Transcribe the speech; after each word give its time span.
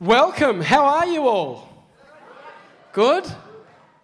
Welcome. 0.00 0.62
How 0.62 0.86
are 0.86 1.06
you 1.06 1.28
all? 1.28 1.68
Good? 2.94 3.26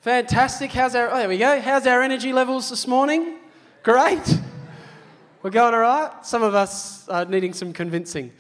Fantastic. 0.03 0.71
How's 0.71 0.95
our 0.95 1.11
oh, 1.11 1.17
there 1.17 1.27
we 1.27 1.39
go. 1.39 1.59
How's 1.59 1.87
our 1.87 2.03
energy 2.03 2.35
levels 2.35 2.69
this 2.69 2.87
morning? 2.87 3.37
Great. 3.83 4.39
We're 5.43 5.49
going 5.49 5.73
all 5.73 5.81
right. 5.81 6.13
Some 6.21 6.43
of 6.43 6.55
us 6.55 7.09
are 7.09 7.25
needing 7.25 7.55
some 7.55 7.73
convincing. 7.73 8.31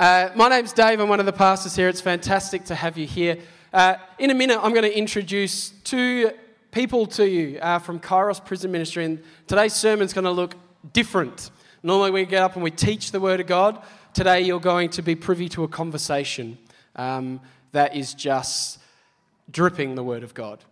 Uh, 0.00 0.30
my 0.34 0.48
name's 0.48 0.72
Dave. 0.72 0.98
I'm 0.98 1.10
one 1.10 1.20
of 1.20 1.26
the 1.26 1.32
pastors 1.34 1.76
here. 1.76 1.90
It's 1.90 2.00
fantastic 2.00 2.64
to 2.64 2.74
have 2.74 2.96
you 2.96 3.06
here. 3.06 3.36
Uh, 3.70 3.96
in 4.18 4.30
a 4.30 4.34
minute, 4.34 4.58
I'm 4.62 4.72
going 4.72 4.90
to 4.90 4.96
introduce 4.96 5.72
two 5.84 6.30
people 6.70 7.04
to 7.04 7.28
you 7.28 7.58
uh, 7.58 7.80
from 7.80 8.00
Kairos 8.00 8.42
Prison 8.42 8.72
Ministry, 8.72 9.04
and 9.04 9.22
today's 9.46 9.74
sermon's 9.74 10.14
going 10.14 10.24
to 10.24 10.30
look 10.30 10.54
different. 10.94 11.50
Normally, 11.82 12.12
we 12.12 12.24
get 12.24 12.42
up 12.42 12.54
and 12.54 12.64
we 12.64 12.70
teach 12.70 13.12
the 13.12 13.20
Word 13.20 13.40
of 13.40 13.46
God. 13.46 13.84
Today, 14.14 14.42
you're 14.42 14.60
going 14.60 14.90
to 14.90 15.02
be 15.02 15.16
privy 15.16 15.48
to 15.48 15.64
a 15.64 15.68
conversation 15.68 16.56
um, 16.94 17.40
that 17.72 17.96
is 17.96 18.14
just 18.14 18.78
dripping 19.50 19.96
the 19.96 20.04
Word 20.04 20.22
of 20.22 20.34
God. 20.34 20.62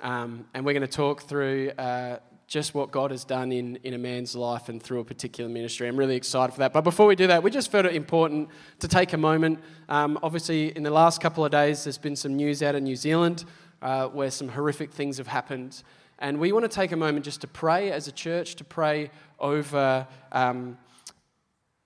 Um, 0.00 0.46
and 0.54 0.64
we're 0.64 0.72
going 0.72 0.86
to 0.86 0.86
talk 0.86 1.22
through 1.22 1.70
uh, 1.70 2.20
just 2.46 2.74
what 2.74 2.92
God 2.92 3.10
has 3.10 3.24
done 3.24 3.50
in, 3.50 3.74
in 3.82 3.94
a 3.94 3.98
man's 3.98 4.36
life 4.36 4.68
and 4.68 4.80
through 4.80 5.00
a 5.00 5.04
particular 5.04 5.50
ministry. 5.50 5.88
I'm 5.88 5.96
really 5.96 6.14
excited 6.14 6.52
for 6.52 6.60
that. 6.60 6.72
But 6.72 6.82
before 6.82 7.08
we 7.08 7.16
do 7.16 7.26
that, 7.26 7.42
we 7.42 7.50
just 7.50 7.72
felt 7.72 7.86
it 7.86 7.96
important 7.96 8.48
to 8.78 8.86
take 8.86 9.12
a 9.14 9.18
moment. 9.18 9.58
Um, 9.88 10.16
obviously, 10.22 10.68
in 10.76 10.84
the 10.84 10.92
last 10.92 11.20
couple 11.20 11.44
of 11.44 11.50
days, 11.50 11.82
there's 11.82 11.98
been 11.98 12.14
some 12.14 12.36
news 12.36 12.62
out 12.62 12.76
of 12.76 12.84
New 12.84 12.94
Zealand 12.94 13.46
uh, 13.82 14.06
where 14.06 14.30
some 14.30 14.48
horrific 14.48 14.92
things 14.92 15.18
have 15.18 15.26
happened. 15.26 15.82
And 16.20 16.38
we 16.38 16.52
want 16.52 16.64
to 16.66 16.68
take 16.68 16.92
a 16.92 16.96
moment 16.96 17.24
just 17.24 17.40
to 17.40 17.48
pray 17.48 17.90
as 17.90 18.06
a 18.06 18.12
church, 18.12 18.54
to 18.54 18.64
pray 18.64 19.10
over 19.40 20.06
um, 20.30 20.78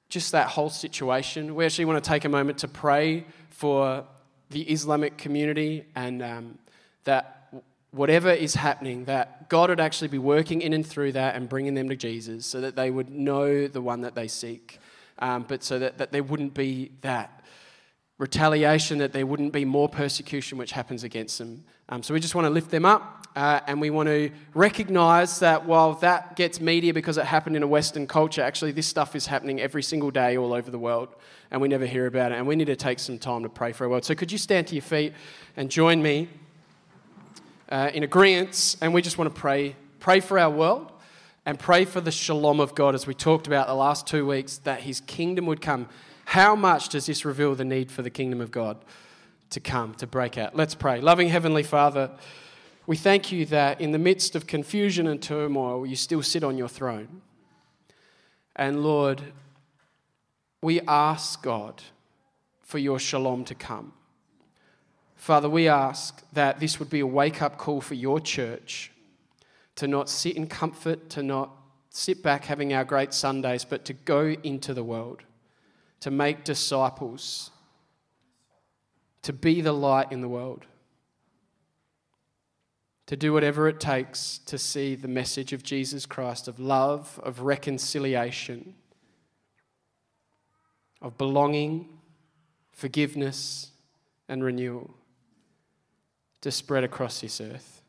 just 0.09 0.33
that 0.33 0.49
whole 0.49 0.71
situation. 0.71 1.55
We 1.55 1.65
actually 1.65 1.87
want 1.87 2.03
to 2.03 2.09
take 2.09 2.25
a 2.25 2.29
moment 2.29 2.59
to 2.59 2.69
pray 2.69 3.27
for 3.51 4.05
the 4.51 4.63
Islamic 4.63 5.17
community 5.19 5.85
and 5.95 6.23
um, 6.23 6.59
that 7.05 7.37
whatever 7.91 8.31
is 8.31 8.55
happening, 8.55 9.07
that 9.07 9.49
God 9.49 9.71
would 9.71 9.81
actually 9.81 10.09
be 10.09 10.19
working 10.19 10.61
in 10.61 10.73
and 10.73 10.87
through 10.87 11.13
that 11.13 11.35
and 11.35 11.49
bringing 11.49 11.75
them 11.75 11.89
to 11.89 11.97
Jesus 11.97 12.47
so 12.47 12.61
that 12.61 12.77
they 12.77 12.91
would 12.91 13.11
know 13.11 13.67
the 13.67 13.81
one 13.81 14.03
that 14.03 14.15
they 14.15 14.29
seek, 14.29 14.79
um, 15.19 15.45
but 15.49 15.65
so 15.65 15.79
that, 15.79 15.99
that 15.99 16.13
there 16.13 16.23
wouldn't 16.23 16.55
be 16.55 16.93
that 17.01 17.36
retaliation, 18.19 18.99
that 18.99 19.13
there 19.13 19.27
wouldn't 19.27 19.53
be 19.53 19.65
more 19.65 19.89
persecution 19.89 20.57
which 20.57 20.73
happens 20.73 21.05
against 21.05 21.39
them. 21.39 21.65
Um, 21.89 22.03
so 22.03 22.15
we 22.15 22.21
just 22.21 22.35
want 22.35 22.47
to 22.47 22.51
lift 22.51 22.71
them 22.71 22.85
up 22.85 23.27
uh, 23.37 23.61
and 23.67 23.81
we 23.81 23.91
want 23.91 24.09
to 24.09 24.31
recognize 24.55 25.39
that 25.41 25.67
while 25.67 25.93
that 25.95 26.35
gets 26.35 26.61
media 26.61 26.95
because 26.95 27.19
it 27.19 27.27
happened 27.27 27.57
in 27.57 27.63
a 27.63 27.67
Western 27.67 28.07
culture, 28.07 28.43
actually 28.43 28.73
this 28.73 28.87
stuff 28.87 29.15
is 29.15 29.27
happening 29.27 29.61
every 29.61 29.83
single 29.83 30.11
day 30.11 30.37
all 30.37 30.53
over 30.55 30.71
the 30.71 30.79
world 30.79 31.09
and 31.51 31.61
we 31.61 31.69
never 31.69 31.87
hear 31.87 32.07
about 32.07 32.33
it. 32.33 32.39
And 32.39 32.47
we 32.47 32.57
need 32.57 32.67
to 32.67 32.77
take 32.77 32.99
some 32.99 33.19
time 33.19 33.43
to 33.43 33.49
pray 33.49 33.73
for 33.73 33.85
our 33.85 33.91
world. 33.91 34.05
So 34.05 34.15
could 34.15 34.33
you 34.33 34.39
stand 34.39 34.67
to 34.69 34.75
your 34.75 34.83
feet 34.83 35.13
and 35.57 35.71
join 35.71 36.03
me 36.03 36.29
uh, 37.69 37.91
in 37.93 38.03
agreement? 38.03 38.77
And 38.81 38.95
we 38.95 39.03
just 39.03 39.19
want 39.19 39.33
to 39.33 39.39
pray, 39.39 39.77
pray 40.01 40.21
for 40.21 40.39
our 40.39 40.51
world 40.51 40.91
and 41.45 41.59
pray 41.59 41.85
for 41.85 42.01
the 42.01 42.11
shalom 42.11 42.59
of 42.59 42.75
God 42.75 42.95
as 42.95 43.07
we 43.07 43.15
talked 43.15 43.47
about 43.47 43.69
the 43.69 43.75
last 43.75 44.07
two 44.07 44.27
weeks, 44.27 44.59
that 44.59 44.81
his 44.81 45.01
kingdom 45.03 45.47
would 45.47 45.61
come 45.61 45.89
how 46.27 46.57
much 46.57 46.89
does 46.89 47.07
this 47.07 47.25
reveal 47.25 47.55
the 47.55 47.65
need 47.65 47.91
for 47.91 48.03
the 48.03 48.11
kingdom 48.11 48.41
of 48.41 48.51
God 48.51 48.85
to 49.51 49.61
come, 49.61 49.95
to 49.95 50.09
break 50.09 50.37
out? 50.37 50.57
Let's 50.57 50.75
pray. 50.75 51.01
Loving 51.01 51.29
Heavenly 51.29 51.63
Father, 51.63 52.11
we 52.85 52.97
thank 52.97 53.31
you 53.31 53.47
that 53.47 53.81
in 53.81 53.93
the 53.93 53.99
midst 53.99 54.35
of 54.35 54.49
confusion 54.49 55.07
and 55.07 55.23
turmoil, 55.23 55.87
you 55.87 55.95
still 55.95 56.25
sit 56.25 56.43
on 56.43 56.59
your 56.59 56.69
throne. 56.69 57.23
And 58.57 58.83
Lord, 58.83 59.23
we 60.61 60.81
ask 60.83 61.41
God 61.43 61.81
for 62.61 62.79
your 62.79 62.99
shalom 62.99 63.45
to 63.45 63.55
come. 63.55 63.93
Father, 65.15 65.49
we 65.49 65.69
ask 65.69 66.25
that 66.33 66.59
this 66.59 66.81
would 66.81 66.91
be 66.91 67.01
a 67.01 67.07
wake 67.07 67.41
up 67.41 67.57
call 67.57 67.81
for 67.81 67.95
your 67.95 68.19
church 68.19 68.91
to 69.77 69.87
not 69.87 70.09
sit 70.09 70.37
in 70.37 70.49
comfort, 70.49 71.09
to 71.11 71.23
not 71.23 71.51
sit 71.91 72.21
back 72.21 72.47
having 72.47 72.75
our 72.75 72.85
great 72.85 73.15
Sundays, 73.15 73.65
but 73.65 73.85
to 73.85 73.93
go 73.93 74.35
into 74.43 74.75
the 74.75 74.83
world 74.83 75.23
to 76.01 76.11
make 76.11 76.45
disciples, 76.45 77.51
to 79.23 79.33
be 79.33 79.61
the 79.61 79.73
light 79.73 80.13
in 80.13 80.21
the 80.21 80.29
world, 80.29 80.67
to 83.07 83.17
do 83.17 83.33
whatever 83.33 83.69
it 83.69 83.79
takes 83.79 84.39
to 84.39 84.59
see 84.59 84.95
the 84.95 85.09
message 85.09 85.53
of 85.53 85.63
Jesus 85.63 86.07
Christ 86.07 86.49
of 86.49 86.59
love, 86.59 87.21
of 87.23 87.41
reconciliation, 87.41 88.75
of 91.01 91.17
belonging, 91.17 91.89
forgiveness, 92.73 93.71
and 94.29 94.43
renewal 94.43 94.95
to 96.41 96.51
spread 96.51 96.85
across 96.85 97.21
this 97.21 97.41
earth. 97.41 97.83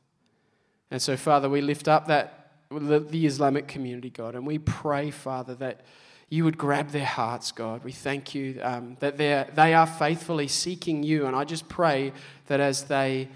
And 0.89 1.01
so, 1.01 1.17
Father, 1.17 1.49
we 1.49 1.61
lift 1.61 1.87
up 1.87 2.07
that 2.07 2.51
the 2.69 3.25
Islamic 3.25 3.67
community, 3.67 4.09
God, 4.09 4.35
and 4.35 4.45
we 4.45 4.57
pray, 4.57 5.09
Father, 5.11 5.55
that 5.55 5.81
you 6.29 6.43
would 6.43 6.57
grab 6.57 6.89
their 6.89 7.05
hearts, 7.05 7.51
God. 7.51 7.83
We 7.83 7.93
thank 7.93 8.35
you 8.35 8.59
um, 8.61 8.97
that 8.99 9.17
they 9.17 9.73
are 9.73 9.87
faithfully 9.87 10.47
seeking 10.47 11.03
you. 11.03 11.25
And 11.25 11.35
I 11.35 11.45
just 11.45 11.69
pray 11.69 12.11
that 12.47 12.59
as 12.59 12.83
they, 12.83 13.29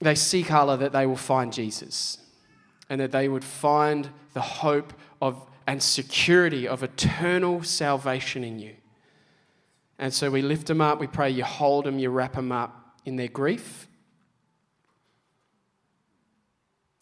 they 0.00 0.16
seek 0.16 0.50
Allah, 0.50 0.76
that 0.78 0.92
they 0.92 1.06
will 1.06 1.16
find 1.16 1.52
Jesus 1.52 2.18
and 2.90 3.00
that 3.00 3.12
they 3.12 3.28
would 3.28 3.44
find 3.44 4.08
the 4.34 4.40
hope 4.40 4.92
of, 5.20 5.48
and 5.66 5.80
security 5.80 6.66
of 6.66 6.82
eternal 6.82 7.62
salvation 7.62 8.42
in 8.42 8.58
you. 8.58 8.74
And 9.98 10.12
so 10.12 10.28
we 10.28 10.42
lift 10.42 10.66
them 10.66 10.80
up. 10.80 10.98
We 10.98 11.06
pray 11.06 11.30
you 11.30 11.44
hold 11.44 11.84
them, 11.84 12.00
you 12.00 12.10
wrap 12.10 12.34
them 12.34 12.50
up 12.50 12.96
in 13.04 13.14
their 13.14 13.28
grief. 13.28 13.86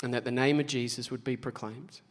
And 0.02 0.12
that 0.12 0.24
the 0.24 0.30
name 0.30 0.60
of 0.60 0.66
Jesus 0.66 1.10
would 1.10 1.24
be 1.24 1.36
proclaimed. 1.36 2.02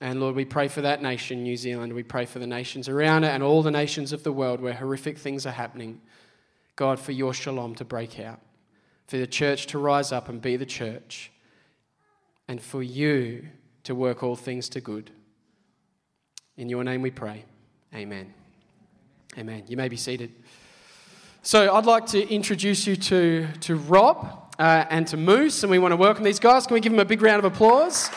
And 0.00 0.20
Lord, 0.20 0.34
we 0.34 0.44
pray 0.44 0.68
for 0.68 0.80
that 0.82 1.02
nation, 1.02 1.42
New 1.42 1.56
Zealand. 1.56 1.92
We 1.92 2.02
pray 2.02 2.26
for 2.26 2.38
the 2.38 2.46
nations 2.46 2.88
around 2.88 3.24
it 3.24 3.28
and 3.28 3.42
all 3.42 3.62
the 3.62 3.70
nations 3.70 4.12
of 4.12 4.22
the 4.22 4.32
world 4.32 4.60
where 4.60 4.74
horrific 4.74 5.18
things 5.18 5.46
are 5.46 5.52
happening. 5.52 6.00
God, 6.76 6.98
for 6.98 7.12
your 7.12 7.32
shalom 7.32 7.74
to 7.76 7.84
break 7.84 8.18
out, 8.18 8.40
for 9.06 9.16
the 9.16 9.26
church 9.26 9.66
to 9.68 9.78
rise 9.78 10.10
up 10.10 10.28
and 10.28 10.42
be 10.42 10.56
the 10.56 10.66
church, 10.66 11.30
and 12.48 12.60
for 12.60 12.82
you 12.82 13.46
to 13.84 13.94
work 13.94 14.22
all 14.22 14.34
things 14.34 14.68
to 14.70 14.80
good. 14.80 15.10
In 16.56 16.68
your 16.68 16.82
name 16.82 17.00
we 17.00 17.10
pray. 17.10 17.44
Amen. 17.94 18.34
Amen. 19.38 19.64
You 19.68 19.76
may 19.76 19.88
be 19.88 19.96
seated. 19.96 20.32
So 21.42 21.74
I'd 21.74 21.86
like 21.86 22.06
to 22.06 22.28
introduce 22.28 22.86
you 22.86 22.96
to, 22.96 23.46
to 23.60 23.76
Rob 23.76 24.52
uh, 24.58 24.84
and 24.90 25.06
to 25.08 25.16
Moose, 25.16 25.62
and 25.62 25.70
we 25.70 25.78
want 25.78 25.92
to 25.92 25.96
welcome 25.96 26.24
these 26.24 26.40
guys. 26.40 26.66
Can 26.66 26.74
we 26.74 26.80
give 26.80 26.92
them 26.92 27.00
a 27.00 27.04
big 27.04 27.22
round 27.22 27.44
of 27.44 27.52
applause? 27.52 28.10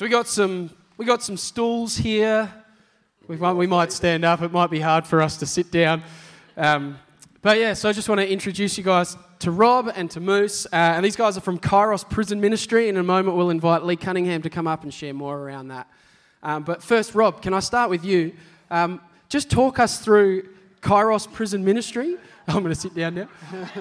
So 0.00 0.06
we 0.06 0.10
got 0.10 0.26
some 0.28 0.70
we 0.96 1.04
got 1.04 1.22
some 1.22 1.36
stools 1.36 1.94
here. 1.94 2.50
We 3.28 3.36
might, 3.36 3.52
we 3.52 3.66
might 3.66 3.92
stand 3.92 4.24
up. 4.24 4.40
It 4.40 4.50
might 4.50 4.70
be 4.70 4.80
hard 4.80 5.06
for 5.06 5.20
us 5.20 5.36
to 5.36 5.44
sit 5.44 5.70
down. 5.70 6.02
Um, 6.56 6.98
but 7.42 7.58
yeah, 7.58 7.74
so 7.74 7.86
I 7.86 7.92
just 7.92 8.08
want 8.08 8.18
to 8.22 8.26
introduce 8.26 8.78
you 8.78 8.82
guys 8.82 9.14
to 9.40 9.50
Rob 9.50 9.92
and 9.94 10.10
to 10.12 10.18
Moose. 10.18 10.64
Uh, 10.64 10.68
and 10.72 11.04
these 11.04 11.16
guys 11.16 11.36
are 11.36 11.42
from 11.42 11.58
Kairos 11.58 12.08
Prison 12.08 12.40
Ministry. 12.40 12.88
In 12.88 12.96
a 12.96 13.02
moment, 13.02 13.36
we'll 13.36 13.50
invite 13.50 13.84
Lee 13.84 13.94
Cunningham 13.94 14.40
to 14.40 14.48
come 14.48 14.66
up 14.66 14.84
and 14.84 14.94
share 14.94 15.12
more 15.12 15.36
around 15.38 15.68
that. 15.68 15.86
Um, 16.42 16.62
but 16.62 16.82
first, 16.82 17.14
Rob, 17.14 17.42
can 17.42 17.52
I 17.52 17.60
start 17.60 17.90
with 17.90 18.02
you? 18.02 18.32
Um, 18.70 19.02
just 19.28 19.50
talk 19.50 19.78
us 19.78 19.98
through 19.98 20.48
Kairos 20.80 21.30
Prison 21.30 21.62
Ministry. 21.62 22.16
I'm 22.48 22.62
going 22.62 22.74
to 22.74 22.80
sit 22.80 22.94
down 22.94 23.16
now. 23.16 23.28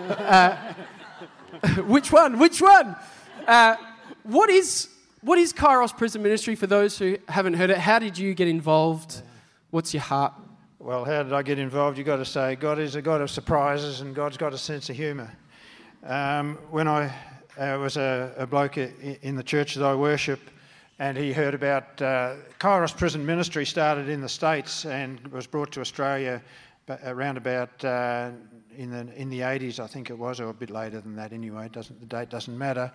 uh, 0.04 0.74
which 1.84 2.12
one? 2.12 2.38
Which 2.38 2.62
one? 2.62 2.98
Uh, 3.48 3.78
what 4.24 4.50
is 4.50 4.90
what 5.22 5.38
is 5.38 5.52
Kairos 5.52 5.96
Prison 5.96 6.24
Ministry 6.24 6.56
for 6.56 6.68
those 6.68 6.98
who 6.98 7.18
haven't 7.28 7.56
heard 7.56 7.70
it? 7.70 7.78
How 7.78 8.00
did 8.00 8.18
you 8.18 8.34
get 8.34 8.48
involved? 8.48 9.22
What's 9.70 9.94
your 9.94 10.02
heart? 10.02 10.34
Well, 10.80 11.04
how 11.04 11.24
did 11.24 11.34
I 11.34 11.42
get 11.42 11.60
involved? 11.60 11.98
You've 11.98 12.08
got 12.08 12.18
to 12.18 12.26
say 12.26 12.56
God 12.56 12.80
is 12.80 12.96
a 12.96 13.02
God 13.02 13.20
of 13.20 13.30
surprises 13.30 14.02
and 14.02 14.16
God's 14.16 14.38
got 14.38 14.54
a 14.54 14.58
sense 14.58 14.90
of 14.90 14.96
humour. 14.96 15.30
Um, 16.06 16.58
when 16.72 16.88
I 16.88 17.14
uh, 17.58 17.78
was 17.80 17.98
a, 17.98 18.34
a, 18.38 18.48
bloke 18.48 18.78
in 18.78 19.36
the 19.36 19.44
church 19.44 19.76
that 19.76 19.84
I 19.84 19.94
worship, 19.94 20.40
and 21.00 21.18
he 21.18 21.34
heard 21.34 21.54
about 21.54 22.02
uh, 22.02 22.36
Kairos 22.58 22.96
Prison 22.96 23.26
Ministry 23.26 23.66
started 23.66 24.08
in 24.08 24.22
the 24.22 24.30
States 24.30 24.86
and 24.86 25.20
was 25.28 25.46
brought 25.46 25.72
to 25.74 25.82
Australia 25.82 26.42
around 27.04 27.36
about 27.36 27.84
uh, 27.84 28.32
in 28.78 28.92
the 28.92 29.08
in 29.16 29.30
the 29.30 29.40
80s, 29.42 29.80
I 29.80 29.88
think 29.88 30.10
it 30.10 30.18
was, 30.18 30.40
or 30.40 30.50
a 30.50 30.54
bit 30.54 30.70
later 30.70 31.02
than 31.02 31.16
that 31.16 31.34
anyway. 31.34 31.70
Doesn't 31.70 32.00
the 32.00 32.06
date 32.06 32.30
doesn't 32.30 32.58
matter. 32.58 32.92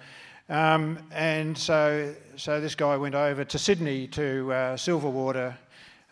Um, 0.48 0.98
and 1.10 1.56
so, 1.56 2.14
so 2.36 2.60
this 2.60 2.74
guy 2.74 2.96
went 2.98 3.14
over 3.14 3.44
to 3.44 3.58
Sydney 3.58 4.06
to 4.08 4.52
uh, 4.52 4.76
Silverwater 4.76 5.54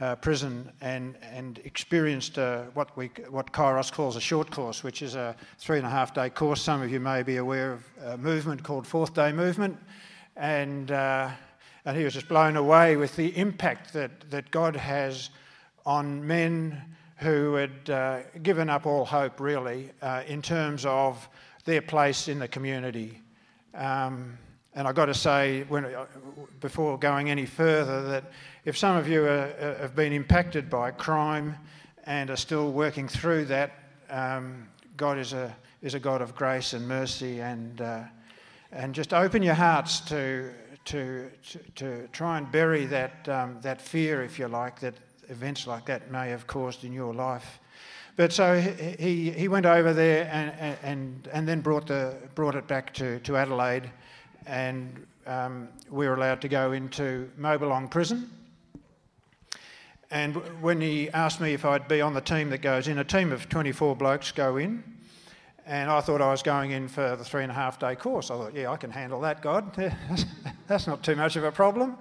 uh, 0.01 0.17
prison 0.17 0.73
and, 0.81 1.17
and 1.23 1.61
experienced 1.65 2.39
uh, 2.39 2.63
what, 2.75 2.97
we, 2.97 3.11
what 3.29 3.53
Kairos 3.53 3.93
calls 3.93 4.17
a 4.17 4.21
short 4.21 4.51
course, 4.51 4.83
which 4.83 5.03
is 5.03 5.15
a 5.15 5.37
three 5.59 5.77
and 5.77 5.87
a 5.87 5.91
half 5.91 6.15
day 6.15 6.31
course. 6.31 6.63
Some 6.63 6.81
of 6.81 6.91
you 6.91 6.99
may 6.99 7.23
be 7.23 7.37
aware 7.37 7.73
of 7.73 7.85
a 8.05 8.17
movement 8.17 8.63
called 8.63 8.87
Fourth 8.87 9.15
Day 9.15 9.33
Movement. 9.33 9.77
And, 10.37 10.91
uh, 10.91 11.31
and 11.85 11.97
he 11.97 12.03
was 12.03 12.15
just 12.15 12.29
blown 12.29 12.57
away 12.57 12.97
with 12.97 13.15
the 13.17 13.37
impact 13.37 13.93
that, 13.93 14.31
that 14.31 14.51
God 14.51 14.75
has 14.75 15.29
on 15.85 16.27
men 16.27 16.81
who 17.23 17.55
had 17.55 17.91
uh, 17.91 18.21
given 18.43 18.69
up 18.69 18.87
all 18.87 19.05
hope, 19.05 19.41
really, 19.41 19.91
uh, 20.03 20.23
in 20.27 20.43
terms 20.43 20.85
of 20.85 21.29
their 21.65 21.83
place 21.83 22.29
in 22.29 22.39
the 22.39 22.49
community. 22.49 23.21
Um, 23.75 24.39
and 24.75 24.89
I've 24.89 24.95
got 24.95 25.07
to 25.07 25.15
say, 25.15 25.65
when, 25.69 25.85
uh, 25.85 26.07
before 26.61 26.99
going 26.99 27.31
any 27.31 27.47
further, 27.47 28.03
that 28.09 28.25
if 28.65 28.77
some 28.77 28.97
of 28.97 29.09
you 29.09 29.25
are, 29.25 29.77
have 29.81 29.95
been 29.95 30.13
impacted 30.13 30.69
by 30.69 30.91
crime 30.91 31.57
and 32.05 32.31
are 32.31 32.37
still 32.37 32.73
working 32.73 33.09
through 33.09 33.45
that, 33.47 33.73
um, 34.11 34.69
God 34.97 35.19
is 35.19 35.33
a, 35.33 35.55
is 35.83 35.95
a 35.95 36.01
God 36.01 36.23
of 36.23 36.35
grace 36.35 36.73
and 36.73 36.87
mercy, 36.87 37.41
and, 37.41 37.81
uh, 37.81 38.03
and 38.73 38.95
just 38.95 39.13
open 39.13 39.43
your 39.43 39.55
hearts 39.55 40.01
to, 40.01 40.51
to, 40.87 41.31
to, 41.51 41.59
to 41.75 42.09
try 42.09 42.39
and 42.39 42.51
bury 42.51 42.87
that, 42.87 43.29
um, 43.29 43.59
that 43.63 43.81
fear, 43.81 44.23
if 44.23 44.39
you 44.39 44.49
like, 44.49 44.81
that 44.81 44.95
events 45.33 45.67
like 45.67 45.87
that 45.87 46.11
may 46.13 46.29
have 46.29 46.47
caused 46.47 46.85
in 46.85 46.93
your 46.93 47.13
life. 47.13 47.59
But 48.15 48.33
so 48.33 48.61
he, 48.61 49.31
he 49.31 49.49
went 49.49 49.67
over 49.67 49.93
there 49.93 50.29
and, 50.31 50.77
and, 50.83 51.29
and 51.33 51.49
then 51.49 51.61
brought, 51.61 51.87
the, 51.87 52.15
brought 52.35 52.55
it 52.55 52.69
back 52.69 52.93
to, 52.95 53.19
to 53.21 53.37
Adelaide, 53.37 53.91
and 54.47 55.07
um, 55.27 55.69
we 55.91 56.07
were 56.07 56.15
allowed 56.15 56.41
to 56.43 56.49
go 56.49 56.73
into 56.73 57.31
Mobilong 57.39 57.91
prison. 57.91 58.31
And 60.11 60.37
when 60.61 60.81
he 60.81 61.09
asked 61.11 61.41
me 61.41 61.55
if 61.55 61.65
I'd 61.65 61.89
be 61.89 62.03
on 62.03 62.13
the 62.13 62.21
team 62.21 62.51
that 62.51 62.59
goes 62.59 62.87
in, 62.87 62.99
a 62.99 63.05
team 63.05 63.33
of 63.33 63.49
24 63.49 63.97
blokes 63.97 64.31
go 64.31 64.59
in. 64.59 64.85
And 65.65 65.91
I 65.91 66.01
thought 66.01 66.21
I 66.21 66.31
was 66.31 66.43
going 66.43 66.73
in 66.73 66.89
for 66.89 67.17
the 67.17 67.25
three 67.25 67.45
and 67.45 67.51
a 67.51 67.55
half 67.55 67.79
day 67.79 67.95
course. 67.95 68.31
I 68.31 68.37
thought, 68.37 68.55
yeah, 68.55 68.71
I 68.71 68.77
can 68.77 68.91
handle 68.91 69.21
that, 69.23 69.41
God. 69.41 69.73
That's 70.67 70.87
not 70.87 71.03
too 71.03 71.17
much 71.17 71.37
of 71.37 71.45
a 71.45 71.53
problem. 71.53 71.97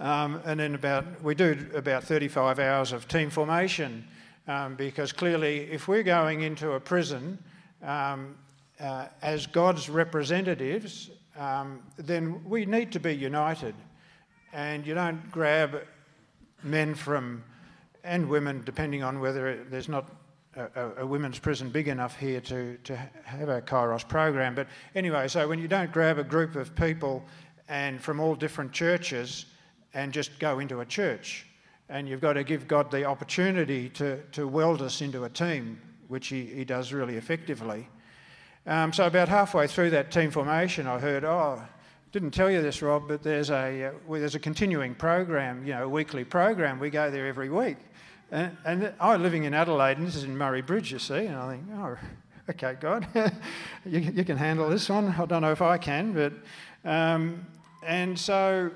Um, 0.00 0.40
and 0.44 0.58
then 0.58 0.74
about 0.74 1.22
we 1.22 1.34
do 1.34 1.70
about 1.74 2.04
35 2.04 2.58
hours 2.58 2.92
of 2.92 3.06
team 3.06 3.30
formation 3.30 4.04
um, 4.46 4.74
because 4.74 5.12
clearly, 5.12 5.70
if 5.70 5.88
we're 5.88 6.02
going 6.02 6.42
into 6.42 6.72
a 6.72 6.80
prison 6.80 7.38
um, 7.82 8.34
uh, 8.80 9.06
as 9.22 9.46
God's 9.46 9.88
representatives, 9.88 11.10
um, 11.38 11.82
then 11.96 12.42
we 12.44 12.66
need 12.66 12.92
to 12.92 13.00
be 13.00 13.14
united. 13.14 13.74
And 14.52 14.86
you 14.86 14.94
don't 14.94 15.30
grab 15.30 15.82
men 16.62 16.94
from 16.94 17.42
and 18.04 18.28
women, 18.28 18.62
depending 18.64 19.02
on 19.02 19.18
whether 19.18 19.64
there's 19.70 19.88
not 19.88 20.10
a, 20.56 20.90
a, 20.98 21.06
women's 21.06 21.38
prison 21.38 21.70
big 21.70 21.88
enough 21.88 22.16
here 22.18 22.40
to, 22.42 22.76
to 22.84 22.94
have 23.24 23.48
a 23.48 23.62
Kairos 23.62 24.06
program. 24.06 24.54
But 24.54 24.68
anyway, 24.94 25.26
so 25.28 25.48
when 25.48 25.58
you 25.58 25.68
don't 25.68 25.90
grab 25.90 26.18
a 26.18 26.24
group 26.24 26.54
of 26.54 26.76
people 26.76 27.24
and 27.68 28.00
from 28.00 28.20
all 28.20 28.34
different 28.34 28.72
churches 28.72 29.46
and 29.94 30.12
just 30.12 30.38
go 30.38 30.58
into 30.58 30.80
a 30.80 30.84
church. 30.84 31.46
And 31.88 32.08
you've 32.08 32.20
got 32.20 32.34
to 32.34 32.44
give 32.44 32.66
God 32.66 32.90
the 32.90 33.04
opportunity 33.04 33.88
to, 33.90 34.20
to 34.32 34.48
weld 34.48 34.82
us 34.82 35.00
into 35.00 35.24
a 35.24 35.28
team, 35.28 35.80
which 36.08 36.28
he, 36.28 36.46
he 36.46 36.64
does 36.64 36.92
really 36.92 37.16
effectively. 37.16 37.88
Um, 38.66 38.92
so, 38.92 39.06
about 39.06 39.28
halfway 39.28 39.66
through 39.66 39.90
that 39.90 40.10
team 40.10 40.30
formation, 40.30 40.86
I 40.86 40.98
heard, 40.98 41.24
oh, 41.24 41.62
didn't 42.12 42.30
tell 42.30 42.50
you 42.50 42.62
this, 42.62 42.80
Rob, 42.80 43.08
but 43.08 43.22
there's 43.22 43.50
a, 43.50 43.84
uh, 43.84 43.90
well, 44.06 44.20
there's 44.20 44.34
a 44.34 44.40
continuing 44.40 44.94
program, 44.94 45.66
you 45.66 45.74
know, 45.74 45.84
a 45.84 45.88
weekly 45.88 46.24
program. 46.24 46.80
We 46.80 46.88
go 46.88 47.10
there 47.10 47.26
every 47.26 47.50
week. 47.50 47.76
And, 48.30 48.56
and 48.64 48.92
I'm 48.98 49.22
living 49.22 49.44
in 49.44 49.52
Adelaide, 49.52 49.98
and 49.98 50.06
this 50.06 50.16
is 50.16 50.24
in 50.24 50.36
Murray 50.36 50.62
Bridge, 50.62 50.90
you 50.92 50.98
see, 50.98 51.26
and 51.26 51.36
I 51.36 51.50
think, 51.52 51.64
oh, 51.74 51.96
okay, 52.50 52.76
God, 52.80 53.06
you, 53.84 54.00
you, 54.00 54.24
can 54.24 54.38
handle 54.38 54.70
this 54.70 54.88
one. 54.88 55.08
I 55.18 55.26
don't 55.26 55.42
know 55.42 55.52
if 55.52 55.62
I 55.62 55.76
can, 55.76 56.12
but. 56.14 56.32
Um, 56.88 57.46
and 57.86 58.18
so 58.18 58.70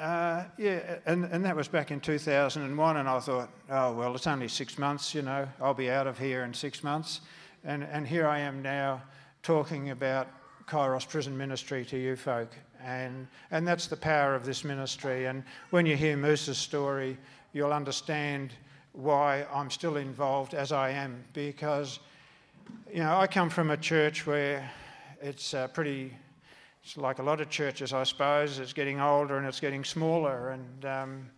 uh, 0.00 0.44
yeah, 0.56 0.96
and, 1.04 1.24
and 1.26 1.44
that 1.44 1.54
was 1.54 1.68
back 1.68 1.90
in 1.90 2.00
2001, 2.00 2.96
and 2.96 3.08
I 3.08 3.20
thought, 3.20 3.50
oh, 3.68 3.92
well, 3.92 4.14
it's 4.14 4.26
only 4.26 4.48
six 4.48 4.78
months, 4.78 5.14
you 5.14 5.20
know, 5.20 5.46
I'll 5.60 5.74
be 5.74 5.90
out 5.90 6.06
of 6.06 6.18
here 6.18 6.44
in 6.44 6.54
six 6.54 6.82
months. 6.82 7.20
And, 7.64 7.84
and 7.84 8.06
here 8.06 8.26
I 8.26 8.38
am 8.38 8.62
now 8.62 9.02
talking 9.42 9.90
about 9.90 10.28
Kairos 10.66 11.06
Prison 11.06 11.36
Ministry 11.36 11.84
to 11.84 11.98
you 11.98 12.16
folk. 12.16 12.50
And, 12.82 13.26
and 13.50 13.68
that's 13.68 13.88
the 13.88 13.96
power 13.96 14.34
of 14.34 14.46
this 14.46 14.64
ministry. 14.64 15.26
And 15.26 15.44
when 15.68 15.84
you 15.84 15.96
hear 15.96 16.16
Moose's 16.16 16.56
story, 16.56 17.18
you'll 17.52 17.74
understand 17.74 18.54
why 18.92 19.44
I'm 19.52 19.70
still 19.70 19.98
involved 19.98 20.54
as 20.54 20.72
I 20.72 20.90
am, 20.90 21.22
because, 21.34 21.98
you 22.90 23.00
know, 23.00 23.18
I 23.18 23.26
come 23.26 23.50
from 23.50 23.70
a 23.70 23.76
church 23.76 24.26
where 24.26 24.70
it's 25.20 25.52
uh, 25.52 25.68
pretty 25.68 26.14
it's 26.82 26.96
like 26.96 27.18
a 27.18 27.22
lot 27.22 27.40
of 27.40 27.50
churches, 27.50 27.92
I 27.92 28.04
suppose. 28.04 28.58
It's 28.58 28.72
getting 28.72 29.00
older 29.00 29.36
and 29.36 29.46
it's 29.46 29.60
getting 29.60 29.84
smaller, 29.84 30.50
and 30.50 30.84
um, 30.84 31.30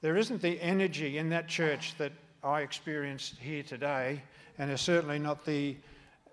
there 0.00 0.16
isn't 0.16 0.40
the 0.40 0.60
energy 0.62 1.18
in 1.18 1.28
that 1.30 1.48
church 1.48 1.94
that 1.98 2.12
I 2.44 2.60
experienced 2.60 3.36
here 3.38 3.62
today, 3.62 4.22
and 4.58 4.70
it's 4.70 4.82
certainly 4.82 5.18
not 5.18 5.44
the. 5.44 5.76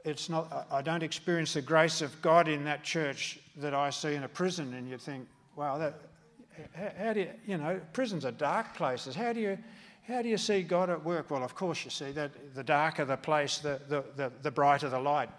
It's 0.05 0.29
not. 0.29 0.67
I 0.69 0.81
don't 0.81 1.03
experience 1.03 1.53
the 1.53 1.61
grace 1.61 2.01
of 2.01 2.21
God 2.21 2.47
in 2.47 2.63
that 2.65 2.83
church 2.83 3.39
that 3.57 3.73
I 3.73 3.89
see 3.89 4.13
in 4.15 4.23
a 4.23 4.27
prison, 4.27 4.73
and 4.73 4.89
you 4.89 4.97
think, 4.97 5.27
wow, 5.55 5.77
that. 5.77 5.99
How, 6.99 7.13
do 7.13 7.21
you, 7.21 7.29
you 7.47 7.57
know, 7.57 7.81
prisons 7.93 8.25
are 8.25 8.31
dark 8.31 8.75
places. 8.75 9.15
How 9.15 9.33
do 9.33 9.39
you, 9.39 9.57
how 10.07 10.21
do 10.21 10.29
you 10.29 10.37
see 10.37 10.61
God 10.61 10.91
at 10.91 11.03
work? 11.03 11.31
Well, 11.31 11.43
of 11.43 11.55
course 11.55 11.83
you 11.83 11.89
see 11.89 12.11
that 12.11 12.53
the 12.53 12.63
darker 12.63 13.05
the 13.05 13.17
place, 13.17 13.57
the, 13.57 13.81
the, 13.89 14.03
the, 14.15 14.31
the 14.43 14.51
brighter 14.51 14.87
the 14.87 14.99
light 14.99 15.29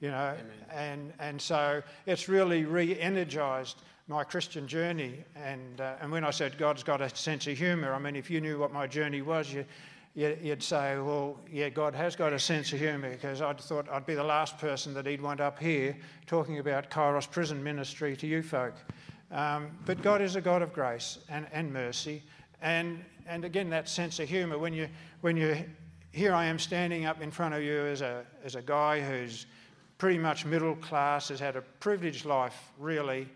you 0.00 0.10
know, 0.10 0.34
and, 0.72 1.12
and 1.18 1.40
so 1.40 1.82
it's 2.06 2.28
really 2.28 2.64
re 2.64 2.98
energized 2.98 3.82
my 4.08 4.24
Christian 4.24 4.66
journey. 4.66 5.24
And, 5.36 5.80
uh, 5.80 5.96
and 6.00 6.10
when 6.10 6.24
I 6.24 6.30
said 6.30 6.56
God's 6.56 6.82
got 6.82 7.00
a 7.00 7.14
sense 7.14 7.46
of 7.46 7.58
humour, 7.58 7.92
I 7.92 7.98
mean, 7.98 8.16
if 8.16 8.30
you 8.30 8.40
knew 8.40 8.58
what 8.58 8.72
my 8.72 8.86
journey 8.86 9.22
was, 9.22 9.52
you, 9.52 9.64
you'd 10.14 10.62
say, 10.62 10.96
well, 10.98 11.38
yeah, 11.52 11.68
God 11.68 11.94
has 11.94 12.16
got 12.16 12.32
a 12.32 12.38
sense 12.38 12.72
of 12.72 12.80
humour 12.80 13.10
because 13.10 13.42
I'd 13.42 13.60
thought 13.60 13.88
I'd 13.88 14.06
be 14.06 14.14
the 14.14 14.24
last 14.24 14.58
person 14.58 14.94
that 14.94 15.06
he'd 15.06 15.20
want 15.20 15.40
up 15.40 15.58
here 15.58 15.96
talking 16.26 16.58
about 16.58 16.90
Kairos 16.90 17.30
prison 17.30 17.62
ministry 17.62 18.16
to 18.16 18.26
you 18.26 18.42
folk. 18.42 18.74
Um, 19.30 19.70
but 19.84 20.02
God 20.02 20.22
is 20.22 20.36
a 20.36 20.40
God 20.40 20.62
of 20.62 20.72
grace 20.72 21.18
and, 21.28 21.46
and 21.52 21.72
mercy. 21.72 22.22
And, 22.62 23.04
and 23.28 23.44
again, 23.44 23.68
that 23.70 23.88
sense 23.88 24.18
of 24.18 24.28
humour, 24.28 24.58
when 24.58 24.72
you, 24.72 24.88
when 25.20 25.36
you, 25.36 25.56
here 26.12 26.32
I 26.32 26.46
am 26.46 26.58
standing 26.58 27.04
up 27.04 27.20
in 27.20 27.30
front 27.30 27.54
of 27.54 27.62
you 27.62 27.78
as 27.84 28.00
a, 28.00 28.24
as 28.42 28.54
a 28.54 28.62
guy 28.62 29.00
who's 29.00 29.46
pretty 29.98 30.18
much 30.18 30.46
middle 30.46 30.76
class, 30.76 31.28
has 31.28 31.40
had 31.40 31.56
a 31.56 31.60
privileged 31.80 32.24
life, 32.24 32.70
really, 32.78 33.28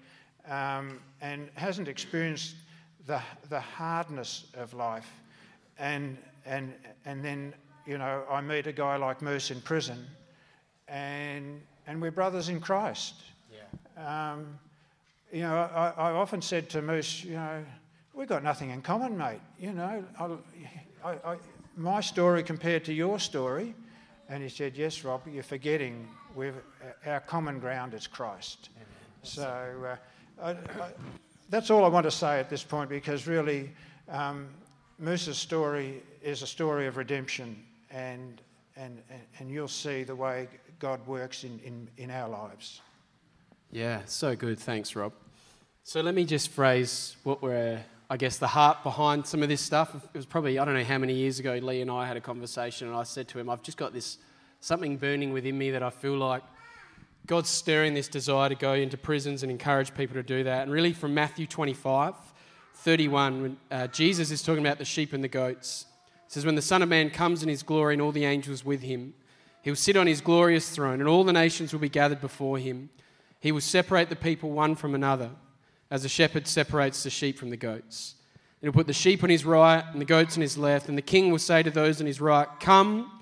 um, 0.49 1.01
and 1.21 1.49
hasn't 1.55 1.89
experienced 1.89 2.55
the, 3.07 3.21
the 3.51 3.61
hardness 3.61 4.47
of 4.55 4.73
life. 4.73 5.11
And, 5.79 6.17
and, 6.47 6.73
and 7.05 7.25
then, 7.25 7.53
you 7.87 7.99
know, 7.99 8.23
I 8.31 8.41
meet 8.41 8.69
a 8.69 8.73
guy 8.73 8.97
like 8.97 9.21
Moose 9.21 9.51
in 9.51 9.61
prison, 9.61 10.07
and, 10.87 11.61
and 11.87 12.01
we're 12.01 12.13
brothers 12.13 12.49
in 12.49 12.61
Christ. 12.61 13.15
Yeah. 13.53 14.33
Um, 14.33 14.59
you 15.33 15.41
know, 15.41 15.55
I, 15.55 15.93
I 15.97 16.13
often 16.13 16.43
said 16.43 16.69
to 16.71 16.83
Moose, 16.83 17.25
you 17.25 17.35
know, 17.35 17.65
we've 18.15 18.29
got 18.29 18.45
nothing 18.45 18.71
in 18.71 18.83
common, 18.83 19.17
mate. 19.17 19.41
You 19.59 19.73
know, 19.73 20.05
I, 21.05 21.11
I, 21.11 21.37
my 21.77 22.01
story 22.01 22.43
compared 22.43 22.85
to 22.85 22.93
your 22.93 23.19
story. 23.19 23.75
And 24.29 24.43
he 24.43 24.49
said, 24.49 24.77
Yes, 24.77 25.05
Rob, 25.05 25.23
you're 25.31 25.43
forgetting 25.43 26.09
We've, 26.35 26.55
our 27.07 27.21
common 27.21 27.59
ground 27.59 27.95
is 27.95 28.07
Christ. 28.07 28.71
So 29.23 29.97
uh, 30.43 30.45
I, 30.45 30.51
I, 30.51 30.57
that's 31.51 31.71
all 31.71 31.85
I 31.85 31.89
want 31.89 32.05
to 32.05 32.11
say 32.11 32.41
at 32.41 32.49
this 32.49 32.63
point 32.63 32.89
because 32.89 33.27
really, 33.27 33.71
um, 34.09 34.49
Moose's 34.99 35.37
story 35.37 36.03
is 36.23 36.43
a 36.43 36.47
story 36.47 36.87
of 36.87 36.97
redemption, 36.97 37.61
and, 37.91 38.41
and, 38.77 39.03
and 39.39 39.51
you'll 39.51 39.67
see 39.69 40.05
the 40.05 40.15
way 40.15 40.49
God 40.79 41.05
works 41.07 41.45
in, 41.45 41.59
in, 41.65 41.89
in 41.97 42.11
our 42.11 42.29
lives. 42.29 42.81
Yeah, 43.71 44.03
so 44.07 44.37
good. 44.37 44.59
Thanks, 44.59 44.95
Rob. 44.95 45.13
So 45.83 46.01
let 46.01 46.15
me 46.15 46.25
just 46.25 46.51
phrase 46.51 47.17
what 47.25 47.43
we're, 47.43 47.83
I 48.09 48.17
guess, 48.17 48.39
the 48.39 48.47
heart 48.47 48.83
behind 48.85 49.27
some 49.27 49.43
of 49.43 49.49
this 49.49 49.61
stuff. 49.61 49.95
It 49.95 50.17
was 50.17 50.27
probably, 50.27 50.59
I 50.59 50.65
don't 50.65 50.75
know 50.75 50.85
how 50.85 50.99
many 50.99 51.15
years 51.15 51.41
ago, 51.41 51.55
Lee 51.55 51.81
and 51.81 51.91
I 51.91 52.07
had 52.07 52.17
a 52.17 52.21
conversation, 52.21 52.87
and 52.87 52.97
I 52.97 53.03
said 53.03 53.27
to 53.29 53.39
him, 53.39 53.51
I've 53.51 53.63
just 53.63 53.79
got 53.79 53.93
this 53.93 54.19
something 54.63 54.97
burning 54.97 55.33
within 55.33 55.59
me 55.59 55.73
that 55.73 55.83
I 55.83 55.91
feel 55.91 56.17
like 56.17 56.43
God's 57.27 57.51
stirring 57.51 57.95
this 57.95 58.07
desire 58.07 58.49
to 58.49 58.55
go 58.55 58.75
into 58.75 58.97
prisons 58.97 59.43
and 59.43 59.51
encourage 59.51 59.93
people 59.93 60.15
to 60.15 60.23
do 60.23 60.45
that. 60.45 60.63
And 60.63 60.71
really, 60.71 60.93
from 60.93 61.13
Matthew 61.13 61.49
25, 61.49 62.15
31, 62.75 63.43
when 63.43 63.57
uh, 63.73 63.89
Jesus 63.89 64.31
is 64.31 64.41
talking 64.41 64.65
about 64.65 64.79
the 64.79 64.85
sheep 64.85 65.13
and 65.13 65.23
the 65.23 65.29
goats, 65.29 65.87
it 66.27 66.33
says, 66.33 66.47
When 66.47 66.55
the 66.55 66.63
Son 66.63 66.81
of 66.81 66.89
Man 66.89 67.11
comes 67.11 67.43
in 67.43 67.49
his 67.49 67.65
glory 67.65 67.95
and 67.95 68.03
all 68.03 68.13
the 68.13 68.25
angels 68.25 68.65
with 68.65 68.83
him, 68.83 69.15
he 69.63 69.71
will 69.71 69.77
sit 69.77 69.97
on 69.97 70.07
his 70.07 70.21
glorious 70.21 70.71
throne, 70.71 71.01
and 71.01 71.09
all 71.09 71.25
the 71.25 71.33
nations 71.33 71.73
will 71.73 71.81
be 71.81 71.89
gathered 71.89 72.21
before 72.21 72.59
him. 72.59 72.89
He 73.41 73.51
will 73.51 73.61
separate 73.61 74.11
the 74.11 74.17
people 74.17 74.53
one 74.53 74.77
from 74.77 74.95
another, 74.95 75.31
as 75.91 76.05
a 76.05 76.09
shepherd 76.09 76.47
separates 76.47 77.03
the 77.03 77.11
sheep 77.11 77.37
from 77.37 77.51
the 77.51 77.57
goats. 77.57 78.15
he'll 78.61 78.73
put 78.73 78.87
the 78.87 78.93
sheep 78.93 79.25
on 79.25 79.31
his 79.31 79.45
right 79.45 79.85
and 79.93 80.01
the 80.01 80.05
goats 80.07 80.37
on 80.37 80.43
his 80.43 80.57
left. 80.57 80.89
And 80.89 80.97
the 80.97 81.03
king 81.03 81.33
will 81.33 81.41
say 81.41 81.65
to 81.65 81.71
those 81.71 82.01
on 82.01 82.07
his 82.07 82.21
right, 82.21 82.47
Come, 82.61 83.22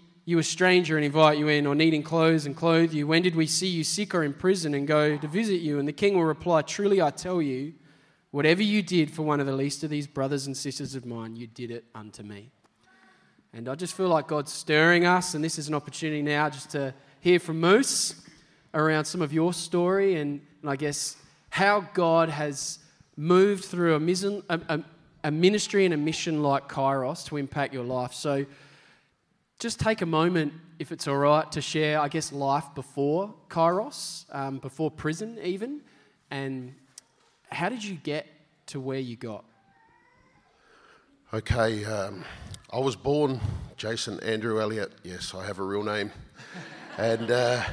you 0.25 0.37
a 0.39 0.43
stranger 0.43 0.97
and 0.97 1.05
invite 1.05 1.37
you 1.37 1.47
in, 1.47 1.65
or 1.65 1.75
needing 1.75 2.03
clothes 2.03 2.45
and 2.45 2.55
clothe 2.55 2.93
you? 2.93 3.07
When 3.07 3.21
did 3.21 3.35
we 3.35 3.47
see 3.47 3.67
you 3.67 3.83
sick 3.83 4.13
or 4.13 4.23
in 4.23 4.33
prison 4.33 4.73
and 4.73 4.87
go 4.87 5.17
to 5.17 5.27
visit 5.27 5.61
you? 5.61 5.79
And 5.79 5.87
the 5.87 5.93
king 5.93 6.15
will 6.15 6.25
reply, 6.25 6.61
Truly 6.61 7.01
I 7.01 7.09
tell 7.09 7.41
you, 7.41 7.73
whatever 8.31 8.63
you 8.63 8.81
did 8.81 9.11
for 9.11 9.23
one 9.23 9.39
of 9.39 9.45
the 9.45 9.55
least 9.55 9.83
of 9.83 9.89
these 9.89 10.07
brothers 10.07 10.47
and 10.47 10.55
sisters 10.55 10.95
of 10.95 11.05
mine, 11.05 11.35
you 11.35 11.47
did 11.47 11.71
it 11.71 11.85
unto 11.95 12.23
me. 12.23 12.51
And 13.53 13.67
I 13.67 13.75
just 13.75 13.95
feel 13.95 14.07
like 14.07 14.27
God's 14.27 14.53
stirring 14.53 15.05
us, 15.05 15.33
and 15.33 15.43
this 15.43 15.59
is 15.59 15.67
an 15.67 15.73
opportunity 15.73 16.21
now 16.21 16.49
just 16.49 16.69
to 16.71 16.93
hear 17.19 17.39
from 17.39 17.59
Moose 17.59 18.15
around 18.73 19.05
some 19.05 19.21
of 19.21 19.33
your 19.33 19.53
story 19.53 20.15
and, 20.15 20.39
and 20.61 20.71
I 20.71 20.77
guess 20.77 21.17
how 21.49 21.81
God 21.93 22.29
has 22.29 22.79
moved 23.17 23.65
through 23.65 23.95
a, 23.95 24.59
a, 24.69 24.83
a 25.25 25.31
ministry 25.31 25.83
and 25.83 25.93
a 25.93 25.97
mission 25.97 26.41
like 26.41 26.69
Kairos 26.69 27.25
to 27.25 27.37
impact 27.37 27.73
your 27.73 27.83
life. 27.83 28.13
So 28.13 28.45
just 29.61 29.79
take 29.79 30.01
a 30.01 30.07
moment, 30.07 30.51
if 30.79 30.91
it's 30.91 31.07
all 31.07 31.17
right, 31.17 31.49
to 31.51 31.61
share, 31.61 31.99
I 31.99 32.07
guess, 32.07 32.31
life 32.31 32.65
before 32.73 33.31
Kairos, 33.47 34.25
um, 34.33 34.57
before 34.57 34.89
prison 34.89 35.37
even, 35.43 35.81
and 36.31 36.73
how 37.51 37.69
did 37.69 37.83
you 37.83 37.93
get 37.93 38.25
to 38.65 38.79
where 38.79 38.97
you 38.97 39.15
got? 39.15 39.45
Okay, 41.31 41.85
um, 41.85 42.25
I 42.73 42.79
was 42.79 42.95
born 42.95 43.39
Jason 43.77 44.19
Andrew 44.21 44.59
Elliott. 44.59 44.93
Yes, 45.03 45.35
I 45.35 45.45
have 45.45 45.59
a 45.59 45.63
real 45.63 45.83
name, 45.83 46.11
and 46.97 47.29
uh, 47.29 47.63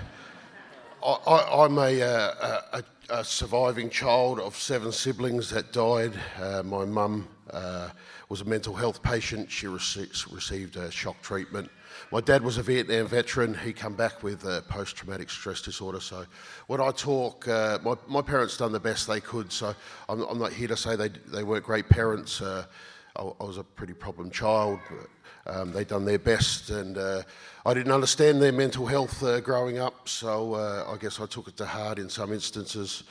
I, 1.03 1.65
am 1.65 1.79
a, 1.79 2.03
uh, 2.03 2.61
a, 2.75 2.85
a, 3.09 3.25
surviving 3.25 3.89
child 3.89 4.41
of 4.41 4.55
seven 4.57 4.93
siblings 4.93 5.49
that 5.51 5.73
died. 5.73 6.13
Uh, 6.39 6.63
my 6.63 6.85
mum 6.85 7.29
uh, 7.51 7.89
was 8.29 8.43
a 8.43 8.45
mental 8.45 8.75
health 8.75 9.03
patient. 9.03 9.51
She 9.51 9.67
rece- 9.67 10.31
received 10.31 10.77
a 10.77 10.91
shock 10.91 11.23
treatment. 11.23 11.71
My 12.11 12.21
dad 12.21 12.43
was 12.43 12.59
a 12.59 12.63
Vietnam 12.63 13.07
veteran. 13.07 13.55
He 13.55 13.73
come 13.73 13.95
back 13.95 14.23
with 14.23 14.43
post-traumatic 14.69 15.31
stress 15.31 15.61
disorder. 15.61 16.01
So 16.01 16.25
when 16.67 16.81
I 16.81 16.91
talk, 16.91 17.47
uh, 17.49 17.79
my, 17.85 17.95
my 18.07 18.23
parents 18.23 18.57
done 18.57 18.73
the 18.73 18.81
best 18.81 19.07
they 19.07 19.21
could. 19.21 19.53
So 19.53 19.75
I'm, 20.09 20.23
I'm 20.23 20.39
not 20.39 20.53
here 20.53 20.69
to 20.69 20.77
say 20.77 20.97
they, 20.97 21.09
they 21.09 21.45
weren't 21.45 21.65
great 21.65 21.89
parents. 21.89 22.41
Uh, 22.41 22.65
I, 23.17 23.23
I, 23.23 23.45
was 23.45 23.59
a 23.59 23.65
pretty 23.65 23.95
problem 23.95 24.31
child. 24.31 24.81
But, 24.91 25.09
um, 25.49 25.73
they 25.73 25.85
done 25.85 26.05
their 26.05 26.19
best, 26.19 26.69
and 26.71 26.99
uh, 26.99 27.23
I 27.65 27.73
didn't 27.73 27.93
understand 27.93 28.43
their 28.43 28.53
mental 28.53 28.87
health 28.87 29.23
uh, 29.23 29.41
growing 29.41 29.79
up. 29.79 30.09
So 30.09 30.55
uh, 30.55 30.93
I 30.93 30.97
guess 30.99 31.21
I 31.21 31.27
took 31.27 31.49
it 31.49 31.57
to 31.57 31.67
heart 31.67 31.99
in 31.99 32.11
some 32.11 32.33
instances. 32.33 33.05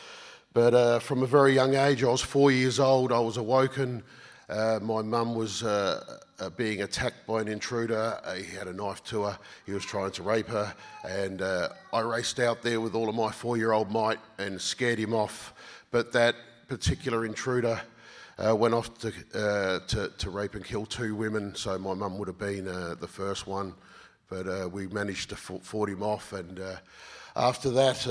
But 0.53 0.73
uh, 0.73 0.99
from 0.99 1.23
a 1.23 1.25
very 1.25 1.53
young 1.53 1.75
age, 1.75 2.03
I 2.03 2.07
was 2.07 2.21
four 2.21 2.51
years 2.51 2.79
old. 2.79 3.11
I 3.11 3.19
was 3.19 3.37
awoken. 3.37 4.03
Uh, 4.49 4.79
my 4.81 5.01
mum 5.01 5.35
was 5.35 5.63
uh, 6.39 6.45
uh, 6.47 6.49
being 6.51 6.81
attacked 6.81 7.25
by 7.27 7.41
an 7.41 7.47
intruder. 7.47 8.19
Uh, 8.23 8.35
he 8.35 8.55
had 8.55 8.67
a 8.67 8.73
knife 8.73 9.03
to 9.05 9.23
her. 9.23 9.37
He 9.65 9.73
was 9.73 9.83
trying 9.83 10.11
to 10.11 10.23
rape 10.23 10.47
her. 10.47 10.73
And 11.07 11.41
uh, 11.41 11.69
I 11.93 12.01
raced 12.01 12.39
out 12.39 12.61
there 12.61 12.81
with 12.81 12.95
all 12.95 13.09
of 13.09 13.15
my 13.15 13.31
four 13.31 13.57
year 13.57 13.71
old 13.71 13.91
might 13.91 14.19
and 14.37 14.59
scared 14.59 14.99
him 14.99 15.13
off. 15.13 15.53
But 15.91 16.11
that 16.13 16.35
particular 16.67 17.25
intruder 17.25 17.81
uh, 18.37 18.55
went 18.55 18.73
off 18.73 18.97
to, 18.99 19.11
to, 19.87 20.11
to, 20.15 20.29
rape 20.29 20.55
and 20.55 20.63
kill 20.63 20.85
two 20.85 21.15
women. 21.15 21.55
So 21.55 21.77
my 21.77 21.93
mum 21.93 22.17
would 22.19 22.27
have 22.27 22.37
been 22.37 22.65
the 22.65 23.07
first 23.07 23.47
one. 23.47 23.73
But 24.29 24.71
we 24.71 24.87
managed 24.87 25.29
to 25.29 25.35
fought 25.35 25.89
him 25.89 26.03
off. 26.03 26.33
And 26.33 26.61
after 27.35 27.69
that, 27.71 28.05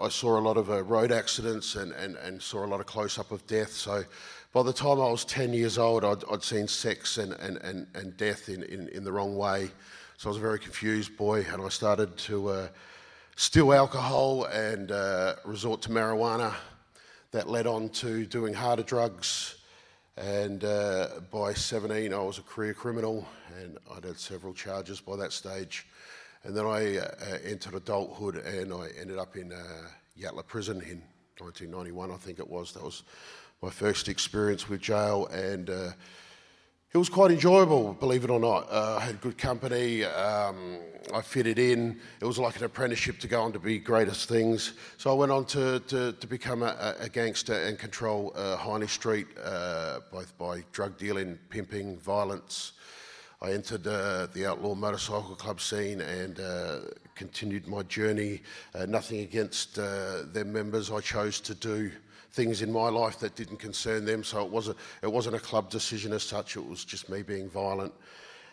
I 0.00 0.08
saw 0.08 0.38
a 0.38 0.40
lot 0.40 0.56
of 0.56 0.68
road 0.88 1.12
accidents 1.12 1.74
and, 1.74 1.92
and, 1.92 2.16
and 2.16 2.40
saw 2.40 2.64
a 2.64 2.68
lot 2.68 2.80
of 2.80 2.86
close 2.86 3.18
up 3.18 3.32
of 3.32 3.46
death. 3.46 3.72
So 3.72 4.04
by 4.52 4.62
the 4.62 4.72
time 4.72 5.00
I 5.00 5.10
was 5.10 5.24
10 5.26 5.52
years 5.52 5.76
old, 5.76 6.04
I'd, 6.04 6.24
I'd 6.30 6.42
seen 6.42 6.68
sex 6.68 7.18
and, 7.18 7.32
and, 7.34 7.58
and, 7.58 7.86
and 7.94 8.16
death 8.16 8.48
in, 8.48 8.62
in, 8.62 8.88
in, 8.88 9.04
the 9.04 9.12
wrong 9.12 9.36
way. 9.36 9.70
So 10.16 10.28
I 10.28 10.30
was 10.30 10.38
a 10.38 10.40
very 10.40 10.58
confused 10.58 11.16
boy, 11.18 11.44
and 11.52 11.60
I 11.60 11.68
started 11.68 12.16
to 12.16 12.48
uh, 12.48 12.68
steal 13.36 13.74
alcohol 13.74 14.44
and 14.46 14.90
uh, 14.90 15.34
resort 15.44 15.82
to 15.82 15.90
marijuana. 15.90 16.54
That 17.32 17.50
led 17.50 17.66
on 17.66 17.90
to 17.90 18.24
doing 18.24 18.54
harder 18.54 18.82
drugs. 18.82 19.56
And 20.16 20.64
uh, 20.64 21.20
by 21.30 21.52
17, 21.52 22.14
I 22.14 22.18
was 22.18 22.38
a 22.38 22.42
career 22.42 22.72
criminal, 22.72 23.28
and 23.60 23.76
I'd 23.94 24.04
had 24.04 24.18
several 24.18 24.54
charges 24.54 24.98
by 24.98 25.16
that 25.16 25.32
stage. 25.32 25.86
And 26.44 26.56
then 26.56 26.64
I 26.64 26.96
uh, 26.96 27.38
entered 27.44 27.74
adulthood, 27.74 28.36
and 28.36 28.72
I 28.72 28.88
ended 28.98 29.18
up 29.18 29.36
in 29.36 29.52
uh, 29.52 29.58
Yatala 30.18 30.46
prison 30.46 30.80
in 30.80 31.02
1991, 31.38 32.10
I 32.10 32.16
think 32.16 32.38
it 32.38 32.48
was. 32.48 32.72
That 32.72 32.82
was 32.82 33.02
my 33.62 33.70
first 33.70 34.08
experience 34.08 34.68
with 34.68 34.80
jail, 34.80 35.26
and 35.26 35.68
uh, 35.68 35.90
it 36.92 36.96
was 36.96 37.08
quite 37.08 37.30
enjoyable, 37.30 37.92
believe 37.92 38.24
it 38.24 38.30
or 38.30 38.38
not. 38.38 38.68
Uh, 38.70 38.98
I 39.00 39.04
had 39.04 39.20
good 39.20 39.36
company, 39.36 40.04
um, 40.04 40.78
I 41.12 41.20
fitted 41.22 41.58
in. 41.58 42.00
It 42.20 42.24
was 42.24 42.38
like 42.38 42.56
an 42.56 42.64
apprenticeship 42.64 43.18
to 43.20 43.28
go 43.28 43.42
on 43.42 43.52
to 43.52 43.58
be 43.58 43.78
greatest 43.78 44.28
things. 44.28 44.74
So 44.96 45.10
I 45.10 45.14
went 45.14 45.32
on 45.32 45.44
to, 45.46 45.80
to, 45.80 46.12
to 46.12 46.26
become 46.26 46.62
a, 46.62 46.94
a, 47.00 47.08
gangster 47.08 47.54
and 47.64 47.78
control 47.78 48.32
uh, 48.36 48.56
Hindley 48.58 48.86
Street, 48.86 49.26
uh, 49.42 50.00
both 50.12 50.36
by 50.38 50.62
drug 50.72 50.96
dealing, 50.96 51.38
pimping, 51.50 51.98
violence. 51.98 52.72
I 53.42 53.52
entered 53.52 53.86
uh, 53.86 54.28
the 54.32 54.46
outlaw 54.46 54.74
motorcycle 54.74 55.34
club 55.34 55.60
scene 55.60 56.00
and 56.00 56.40
uh, 56.40 56.78
continued 57.14 57.66
my 57.66 57.82
journey. 57.82 58.42
Uh, 58.74 58.86
nothing 58.86 59.20
against 59.20 59.78
uh, 59.78 60.22
their 60.32 60.44
members, 60.44 60.90
I 60.90 61.00
chose 61.00 61.40
to 61.40 61.54
do 61.54 61.90
things 62.38 62.62
in 62.62 62.70
my 62.70 62.88
life 62.88 63.18
that 63.18 63.34
didn't 63.34 63.56
concern 63.56 64.04
them. 64.04 64.22
So 64.22 64.44
it 64.44 64.48
wasn't, 64.48 64.76
it 65.02 65.10
wasn't 65.10 65.34
a 65.34 65.40
club 65.40 65.70
decision 65.70 66.12
as 66.12 66.22
such, 66.22 66.56
it 66.56 66.64
was 66.64 66.84
just 66.84 67.08
me 67.08 67.22
being 67.22 67.50
violent. 67.50 67.92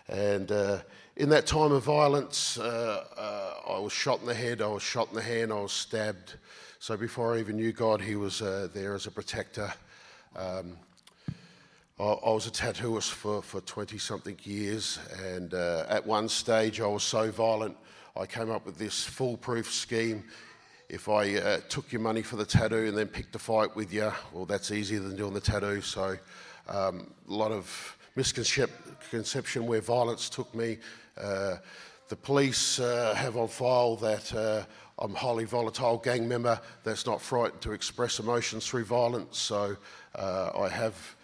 And 0.08 0.52
uh, 0.52 0.80
in 1.18 1.30
that 1.30 1.46
time 1.46 1.72
of 1.72 1.84
violence, 1.84 2.58
uh, 2.58 3.04
uh, 3.16 3.76
I 3.76 3.80
was 3.80 3.94
shot 3.94 4.22
in 4.22 4.26
the 4.26 4.34
head, 4.34 4.64
I 4.64 4.68
was 4.68 4.82
shot 4.82 5.10
in 5.10 5.16
the 5.16 5.22
hand, 5.22 5.54
I 5.54 5.60
was 5.60 5.72
stabbed. 5.72 6.34
So 6.80 6.98
before 6.98 7.36
I 7.36 7.40
even 7.40 7.58
knew 7.58 7.72
God, 7.72 8.02
He 8.02 8.16
was 8.16 8.42
uh, 8.42 8.70
there 8.74 8.96
as 8.96 9.06
a 9.06 9.12
protector. 9.12 9.72
Um, 10.36 10.78
I, 12.00 12.32
was 12.32 12.48
a 12.48 12.52
tattooist 12.52 13.12
for, 13.12 13.44
for 13.44 13.62
20 13.62 14.00
something 14.00 14.38
years, 14.44 14.98
and 15.24 15.54
uh, 15.54 15.86
at 15.88 16.04
one 16.04 16.28
stage 16.28 16.82
I 16.82 16.88
was 16.88 17.04
so 17.04 17.30
violent, 17.30 17.78
I 18.18 18.26
came 18.26 18.50
up 18.50 18.66
with 18.66 18.80
this 18.80 19.04
foolproof 19.04 19.72
scheme 19.72 20.24
if 20.90 21.10
I 21.10 21.36
uh, 21.36 21.60
took 21.68 21.92
your 21.92 22.02
money 22.02 22.22
for 22.22 22.36
the 22.36 22.46
tattoo 22.46 22.86
and 22.86 22.98
then 22.98 23.08
picked 23.08 23.36
a 23.36 23.40
fight 23.40 23.76
with 23.76 23.92
you, 23.92 24.12
well, 24.32 24.46
that's 24.46 24.72
easier 24.72 25.00
than 25.00 25.16
doing 25.16 25.34
the 25.34 25.40
tattoo. 25.40 25.82
So, 25.82 26.18
um, 26.68 27.12
a 27.28 27.34
lot 27.34 27.52
of 27.52 27.98
misconception 28.16 29.68
where 29.68 29.82
violence 29.82 30.30
took 30.30 30.54
me. 30.54 30.78
Uh, 31.20 31.56
the 32.08 32.16
police 32.16 32.80
uh, 32.80 33.16
have 33.16 33.36
on 33.36 33.48
file 33.48 33.96
that 33.98 34.34
uh, 34.34 34.64
I'm 35.00 35.16
a 35.16 35.18
highly 35.18 35.46
volatile 35.46 35.98
gang 35.98 36.28
member 36.28 36.60
that's 36.84 37.06
not 37.06 37.20
frightened 37.22 37.62
to 37.62 37.72
express 37.72 38.20
emotions 38.20 38.68
through 38.68 38.86
violence. 38.86 39.38
So, 39.40 39.76
uh, 40.14 40.52
I 40.56 40.70
have 40.70 41.16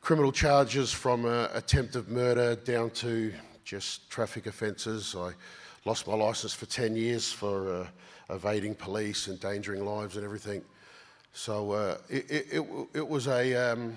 criminal 0.00 0.32
charges 0.32 0.92
from 0.92 1.26
uh, 1.26 1.48
attempted 1.54 2.08
murder 2.08 2.56
down 2.56 2.90
to 2.90 3.32
just 3.64 4.10
traffic 4.10 4.46
offences. 4.46 5.14
I 5.16 5.32
lost 5.84 6.08
my 6.08 6.14
licence 6.14 6.52
for 6.52 6.66
10 6.66 6.96
years 6.96 7.32
for 7.32 7.86
evading 8.30 8.74
police, 8.74 9.28
endangering 9.28 9.84
lives, 9.84 10.16
and 10.16 10.24
everything. 10.24 10.62
So 11.32 11.72
uh, 11.72 11.98
it, 12.08 12.30
it, 12.30 12.66
it, 12.94 13.08
was 13.08 13.28
a, 13.28 13.54
um, 13.54 13.96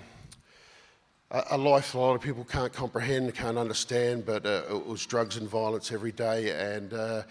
a 1.30 1.58
life 1.58 1.94
a 1.94 1.98
lot 1.98 2.14
of 2.14 2.20
people 2.20 2.44
can't 2.44 2.72
comprehend, 2.72 3.34
can't 3.34 3.58
understand, 3.58 4.24
but 4.24 4.46
uh, 4.46 4.62
it 4.70 4.86
was 4.86 5.04
drugs 5.04 5.36
and 5.36 5.48
violence 5.48 5.90
every 5.90 6.12
day. 6.12 6.50
And 6.74 6.92
uh, 6.92 7.22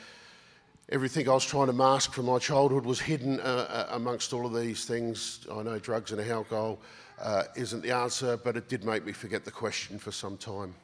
everything 0.90 1.30
I 1.30 1.34
was 1.34 1.46
trying 1.46 1.68
to 1.68 1.74
mask 1.74 2.12
from 2.14 2.26
my 2.26 2.40
childhood 2.40 2.86
was 2.86 3.00
hidden 3.00 3.40
uh, 3.40 3.44
uh, 3.90 3.96
amongst 3.96 4.34
all 4.34 4.46
of 4.46 4.54
these 4.54 4.86
things. 4.86 5.48
I 5.52 5.64
know 5.64 5.80
drugs 5.80 6.12
and 6.12 6.20
alcohol 6.20 6.80
uh, 7.22 7.44
isn't 7.56 7.82
the 7.82 7.92
answer, 7.92 8.38
but 8.38 8.58
it 8.58 8.68
did 8.68 8.84
make 8.84 9.06
me 9.06 9.14
forget 9.14 9.46
the 9.46 9.52
question 9.52 9.98
for 9.98 10.12
some 10.12 10.36
time. 10.36 10.76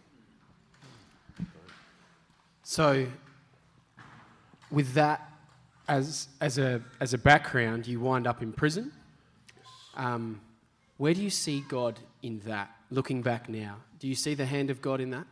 So, 2.63 3.07
with 4.71 4.93
that 4.93 5.28
as, 5.89 6.27
as, 6.39 6.59
a, 6.59 6.81
as 7.01 7.13
a 7.13 7.17
background, 7.17 7.87
you 7.87 7.99
wind 7.99 8.27
up 8.27 8.41
in 8.41 8.53
prison. 8.53 8.91
Um, 9.95 10.39
where 10.97 11.13
do 11.13 11.21
you 11.21 11.31
see 11.31 11.65
God 11.67 11.99
in 12.21 12.39
that, 12.45 12.69
looking 12.91 13.21
back 13.21 13.49
now? 13.49 13.77
Do 13.99 14.07
you 14.07 14.15
see 14.15 14.35
the 14.35 14.45
hand 14.45 14.69
of 14.69 14.81
God 14.81 15.01
in 15.01 15.09
that? 15.09 15.25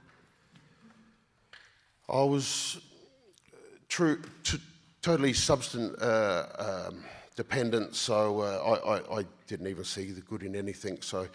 I 2.10 2.24
was 2.24 2.82
true, 3.88 4.22
t- 4.44 4.60
totally 5.02 5.34
substance 5.34 5.96
uh, 6.02 6.88
um, 6.90 7.04
dependent, 7.36 7.96
so 7.96 8.42
uh, 8.42 8.80
I, 8.88 8.96
I, 8.96 9.20
I, 9.20 9.26
didn't 9.46 9.68
even 9.68 9.84
see 9.86 10.12
the 10.12 10.22
good 10.22 10.44
in 10.44 10.56
anything. 10.56 11.02
So 11.02 11.28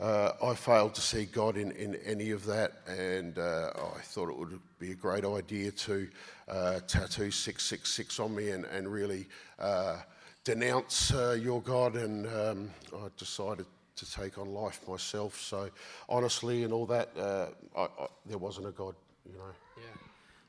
uh, 0.00 0.32
I 0.42 0.54
failed 0.54 0.94
to 0.94 1.00
see 1.00 1.24
God 1.24 1.56
in, 1.56 1.72
in 1.72 1.96
any 1.96 2.30
of 2.30 2.44
that, 2.46 2.72
and 2.86 3.36
uh, 3.38 3.72
I 3.96 4.00
thought 4.00 4.28
it 4.28 4.38
would 4.38 4.58
be 4.78 4.92
a 4.92 4.94
great 4.94 5.24
idea 5.24 5.72
to 5.72 6.08
uh, 6.48 6.80
tattoo 6.86 7.30
666 7.30 8.20
on 8.20 8.34
me 8.34 8.50
and, 8.50 8.64
and 8.66 8.86
really 8.86 9.26
uh, 9.58 9.96
denounce 10.44 11.10
your 11.40 11.60
God, 11.62 11.96
and 11.96 12.26
um, 12.28 12.70
I 12.94 13.08
decided 13.16 13.66
to 13.96 14.12
take 14.12 14.38
on 14.38 14.54
life 14.54 14.80
myself. 14.86 15.40
So 15.40 15.68
honestly, 16.08 16.62
and 16.62 16.72
all 16.72 16.86
that, 16.86 17.10
I, 17.18 17.80
I, 17.80 17.88
there 18.24 18.38
wasn't 18.38 18.68
a 18.68 18.72
God, 18.72 18.94
you 19.26 19.36
know. 19.36 19.44
Yeah. 19.76 19.82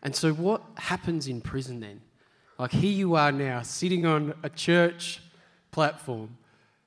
And 0.03 0.15
so, 0.15 0.31
what 0.33 0.61
happens 0.75 1.27
in 1.27 1.41
prison 1.41 1.79
then? 1.79 2.01
Like, 2.59 2.71
here 2.71 2.91
you 2.91 3.15
are 3.15 3.31
now, 3.31 3.63
sitting 3.63 4.05
on 4.05 4.33
a 4.43 4.49
church 4.49 5.21
platform 5.71 6.37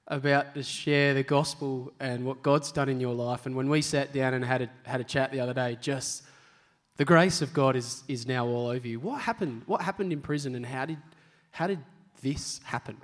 about 0.08 0.54
to 0.54 0.62
share 0.62 1.14
the 1.14 1.22
gospel 1.22 1.92
and 2.00 2.24
what 2.24 2.42
God's 2.42 2.72
done 2.72 2.88
in 2.88 3.00
your 3.00 3.14
life. 3.14 3.46
And 3.46 3.54
when 3.54 3.68
we 3.68 3.82
sat 3.82 4.12
down 4.12 4.34
and 4.34 4.44
had 4.44 4.62
a, 4.62 4.70
had 4.88 5.00
a 5.00 5.04
chat 5.04 5.32
the 5.32 5.40
other 5.40 5.54
day, 5.54 5.78
just 5.80 6.24
the 6.96 7.04
grace 7.04 7.40
of 7.40 7.52
God 7.52 7.76
is, 7.76 8.02
is 8.08 8.26
now 8.26 8.46
all 8.46 8.68
over 8.68 8.86
you. 8.86 9.00
What 9.00 9.20
happened? 9.20 9.62
What 9.66 9.82
happened 9.82 10.12
in 10.12 10.20
prison 10.20 10.54
and 10.54 10.66
how 10.66 10.86
did, 10.86 10.98
how 11.50 11.66
did 11.66 11.78
this 12.20 12.60
happen? 12.64 12.96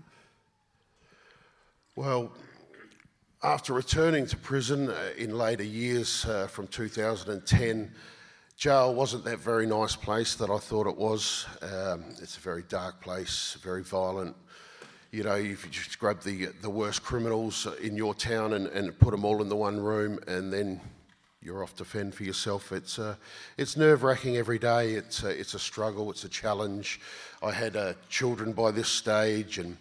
Well, 1.97 2.33
after 3.43 3.73
returning 3.73 4.26
to 4.26 4.37
prison 4.37 4.90
uh, 4.90 5.11
in 5.17 5.37
later 5.37 5.62
years 5.62 6.25
uh, 6.26 6.49
from 6.49 6.67
2010, 6.67 7.93
Jail 8.57 8.93
wasn't 8.93 9.25
that 9.25 9.38
very 9.38 9.67
nice 9.67 9.95
place 9.95 10.35
that 10.35 10.50
I 10.50 10.59
thought 10.59 10.88
it 10.88 10.97
was. 10.97 11.47
Um, 11.62 12.05
it's 12.21 12.37
a 12.37 12.40
very 12.40 12.64
dark 12.69 13.00
place, 13.00 13.57
very 13.62 13.85
violent. 13.85 14.35
You 15.11 15.23
know, 15.23 15.37
if 15.37 15.65
you 15.65 15.71
just 15.71 15.99
grab 15.99 16.21
the, 16.21 16.47
the 16.61 16.69
worst 16.69 17.03
criminals 17.03 17.67
in 17.81 17.97
your 17.97 18.15
town 18.15 18.53
and, 18.53 18.67
and 18.67 18.99
put 18.99 19.11
them 19.12 19.25
all 19.25 19.41
in 19.41 19.49
the 19.49 19.57
one 19.57 19.81
room 19.81 20.19
and 20.27 20.53
then 20.53 20.83
you're 21.41 21.62
off 21.62 21.75
to 21.77 21.85
fend 21.87 22.15
for 22.15 22.25
yourself. 22.25 22.73
It's, 22.73 22.99
uh, 22.99 23.15
it's 23.57 23.75
nerve 23.75 24.03
wracking 24.03 24.37
every 24.37 24.59
day. 24.59 24.91
It's, 24.91 25.25
uh, 25.25 25.29
it's 25.29 25.55
a 25.55 25.59
struggle, 25.59 26.11
it's 26.11 26.25
a 26.25 26.29
challenge. 26.29 27.00
I 27.43 27.53
had 27.53 27.75
uh, 27.75 27.95
children 28.11 28.53
by 28.53 28.71
this 28.71 28.88
stage 28.88 29.57
and 29.57 29.79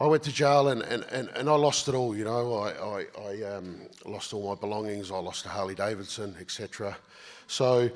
I 0.00 0.06
went 0.06 0.24
to 0.24 0.32
jail 0.32 0.70
and, 0.70 0.82
and, 0.82 1.04
and, 1.12 1.28
and 1.36 1.48
I 1.48 1.54
lost 1.54 1.86
it 1.86 1.94
all, 1.94 2.16
you 2.16 2.24
know. 2.24 2.54
I, 2.54 2.70
I, 2.72 3.06
I 3.28 3.56
um, 3.56 3.82
lost 4.04 4.34
all 4.34 4.48
my 4.48 4.60
belongings, 4.60 5.12
I 5.12 5.18
lost 5.18 5.46
a 5.46 5.50
Harley 5.50 5.76
Davidson, 5.76 6.34
etc. 6.40 6.96
So 7.46 7.88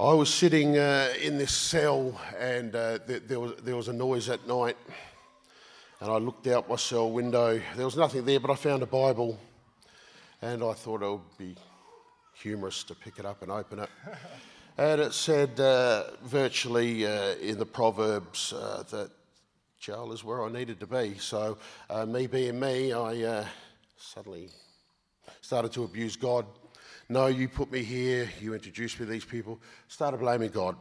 I 0.00 0.12
was 0.12 0.34
sitting 0.34 0.78
uh, 0.78 1.14
in 1.22 1.38
this 1.38 1.52
cell 1.52 2.20
and 2.38 2.74
uh, 2.74 2.98
th- 3.06 3.22
there, 3.28 3.38
was, 3.38 3.54
there 3.62 3.76
was 3.76 3.86
a 3.86 3.92
noise 3.92 4.28
at 4.28 4.48
night. 4.48 4.76
And 6.00 6.10
I 6.10 6.18
looked 6.18 6.46
out 6.46 6.68
my 6.68 6.76
cell 6.76 7.10
window. 7.10 7.60
There 7.74 7.84
was 7.84 7.96
nothing 7.96 8.24
there, 8.24 8.40
but 8.40 8.50
I 8.50 8.54
found 8.54 8.82
a 8.82 8.86
Bible. 8.86 9.38
And 10.42 10.62
I 10.62 10.72
thought 10.72 11.02
it 11.02 11.10
would 11.10 11.38
be 11.38 11.56
humorous 12.34 12.84
to 12.84 12.94
pick 12.94 13.18
it 13.18 13.24
up 13.24 13.42
and 13.42 13.50
open 13.50 13.80
it. 13.80 13.90
and 14.78 15.00
it 15.00 15.12
said 15.12 15.58
uh, 15.58 16.10
virtually 16.22 17.06
uh, 17.06 17.34
in 17.36 17.58
the 17.58 17.66
Proverbs 17.66 18.52
uh, 18.52 18.84
that 18.90 19.10
jail 19.80 20.12
is 20.12 20.22
where 20.22 20.44
I 20.44 20.50
needed 20.50 20.80
to 20.80 20.86
be. 20.86 21.16
So, 21.18 21.58
uh, 21.88 22.04
me 22.04 22.26
being 22.26 22.60
me, 22.60 22.92
I 22.92 23.46
suddenly 23.96 24.50
started 25.40 25.72
to 25.72 25.84
abuse 25.84 26.16
God 26.16 26.46
no, 27.08 27.28
you 27.28 27.48
put 27.48 27.70
me 27.70 27.84
here, 27.84 28.28
you 28.40 28.54
introduced 28.54 28.98
me 28.98 29.06
to 29.06 29.12
these 29.12 29.24
people. 29.24 29.60
Started 29.86 30.18
blaming 30.18 30.50
God. 30.50 30.76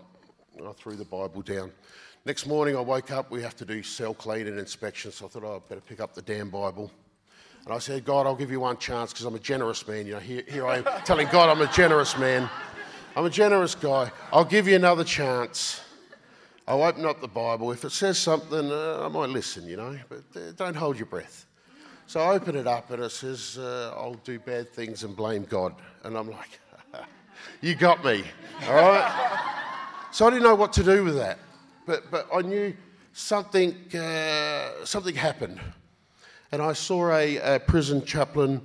I 0.59 0.71
threw 0.73 0.95
the 0.95 1.05
Bible 1.05 1.43
down. 1.43 1.71
Next 2.27 2.47
morning, 2.47 2.75
I 2.75 2.79
woke 2.79 3.11
up, 3.11 3.29
we 3.29 3.43
have 3.43 3.55
to 3.57 3.65
do 3.65 3.83
cell 3.83 4.15
clean 4.15 4.47
and 4.47 4.57
inspection, 4.57 5.11
so 5.11 5.27
I 5.27 5.29
thought, 5.29 5.43
oh, 5.43 5.61
I 5.63 5.69
better 5.69 5.79
pick 5.79 5.99
up 5.99 6.15
the 6.15 6.23
damn 6.23 6.49
Bible. 6.49 6.89
And 7.65 7.71
I 7.71 7.77
said, 7.77 8.03
God, 8.03 8.25
I'll 8.25 8.35
give 8.35 8.49
you 8.49 8.59
one 8.59 8.77
chance 8.77 9.13
because 9.13 9.27
I'm 9.27 9.35
a 9.35 9.39
generous 9.39 9.87
man. 9.87 10.07
You 10.07 10.13
know, 10.13 10.19
here, 10.19 10.41
here 10.47 10.65
I 10.65 10.77
am 10.77 10.85
telling 11.05 11.27
God 11.27 11.49
I'm 11.49 11.61
a 11.61 11.71
generous 11.71 12.17
man. 12.17 12.49
I'm 13.15 13.25
a 13.25 13.29
generous 13.29 13.75
guy. 13.75 14.11
I'll 14.33 14.43
give 14.43 14.67
you 14.67 14.75
another 14.75 15.03
chance. 15.03 15.81
I'll 16.67 16.81
open 16.81 17.05
up 17.05 17.21
the 17.21 17.27
Bible. 17.27 17.71
If 17.71 17.85
it 17.85 17.91
says 17.91 18.17
something, 18.17 18.71
uh, 18.71 19.05
I 19.05 19.07
might 19.07 19.29
listen, 19.29 19.67
you 19.67 19.77
know, 19.77 19.95
but 20.09 20.23
uh, 20.35 20.51
don't 20.55 20.75
hold 20.75 20.97
your 20.97 21.05
breath. 21.05 21.45
So 22.07 22.21
I 22.21 22.33
open 22.33 22.55
it 22.55 22.65
up 22.65 22.89
and 22.89 23.03
it 23.03 23.11
says, 23.11 23.59
uh, 23.59 23.93
I'll 23.95 24.15
do 24.15 24.39
bad 24.39 24.73
things 24.73 25.03
and 25.03 25.15
blame 25.15 25.43
God. 25.43 25.75
And 26.03 26.17
I'm 26.17 26.31
like, 26.31 26.59
you 27.61 27.75
got 27.75 28.03
me, 28.03 28.23
all 28.67 28.73
right? 28.73 30.07
so 30.11 30.25
I 30.25 30.31
didn't 30.31 30.43
know 30.43 30.55
what 30.55 30.73
to 30.73 30.83
do 30.83 31.03
with 31.03 31.17
that. 31.17 31.37
But, 31.85 32.09
but 32.11 32.27
I 32.33 32.41
knew 32.41 32.75
something, 33.13 33.73
uh, 33.93 34.85
something 34.85 35.15
happened. 35.15 35.59
And 36.51 36.61
I 36.61 36.73
saw 36.73 37.11
a, 37.11 37.55
a 37.55 37.59
prison 37.59 38.03
chaplain 38.05 38.61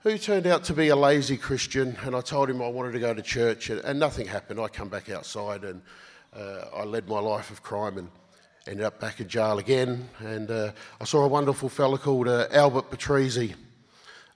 who 0.00 0.18
turned 0.18 0.46
out 0.46 0.64
to 0.64 0.74
be 0.74 0.88
a 0.88 0.96
lazy 0.96 1.36
Christian. 1.36 1.96
And 2.04 2.14
I 2.14 2.20
told 2.20 2.50
him 2.50 2.62
I 2.62 2.68
wanted 2.68 2.92
to 2.92 3.00
go 3.00 3.14
to 3.14 3.22
church, 3.22 3.70
and, 3.70 3.80
and 3.80 3.98
nothing 3.98 4.26
happened. 4.26 4.60
I 4.60 4.68
come 4.68 4.88
back 4.88 5.10
outside 5.10 5.64
and 5.64 5.82
uh, 6.34 6.66
I 6.74 6.84
led 6.84 7.08
my 7.08 7.20
life 7.20 7.50
of 7.50 7.62
crime. 7.62 7.98
And 7.98 8.08
ended 8.66 8.84
up 8.84 9.00
back 9.00 9.20
in 9.20 9.28
jail 9.28 9.58
again. 9.58 10.08
And 10.20 10.50
uh, 10.50 10.72
I 11.00 11.04
saw 11.04 11.24
a 11.24 11.28
wonderful 11.28 11.68
fella 11.68 11.98
called 11.98 12.28
uh, 12.28 12.46
Albert 12.52 12.90
Patrizzi. 12.90 13.54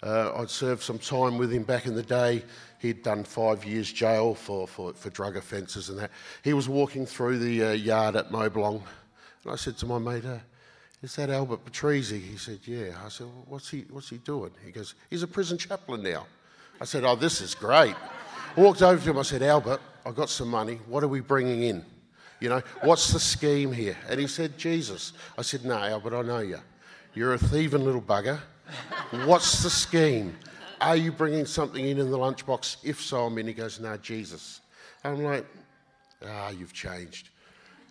Uh, 0.06 0.32
I'd 0.36 0.50
served 0.50 0.82
some 0.82 1.00
time 1.00 1.36
with 1.36 1.52
him 1.52 1.64
back 1.64 1.86
in 1.86 1.96
the 1.96 2.02
day. 2.02 2.44
He'd 2.78 3.02
done 3.02 3.24
five 3.24 3.64
years 3.64 3.92
jail 3.92 4.36
for, 4.36 4.68
for, 4.68 4.92
for 4.92 5.10
drug 5.10 5.36
offences 5.36 5.88
and 5.88 5.98
that. 5.98 6.12
He 6.44 6.52
was 6.52 6.68
walking 6.68 7.06
through 7.06 7.40
the 7.40 7.64
uh, 7.64 7.70
yard 7.72 8.14
at 8.14 8.30
Mobilong, 8.30 8.82
and 9.42 9.52
I 9.52 9.56
said 9.56 9.76
to 9.78 9.86
my 9.86 9.98
mate, 9.98 10.24
uh, 10.24 10.38
"Is 11.02 11.16
that 11.16 11.28
Albert 11.28 11.64
Patrizzi?" 11.64 12.20
He 12.20 12.36
said, 12.36 12.60
"Yeah." 12.64 12.92
I 13.04 13.08
said, 13.08 13.26
well, 13.26 13.44
"What's 13.48 13.68
he 13.68 13.84
What's 13.90 14.08
he 14.08 14.18
doing?" 14.18 14.52
He 14.64 14.70
goes, 14.70 14.94
"He's 15.10 15.24
a 15.24 15.26
prison 15.26 15.58
chaplain 15.58 16.04
now." 16.04 16.26
I 16.80 16.84
said, 16.84 17.02
"Oh, 17.02 17.16
this 17.16 17.40
is 17.40 17.56
great." 17.56 17.96
I 18.56 18.60
walked 18.60 18.82
over 18.82 19.02
to 19.02 19.10
him. 19.10 19.18
I 19.18 19.22
said, 19.22 19.42
"Albert, 19.42 19.80
I've 20.04 20.14
got 20.14 20.30
some 20.30 20.48
money. 20.48 20.78
What 20.86 21.02
are 21.02 21.08
we 21.08 21.18
bringing 21.18 21.64
in?" 21.64 21.84
You 22.38 22.50
know, 22.50 22.62
what's 22.82 23.12
the 23.12 23.18
scheme 23.18 23.72
here? 23.72 23.96
And 24.08 24.20
he 24.20 24.26
said, 24.26 24.58
Jesus. 24.58 25.14
I 25.38 25.42
said, 25.42 25.64
No, 25.64 25.78
Albert, 25.78 26.14
I 26.14 26.20
know 26.20 26.40
you. 26.40 26.60
You're 27.14 27.32
a 27.32 27.38
thieving 27.38 27.82
little 27.82 28.02
bugger. 28.02 28.38
What's 29.24 29.62
the 29.62 29.70
scheme? 29.70 30.36
Are 30.80 30.96
you 30.96 31.12
bringing 31.12 31.46
something 31.46 31.84
in 31.84 31.98
in 31.98 32.10
the 32.10 32.18
lunchbox? 32.18 32.78
If 32.84 33.00
so, 33.00 33.26
I'm 33.26 33.38
in. 33.38 33.46
He 33.46 33.54
goes, 33.54 33.80
No, 33.80 33.96
Jesus. 33.96 34.60
And 35.04 35.16
I'm 35.16 35.24
like, 35.24 35.46
Ah, 36.26 36.50
you've 36.50 36.72
changed. 36.72 37.30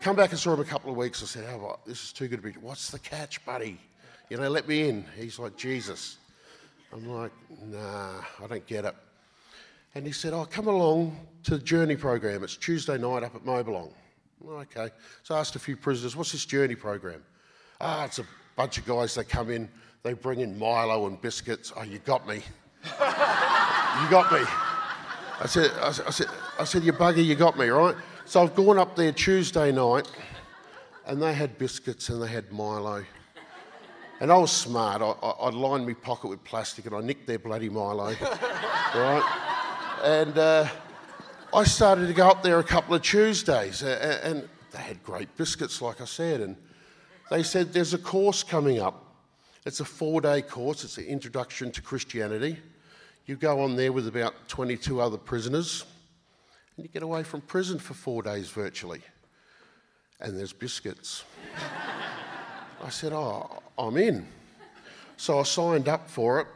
Come 0.02 0.16
back 0.16 0.32
and 0.32 0.40
saw 0.40 0.54
him 0.54 0.60
a 0.60 0.66
couple 0.66 0.92
of 0.92 0.98
weeks. 0.98 1.24
I 1.24 1.26
said, 1.26 1.46
Albert, 1.46 1.80
this 1.86 2.04
is 2.04 2.14
too 2.14 2.28
good 2.28 2.42
to 2.42 2.52
be. 2.52 2.52
What's 2.60 2.92
the 2.92 3.00
catch, 3.00 3.44
buddy? 3.46 3.80
You 4.30 4.38
know, 4.38 4.50
let 4.50 4.68
me 4.68 4.90
in. 4.90 5.06
He's 5.18 5.40
like, 5.40 5.56
Jesus. 5.58 6.18
I'm 6.94 7.08
like, 7.10 7.32
Nah, 7.66 8.22
I 8.44 8.48
don't 8.48 8.66
get 8.68 8.86
it. 8.86 8.96
And 9.96 10.06
he 10.06 10.12
said, 10.12 10.34
Oh, 10.34 10.46
come 10.46 10.68
along 10.68 11.18
to 11.44 11.52
the 11.52 11.64
journey 11.64 11.96
program. 11.96 12.44
It's 12.44 12.58
Tuesday 12.58 12.98
night 12.98 13.24
up 13.24 13.36
at 13.36 13.46
Mobilong. 13.46 13.94
Okay. 14.48 14.90
So 15.24 15.36
I 15.36 15.40
asked 15.40 15.56
a 15.56 15.60
few 15.60 15.76
prisoners, 15.76 16.16
what's 16.16 16.32
this 16.32 16.46
journey 16.46 16.76
program? 16.76 17.24
Ah, 17.82 18.06
it's 18.06 18.20
a 18.20 18.26
bunch 18.56 18.78
of 18.78 18.86
guys, 18.86 19.16
they 19.16 19.24
come 19.24 19.50
in, 19.50 19.70
they 20.06 20.14
bring 20.14 20.40
in 20.40 20.58
Milo 20.60 21.08
and 21.08 21.20
biscuits. 21.20 21.74
Oh, 21.76 21.82
you 21.82 21.98
got 21.98 22.28
me. 22.28 22.36
you 22.36 24.10
got 24.12 24.32
me. 24.32 24.46
I 25.40 25.48
said, 25.48 25.72
I 25.82 25.90
said, 25.90 26.28
I 26.60 26.64
said, 26.64 26.84
you 26.84 26.94
bugger, 26.94 27.26
you 27.26 27.34
got 27.34 27.58
me, 27.58 27.70
right? 27.70 27.96
So 28.26 28.44
I've 28.44 28.54
gone 28.54 28.78
up 28.78 28.96
there 28.96 29.12
Tuesday 29.12 29.72
night, 29.72 30.08
and 31.08 31.20
they 31.20 31.34
had 31.34 31.58
biscuits 31.58 32.10
and 32.10 32.22
they 32.22 32.28
had 32.28 32.52
Milo. 32.52 33.04
And 34.20 34.32
I 34.32 34.38
was 34.38 34.52
smart. 34.52 35.02
I, 35.02 35.06
I, 35.06 35.30
I 35.30 35.50
lined 35.50 35.88
my 35.88 35.94
pocket 35.94 36.28
with 36.28 36.44
plastic 36.44 36.86
and 36.86 36.94
I 36.96 37.02
nicked 37.02 37.26
their 37.26 37.40
bloody 37.40 37.70
Milo, 37.70 38.14
right? 38.94 39.24
And 40.04 40.38
uh, 40.38 40.68
I 41.52 41.64
started 41.64 42.06
to 42.06 42.14
go 42.14 42.28
up 42.28 42.44
there 42.44 42.60
a 42.60 42.64
couple 42.64 42.94
of 42.94 43.02
Tuesdays, 43.02 43.82
and 43.82 44.48
they 44.72 44.82
had 44.82 45.04
great 45.04 45.36
biscuits, 45.36 45.82
like 45.82 46.00
I 46.00 46.06
said. 46.06 46.42
And 46.42 46.58
they 47.32 47.42
said, 47.42 47.74
There's 47.74 47.96
a 47.96 47.98
course 47.98 48.44
coming 48.44 48.80
up. 48.80 49.02
It's 49.66 49.80
a 49.80 49.86
four 49.86 50.22
day 50.22 50.44
course, 50.44 50.84
it's 50.84 51.00
an 51.00 51.06
introduction 51.06 51.72
to 51.72 51.82
Christianity. 51.82 52.58
You 53.26 53.36
go 53.36 53.62
on 53.62 53.76
there 53.76 53.92
with 53.92 54.08
about 54.08 54.48
22 54.48 55.02
other 55.02 55.18
prisoners, 55.18 55.84
and 56.78 56.86
you 56.86 56.92
get 56.92 57.02
away 57.02 57.24
from 57.24 57.42
prison 57.42 57.80
for 57.80 57.96
four 57.96 58.22
days 58.22 58.50
virtually. 58.50 59.02
And 60.20 60.38
there's 60.38 60.54
biscuits. 60.54 61.24
I 62.84 62.90
said, 62.90 63.12
Oh, 63.12 63.64
I'm 63.76 63.98
in. 63.98 64.28
So 65.18 65.40
I 65.40 65.44
signed 65.44 65.88
up 65.88 66.08
for 66.12 66.42
it. 66.42 66.48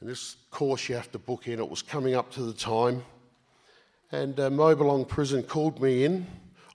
And 0.00 0.08
this 0.08 0.36
course 0.50 0.88
you 0.88 0.94
have 0.94 1.12
to 1.12 1.18
book 1.18 1.46
in, 1.46 1.58
it 1.58 1.68
was 1.68 1.82
coming 1.82 2.14
up 2.14 2.32
to 2.32 2.42
the 2.42 2.54
time. 2.54 3.04
And 4.10 4.40
uh, 4.40 4.48
Mobilong 4.48 5.06
Prison 5.06 5.42
called 5.42 5.82
me 5.82 6.04
in 6.04 6.26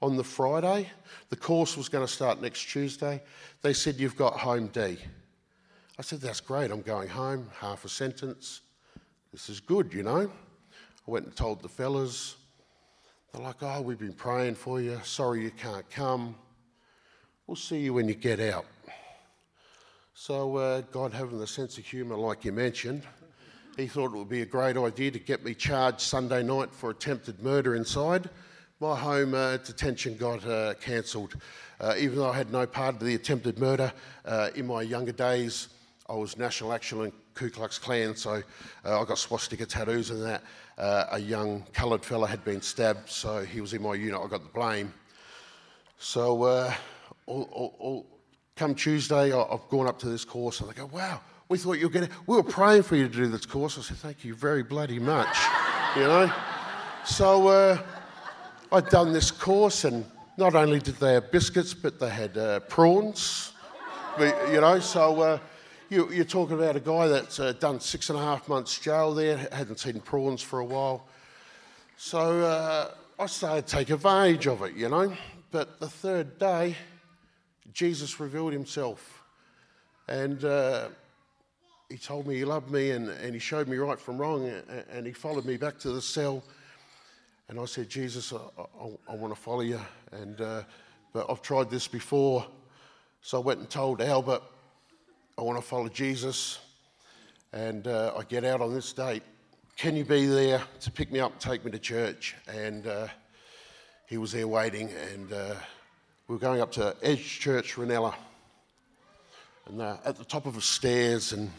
on 0.01 0.17
the 0.17 0.23
Friday. 0.23 0.89
The 1.29 1.35
course 1.35 1.77
was 1.77 1.89
going 1.89 2.05
to 2.05 2.11
start 2.11 2.41
next 2.41 2.63
Tuesday. 2.69 3.21
They 3.61 3.73
said, 3.73 3.95
You've 3.95 4.17
got 4.17 4.33
home 4.33 4.67
D. 4.67 4.97
I 5.99 6.01
said, 6.01 6.21
That's 6.21 6.39
great. 6.39 6.71
I'm 6.71 6.81
going 6.81 7.09
home, 7.09 7.49
half 7.59 7.85
a 7.85 7.89
sentence. 7.89 8.61
This 9.31 9.49
is 9.49 9.59
good, 9.59 9.93
you 9.93 10.03
know. 10.03 10.31
I 11.07 11.11
went 11.11 11.25
and 11.25 11.35
told 11.35 11.61
the 11.61 11.69
fellas. 11.69 12.37
They're 13.31 13.41
like, 13.41 13.61
oh, 13.61 13.81
we've 13.81 13.99
been 13.99 14.13
praying 14.13 14.55
for 14.55 14.81
you. 14.81 14.99
Sorry 15.03 15.43
you 15.43 15.51
can't 15.51 15.87
come. 15.89 16.35
We'll 17.45 17.55
see 17.55 17.77
you 17.79 17.93
when 17.93 18.07
you 18.07 18.15
get 18.15 18.39
out. 18.39 18.65
So, 20.13 20.57
uh, 20.57 20.81
God 20.91 21.13
having 21.13 21.37
the 21.37 21.47
sense 21.47 21.77
of 21.77 21.85
humour, 21.85 22.15
like 22.15 22.43
you 22.43 22.51
mentioned, 22.51 23.03
he 23.77 23.85
thought 23.85 24.05
it 24.05 24.17
would 24.17 24.27
be 24.27 24.41
a 24.41 24.45
great 24.45 24.75
idea 24.75 25.11
to 25.11 25.19
get 25.19 25.45
me 25.45 25.53
charged 25.53 26.01
Sunday 26.01 26.41
night 26.41 26.71
for 26.71 26.89
attempted 26.89 27.43
murder 27.43 27.75
inside. 27.75 28.29
My 28.79 28.95
home 28.95 29.33
uh, 29.33 29.57
detention 29.57 30.17
got 30.17 30.45
uh, 30.45 30.75
cancelled. 30.75 31.33
Uh, 31.81 31.95
even 31.97 32.19
though 32.19 32.29
I 32.29 32.37
had 32.37 32.51
no 32.51 32.67
part 32.67 32.93
of 32.93 33.01
the 33.01 33.15
attempted 33.15 33.57
murder, 33.57 33.91
uh, 34.23 34.51
in 34.53 34.67
my 34.67 34.83
younger 34.83 35.11
days, 35.11 35.69
I 36.07 36.13
was 36.13 36.37
National 36.37 36.71
Action 36.71 37.01
and 37.01 37.11
Ku 37.33 37.49
Klux 37.49 37.79
Klan, 37.79 38.15
so 38.15 38.43
uh, 38.85 39.01
I 39.01 39.03
got 39.03 39.17
swastika 39.17 39.65
tattoos 39.65 40.11
and 40.11 40.21
that. 40.23 40.43
Uh, 40.77 41.05
a 41.13 41.17
young 41.17 41.65
coloured 41.73 42.05
fella 42.05 42.27
had 42.27 42.45
been 42.45 42.61
stabbed, 42.61 43.09
so 43.09 43.43
he 43.43 43.61
was 43.61 43.73
in 43.73 43.81
my 43.81 43.95
unit. 43.95 44.21
I 44.23 44.27
got 44.27 44.43
the 44.43 44.49
blame. 44.53 44.93
So, 45.97 46.45
all, 46.45 47.49
all, 47.51 47.75
all, 47.79 48.05
come 48.55 48.75
Tuesday, 48.75 49.33
I, 49.33 49.41
I've 49.41 49.67
gone 49.69 49.87
up 49.87 49.97
to 49.99 50.07
this 50.07 50.23
course, 50.23 50.61
and 50.61 50.69
they 50.69 50.75
go, 50.75 50.85
"Wow, 50.85 51.21
we 51.49 51.57
thought 51.57 51.79
you 51.79 51.87
were 51.87 51.93
going. 51.93 52.09
We 52.27 52.35
were 52.35 52.43
praying 52.43 52.83
for 52.83 52.95
you 52.95 53.07
to 53.07 53.13
do 53.13 53.25
this 53.25 53.47
course." 53.47 53.79
I 53.79 53.81
said, 53.81 53.97
"Thank 53.97 54.23
you 54.23 54.35
very 54.35 54.61
bloody 54.61 54.99
much," 54.99 55.35
you 55.95 56.03
know. 56.03 56.31
So 57.05 57.79
I'd 58.69 58.89
done 58.89 59.13
this 59.13 59.31
course, 59.31 59.85
and 59.85 60.03
not 60.35 60.53
only 60.53 60.79
did 60.79 60.95
they 60.95 61.13
have 61.13 61.31
biscuits, 61.31 61.73
but 61.73 62.01
they 62.01 62.09
had 62.09 62.37
uh, 62.37 62.59
prawns. 62.61 63.53
you 64.19 64.59
know, 64.59 64.79
so 64.81 65.21
uh, 65.21 65.39
you, 65.89 66.21
are 66.21 66.25
talking 66.25 66.55
about 66.55 66.75
a 66.75 66.81
guy 66.81 67.07
that's 67.07 67.39
uh, 67.39 67.53
done 67.53 67.79
six 67.79 68.09
and 68.09 68.19
a 68.19 68.21
half 68.21 68.49
months 68.49 68.77
jail 68.77 69.13
there, 69.13 69.37
hadn't 69.53 69.79
seen 69.79 70.01
prawns 70.01 70.41
for 70.41 70.59
a 70.59 70.65
while. 70.65 71.07
So 71.95 72.41
uh, 72.41 72.91
I 73.17 73.25
started 73.27 73.67
to 73.67 73.75
take 73.77 73.89
advantage 73.89 74.47
of 74.47 74.61
it, 74.63 74.75
you 74.75 74.89
know. 74.89 75.15
But 75.49 75.79
the 75.79 75.87
third 75.87 76.37
day, 76.37 76.75
Jesus 77.71 78.19
revealed 78.19 78.51
himself. 78.51 79.23
And 80.09 80.43
uh, 80.43 80.89
he 81.89 81.97
told 81.97 82.27
me 82.27 82.35
he 82.35 82.43
loved 82.43 82.69
me 82.69 82.91
and, 82.91 83.07
and 83.07 83.33
he 83.33 83.39
showed 83.39 83.69
me 83.69 83.77
right 83.77 83.99
from 83.99 84.17
wrong 84.17 84.45
and, 84.45 84.83
and 84.91 85.05
he 85.05 85.13
followed 85.13 85.45
me 85.45 85.55
back 85.55 85.79
to 85.79 85.91
the 85.91 86.01
cell 86.01 86.43
and 87.49 87.59
I 87.59 87.65
said, 87.65 87.89
Jesus, 87.89 88.33
I, 88.33 88.37
I, 88.57 89.13
I 89.13 89.15
want 89.15 89.33
to 89.33 89.39
follow 89.39 89.61
you. 89.61 89.79
And, 90.11 90.39
uh, 90.41 90.63
but 91.13 91.27
I've 91.29 91.41
tried 91.41 91.69
this 91.69 91.87
before. 91.87 92.45
So 93.21 93.41
I 93.41 93.43
went 93.43 93.59
and 93.59 93.69
told 93.69 94.01
Albert, 94.01 94.43
I 95.37 95.43
want 95.43 95.57
to 95.57 95.65
follow 95.65 95.87
Jesus. 95.87 96.59
And 97.53 97.87
uh, 97.87 98.13
I 98.17 98.23
get 98.23 98.43
out 98.43 98.59
on 98.59 98.73
this 98.73 98.91
date. 98.91 99.23
Can 99.77 99.95
you 99.95 100.03
be 100.03 100.25
there 100.25 100.61
to 100.81 100.91
pick 100.91 101.11
me 101.11 101.19
up 101.21 101.39
take 101.39 101.63
me 101.63 101.71
to 101.71 101.79
church? 101.79 102.35
And 102.49 102.85
uh, 102.85 103.07
he 104.07 104.17
was 104.17 104.33
there 104.33 104.47
waiting. 104.47 104.89
And 105.13 105.31
uh, 105.31 105.55
we 106.27 106.35
were 106.35 106.39
going 106.39 106.59
up 106.59 106.73
to 106.73 106.97
Edge 107.01 107.39
Church, 107.39 107.75
Reynella. 107.75 108.13
And 109.67 109.81
uh, 109.81 109.97
at 110.03 110.17
the 110.17 110.25
top 110.25 110.45
of 110.45 110.55
the 110.55 110.61
stairs, 110.61 111.31
and 111.31 111.49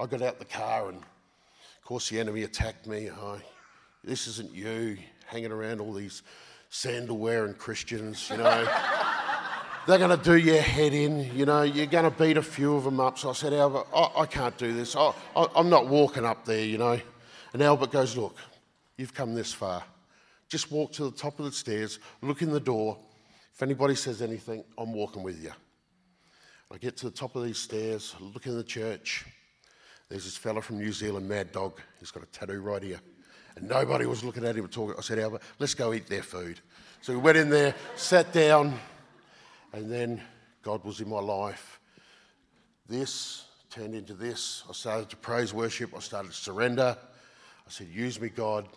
I 0.00 0.06
got 0.06 0.22
out 0.22 0.38
the 0.38 0.46
car, 0.46 0.88
and 0.88 0.98
of 0.98 1.84
course, 1.84 2.08
the 2.08 2.18
enemy 2.18 2.44
attacked 2.44 2.86
me. 2.86 3.10
I, 3.10 3.38
this 4.02 4.26
isn't 4.26 4.54
you 4.54 4.96
hanging 5.26 5.52
around 5.52 5.80
all 5.80 5.92
these 5.92 6.22
sandal 6.70 7.18
wearing 7.18 7.54
Christians, 7.54 8.28
you 8.30 8.36
know. 8.36 8.68
They're 9.86 9.98
going 9.98 10.18
to 10.18 10.24
do 10.24 10.36
your 10.36 10.62
head 10.62 10.94
in, 10.94 11.36
you 11.36 11.44
know, 11.44 11.62
you're 11.62 11.86
going 11.86 12.10
to 12.10 12.10
beat 12.10 12.38
a 12.38 12.42
few 12.42 12.74
of 12.74 12.84
them 12.84 13.00
up. 13.00 13.18
So 13.18 13.30
I 13.30 13.32
said, 13.34 13.52
Albert, 13.52 13.86
I, 13.94 14.10
I 14.20 14.26
can't 14.26 14.56
do 14.56 14.72
this. 14.72 14.96
I, 14.96 15.12
I, 15.36 15.46
I'm 15.54 15.68
not 15.68 15.88
walking 15.88 16.24
up 16.24 16.46
there, 16.46 16.64
you 16.64 16.78
know. 16.78 16.98
And 17.52 17.62
Albert 17.62 17.92
goes, 17.92 18.16
Look, 18.16 18.36
you've 18.96 19.12
come 19.12 19.34
this 19.34 19.52
far. 19.52 19.84
Just 20.48 20.72
walk 20.72 20.92
to 20.92 21.04
the 21.04 21.16
top 21.16 21.38
of 21.38 21.44
the 21.44 21.52
stairs, 21.52 21.98
look 22.22 22.40
in 22.40 22.50
the 22.50 22.60
door. 22.60 22.96
If 23.52 23.62
anybody 23.62 23.94
says 23.94 24.22
anything, 24.22 24.64
I'm 24.78 24.92
walking 24.92 25.22
with 25.22 25.42
you. 25.42 25.52
I 26.72 26.78
get 26.78 26.96
to 26.98 27.06
the 27.06 27.16
top 27.16 27.36
of 27.36 27.44
these 27.44 27.58
stairs, 27.58 28.16
look 28.20 28.46
in 28.46 28.56
the 28.56 28.64
church. 28.64 29.26
There's 30.08 30.24
this 30.24 30.36
fella 30.36 30.60
from 30.60 30.78
New 30.78 30.92
Zealand, 30.92 31.28
Mad 31.28 31.52
Dog. 31.52 31.80
He's 32.00 32.10
got 32.10 32.22
a 32.22 32.26
tattoo 32.26 32.60
right 32.60 32.82
here. 32.82 33.00
And 33.56 33.68
nobody 33.68 34.06
was 34.06 34.24
looking 34.24 34.44
at 34.44 34.56
him 34.56 34.66
talking. 34.68 34.94
I 34.98 35.00
said, 35.00 35.18
Albert, 35.18 35.42
let's 35.58 35.74
go 35.74 35.92
eat 35.92 36.08
their 36.08 36.22
food. 36.22 36.60
So 37.00 37.12
we 37.12 37.18
went 37.18 37.36
in 37.36 37.50
there, 37.50 37.74
sat 37.96 38.32
down, 38.32 38.78
and 39.72 39.90
then 39.90 40.22
God 40.62 40.84
was 40.84 41.00
in 41.00 41.08
my 41.08 41.20
life. 41.20 41.80
This 42.88 43.44
turned 43.70 43.94
into 43.94 44.14
this. 44.14 44.64
I 44.68 44.72
started 44.72 45.10
to 45.10 45.16
praise 45.16 45.52
worship. 45.52 45.92
I 45.96 46.00
started 46.00 46.32
to 46.32 46.36
surrender. 46.36 46.96
I 47.66 47.70
said, 47.70 47.88
use 47.88 48.20
me, 48.20 48.28
God. 48.28 48.68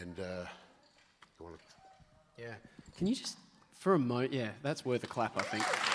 And, 0.00 0.18
uh, 0.20 0.46
yeah. 2.38 2.54
Can 2.96 3.06
you 3.06 3.14
just, 3.14 3.36
for 3.78 3.94
a 3.94 3.98
moment, 3.98 4.32
yeah, 4.32 4.50
that's 4.62 4.84
worth 4.84 5.04
a 5.04 5.06
clap, 5.06 5.36
I 5.36 5.42
think. 5.42 5.89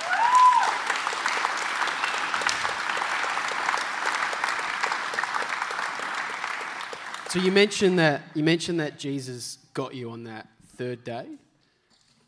So 7.35 7.41
you 7.41 7.51
mentioned 7.51 7.99
that 7.99 8.21
you 8.33 8.45
mentioned 8.45 8.79
that 8.79 8.97
Jesus 8.97 9.57
got 9.73 9.93
you 9.93 10.09
on 10.09 10.23
that 10.23 10.47
third 10.77 11.03
day. 11.03 11.27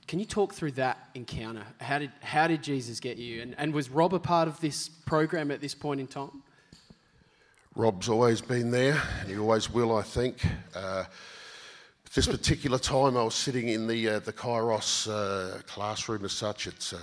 Can 0.05 0.19
you 0.19 0.25
talk 0.25 0.53
through 0.53 0.71
that 0.71 0.97
encounter? 1.15 1.63
How 1.79 1.97
did 1.97 2.11
how 2.19 2.45
did 2.47 2.61
Jesus 2.61 2.99
get 2.99 3.15
you? 3.15 3.41
And, 3.41 3.55
and 3.57 3.73
was 3.73 3.89
Rob 3.89 4.13
a 4.13 4.19
part 4.19 4.49
of 4.49 4.59
this 4.59 4.89
program 4.89 5.49
at 5.49 5.61
this 5.61 5.73
point 5.73 6.01
in 6.01 6.07
time? 6.07 6.43
Rob's 7.73 8.09
always 8.09 8.41
been 8.41 8.69
there, 8.69 9.01
and 9.21 9.29
he 9.29 9.37
always 9.37 9.71
will, 9.71 9.95
I 9.95 10.01
think. 10.01 10.45
Uh, 10.75 11.05
this 12.13 12.27
particular 12.27 12.77
time, 12.77 13.15
I 13.15 13.23
was 13.23 13.35
sitting 13.35 13.69
in 13.69 13.87
the 13.87 14.09
uh, 14.09 14.19
the 14.19 14.33
Kairos 14.33 15.07
uh, 15.09 15.61
classroom 15.67 16.25
as 16.25 16.33
such. 16.33 16.67
It's 16.67 16.91
uh, 16.91 16.99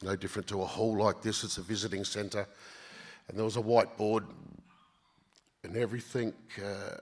no 0.00 0.14
different 0.14 0.46
to 0.46 0.62
a 0.62 0.64
hall 0.64 0.96
like 0.96 1.22
this. 1.22 1.42
It's 1.42 1.58
a 1.58 1.62
visiting 1.62 2.04
centre, 2.04 2.46
and 3.26 3.36
there 3.36 3.44
was 3.44 3.56
a 3.56 3.62
whiteboard, 3.62 4.26
and 5.64 5.76
everything 5.76 6.32
uh, 6.64 6.98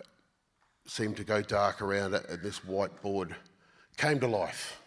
seemed 0.91 1.17
to 1.17 1.23
go 1.23 1.41
dark 1.41 1.81
around 1.83 2.15
it, 2.15 2.27
and 2.29 2.43
this 2.43 2.59
whiteboard 2.61 3.33
came 3.97 4.19
to 4.19 4.27
life. 4.27 4.81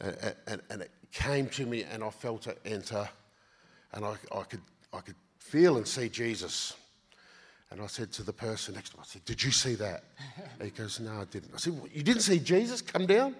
Yeah. 0.00 0.08
And, 0.08 0.34
and, 0.46 0.62
and, 0.70 0.82
it 0.82 0.90
came 1.12 1.48
to 1.50 1.66
me, 1.66 1.84
and 1.84 2.02
I 2.02 2.08
felt 2.08 2.46
it 2.46 2.58
enter, 2.64 3.06
and 3.92 4.06
I, 4.06 4.14
I, 4.34 4.42
could, 4.44 4.62
I 4.90 5.00
could 5.00 5.14
feel 5.38 5.76
and 5.76 5.86
see 5.86 6.08
Jesus. 6.08 6.74
And 7.70 7.82
I 7.82 7.88
said 7.88 8.10
to 8.12 8.22
the 8.22 8.32
person 8.32 8.74
next 8.74 8.90
to 8.90 8.96
me, 8.96 9.02
I 9.02 9.06
said, 9.06 9.24
Did 9.26 9.42
you 9.42 9.50
see 9.50 9.74
that? 9.74 10.04
he 10.62 10.70
goes, 10.70 10.98
No, 10.98 11.12
I 11.12 11.24
didn't. 11.24 11.52
I 11.54 11.58
said, 11.58 11.74
well, 11.74 11.88
You 11.92 12.02
didn't 12.02 12.22
see 12.22 12.38
Jesus 12.38 12.80
come 12.80 13.04
down? 13.04 13.34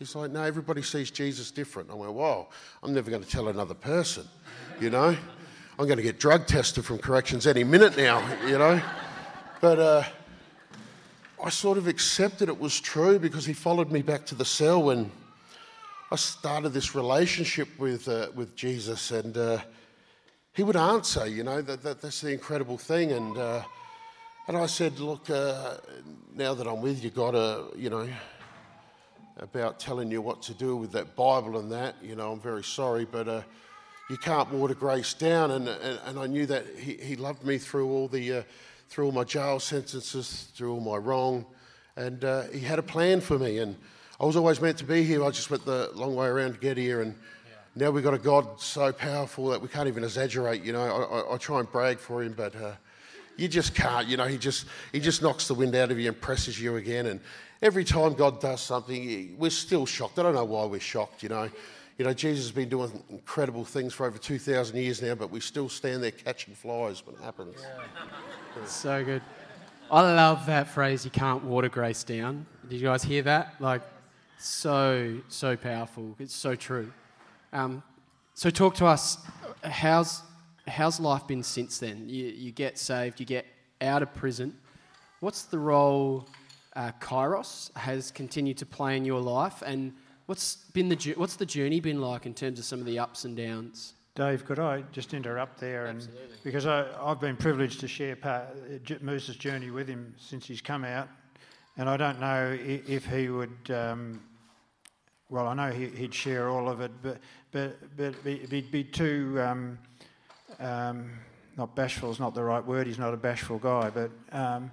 He's 0.00 0.16
like, 0.16 0.32
No, 0.32 0.42
everybody 0.42 0.82
sees 0.82 1.12
Jesus 1.12 1.52
different. 1.52 1.90
I 1.92 1.94
went, 1.94 2.12
Wow, 2.12 2.48
I'm 2.82 2.92
never 2.92 3.08
going 3.08 3.22
to 3.22 3.28
tell 3.28 3.48
another 3.48 3.74
person, 3.74 4.26
you 4.80 4.90
know? 4.90 5.16
I'm 5.78 5.86
going 5.86 5.96
to 5.96 6.02
get 6.02 6.18
drug 6.18 6.48
tested 6.48 6.84
from 6.84 6.98
corrections 6.98 7.46
any 7.46 7.62
minute 7.62 7.96
now, 7.96 8.20
you 8.46 8.58
know? 8.58 8.82
But, 9.60 9.78
uh, 9.78 10.04
I 11.44 11.50
sort 11.50 11.76
of 11.76 11.88
accepted 11.88 12.48
it 12.48 12.58
was 12.58 12.80
true 12.80 13.18
because 13.18 13.44
he 13.44 13.52
followed 13.52 13.92
me 13.92 14.00
back 14.00 14.24
to 14.26 14.34
the 14.34 14.46
cell 14.46 14.82
when 14.82 15.10
I 16.10 16.16
started 16.16 16.70
this 16.70 16.94
relationship 16.94 17.68
with, 17.78 18.08
uh, 18.08 18.28
with 18.34 18.56
Jesus 18.56 19.10
and 19.10 19.36
uh, 19.36 19.58
he 20.54 20.62
would 20.62 20.74
answer, 20.74 21.26
you 21.26 21.42
know, 21.42 21.60
that, 21.60 21.82
that, 21.82 22.00
that's 22.00 22.22
the 22.22 22.32
incredible 22.32 22.78
thing. 22.78 23.12
And, 23.12 23.36
uh, 23.36 23.62
and 24.48 24.56
I 24.56 24.64
said, 24.64 24.98
look, 25.00 25.28
uh, 25.28 25.74
now 26.34 26.54
that 26.54 26.66
I'm 26.66 26.80
with 26.80 27.04
you, 27.04 27.10
God, 27.10 27.34
uh, 27.34 27.64
you 27.76 27.90
know, 27.90 28.08
about 29.36 29.78
telling 29.78 30.10
you 30.10 30.22
what 30.22 30.40
to 30.44 30.54
do 30.54 30.76
with 30.76 30.92
that 30.92 31.14
Bible 31.14 31.58
and 31.58 31.70
that, 31.72 31.96
you 32.02 32.16
know, 32.16 32.32
I'm 32.32 32.40
very 32.40 32.64
sorry, 32.64 33.04
but 33.04 33.28
uh, 33.28 33.42
you 34.08 34.16
can't 34.16 34.50
water 34.50 34.72
grace 34.72 35.12
down. 35.12 35.50
And, 35.50 35.68
and, 35.68 36.00
and, 36.06 36.18
I 36.18 36.26
knew 36.26 36.46
that 36.46 36.64
he, 36.78 36.94
he 36.94 37.16
loved 37.16 37.44
me 37.44 37.58
through 37.58 37.90
all 37.90 38.08
the 38.08 38.44
through 38.94 39.06
all 39.06 39.12
my 39.12 39.24
jail 39.24 39.58
sentences, 39.58 40.46
through 40.54 40.72
all 40.72 40.78
my 40.78 40.96
wrong. 40.96 41.44
And 41.96 42.24
uh, 42.24 42.42
he 42.42 42.60
had 42.60 42.78
a 42.78 42.82
plan 42.82 43.20
for 43.20 43.36
me. 43.36 43.58
And 43.58 43.74
I 44.20 44.24
was 44.24 44.36
always 44.36 44.60
meant 44.60 44.78
to 44.78 44.84
be 44.84 45.02
here. 45.02 45.24
I 45.24 45.30
just 45.30 45.50
went 45.50 45.64
the 45.64 45.90
long 45.94 46.14
way 46.14 46.28
around 46.28 46.52
to 46.52 46.58
get 46.60 46.76
here. 46.76 47.02
And 47.02 47.12
yeah. 47.12 47.86
now 47.86 47.90
we've 47.90 48.04
got 48.04 48.14
a 48.14 48.18
God 48.18 48.60
so 48.60 48.92
powerful 48.92 49.48
that 49.48 49.60
we 49.60 49.66
can't 49.66 49.88
even 49.88 50.04
exaggerate. 50.04 50.62
You 50.62 50.74
know, 50.74 50.80
I, 50.80 51.18
I, 51.18 51.34
I 51.34 51.38
try 51.38 51.58
and 51.58 51.70
brag 51.72 51.98
for 51.98 52.22
him, 52.22 52.34
but 52.34 52.54
uh, 52.54 52.74
you 53.36 53.48
just 53.48 53.74
can't. 53.74 54.06
You 54.06 54.16
know, 54.16 54.28
he 54.28 54.38
just, 54.38 54.66
he 54.92 55.00
just 55.00 55.22
knocks 55.22 55.48
the 55.48 55.54
wind 55.54 55.74
out 55.74 55.90
of 55.90 55.98
you 55.98 56.06
and 56.06 56.20
presses 56.20 56.60
you 56.60 56.76
again. 56.76 57.06
And 57.06 57.18
every 57.62 57.82
time 57.82 58.14
God 58.14 58.40
does 58.40 58.60
something, 58.60 59.34
we're 59.36 59.50
still 59.50 59.86
shocked. 59.86 60.20
I 60.20 60.22
don't 60.22 60.36
know 60.36 60.44
why 60.44 60.66
we're 60.66 60.78
shocked, 60.78 61.24
you 61.24 61.30
know. 61.30 61.50
You 61.96 62.04
know, 62.04 62.12
Jesus 62.12 62.46
has 62.46 62.52
been 62.52 62.68
doing 62.68 62.90
incredible 63.08 63.64
things 63.64 63.94
for 63.94 64.06
over 64.06 64.18
2,000 64.18 64.76
years 64.76 65.00
now, 65.00 65.14
but 65.14 65.30
we 65.30 65.38
still 65.38 65.68
stand 65.68 66.02
there 66.02 66.10
catching 66.10 66.54
flies 66.54 67.06
when 67.06 67.14
it 67.14 67.22
happens. 67.22 67.54
Yeah. 67.60 68.66
So 68.66 69.04
good. 69.04 69.22
I 69.90 70.00
love 70.00 70.46
that 70.46 70.68
phrase, 70.68 71.04
you 71.04 71.10
can't 71.10 71.44
water 71.44 71.68
grace 71.68 72.02
down. 72.02 72.46
Did 72.68 72.80
you 72.80 72.86
guys 72.88 73.04
hear 73.04 73.22
that? 73.22 73.54
Like, 73.60 73.82
so, 74.38 75.18
so 75.28 75.56
powerful. 75.56 76.16
It's 76.18 76.34
so 76.34 76.56
true. 76.56 76.92
Um, 77.52 77.82
so, 78.34 78.50
talk 78.50 78.74
to 78.76 78.86
us. 78.86 79.18
How's, 79.62 80.22
how's 80.66 80.98
life 80.98 81.28
been 81.28 81.44
since 81.44 81.78
then? 81.78 82.08
You, 82.08 82.26
you 82.26 82.50
get 82.50 82.76
saved, 82.76 83.20
you 83.20 83.26
get 83.26 83.46
out 83.80 84.02
of 84.02 84.12
prison. 84.14 84.56
What's 85.20 85.42
the 85.42 85.58
role 85.58 86.28
uh, 86.74 86.90
Kairos 87.00 87.74
has 87.76 88.10
continued 88.10 88.58
to 88.58 88.66
play 88.66 88.96
in 88.96 89.04
your 89.04 89.20
life, 89.20 89.62
and 89.64 89.92
what's 90.26 90.56
been 90.72 90.88
the 90.88 91.14
what's 91.16 91.36
the 91.36 91.46
journey 91.46 91.80
been 91.80 92.00
like 92.00 92.26
in 92.26 92.34
terms 92.34 92.58
of 92.58 92.64
some 92.64 92.80
of 92.80 92.86
the 92.86 92.98
ups 92.98 93.24
and 93.24 93.36
downs? 93.36 93.94
Dave, 94.14 94.44
could 94.44 94.60
I 94.60 94.82
just 94.92 95.12
interrupt 95.12 95.58
there? 95.58 95.86
And 95.86 95.96
Absolutely. 95.96 96.36
because 96.44 96.66
I, 96.66 96.86
I've 97.02 97.20
been 97.20 97.36
privileged 97.36 97.80
to 97.80 97.88
share 97.88 98.14
part, 98.14 98.44
uh, 98.90 98.94
Moose's 99.00 99.34
journey 99.34 99.70
with 99.70 99.88
him 99.88 100.14
since 100.18 100.46
he's 100.46 100.60
come 100.60 100.84
out, 100.84 101.08
and 101.76 101.88
I 101.88 101.96
don't 101.96 102.20
know 102.20 102.56
if 102.60 103.06
he 103.06 103.28
would. 103.28 103.70
Um, 103.70 104.22
well, 105.30 105.48
I 105.48 105.54
know 105.54 105.70
he, 105.70 105.86
he'd 105.86 106.14
share 106.14 106.48
all 106.48 106.68
of 106.68 106.80
it, 106.80 106.92
but 107.02 107.18
but 107.50 107.76
but 107.96 108.14
he'd 108.24 108.70
be 108.70 108.84
too. 108.84 109.40
Um, 109.40 109.78
um, 110.60 111.10
not 111.56 111.74
bashful 111.74 112.10
is 112.10 112.20
not 112.20 112.34
the 112.34 112.42
right 112.42 112.64
word. 112.64 112.86
He's 112.86 112.98
not 112.98 113.14
a 113.14 113.16
bashful 113.16 113.58
guy, 113.58 113.90
but 113.90 114.10
um, 114.32 114.70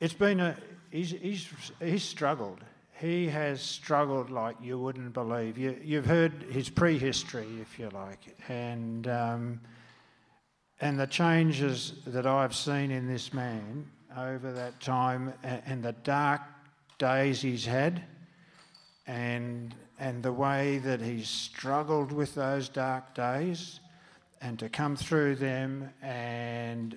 it's 0.00 0.14
been 0.14 0.40
a. 0.40 0.56
He's, 0.90 1.10
he's 1.10 1.48
he's 1.80 2.02
struggled. 2.02 2.60
He 3.02 3.26
has 3.30 3.60
struggled 3.60 4.30
like 4.30 4.54
you 4.62 4.78
wouldn't 4.78 5.12
believe. 5.12 5.58
You, 5.58 5.76
you've 5.82 6.06
heard 6.06 6.44
his 6.52 6.68
prehistory, 6.68 7.48
if 7.60 7.76
you 7.76 7.88
like, 7.88 8.36
and 8.48 9.08
um, 9.08 9.60
and 10.80 11.00
the 11.00 11.08
changes 11.08 11.94
that 12.06 12.28
I've 12.28 12.54
seen 12.54 12.92
in 12.92 13.08
this 13.08 13.34
man 13.34 13.90
over 14.16 14.52
that 14.52 14.80
time, 14.80 15.34
and, 15.42 15.62
and 15.66 15.82
the 15.82 15.94
dark 16.04 16.42
days 16.98 17.42
he's 17.42 17.66
had, 17.66 18.04
and 19.08 19.74
and 19.98 20.22
the 20.22 20.32
way 20.32 20.78
that 20.78 21.00
he's 21.00 21.28
struggled 21.28 22.12
with 22.12 22.36
those 22.36 22.68
dark 22.68 23.16
days, 23.16 23.80
and 24.40 24.60
to 24.60 24.68
come 24.68 24.94
through 24.94 25.34
them 25.34 25.90
and 26.02 26.96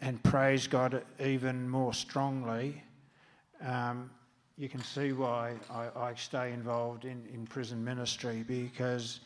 and 0.00 0.22
praise 0.22 0.68
God 0.68 1.02
even 1.18 1.68
more 1.68 1.94
strongly. 1.94 2.84
Um, 3.60 4.08
you 4.60 4.68
can 4.68 4.84
see 4.84 5.12
why 5.12 5.54
I, 5.70 5.88
I 5.98 6.14
stay 6.16 6.52
involved 6.52 7.06
in, 7.06 7.24
in 7.32 7.46
prison 7.46 7.82
ministry 7.82 8.44
because, 8.46 9.20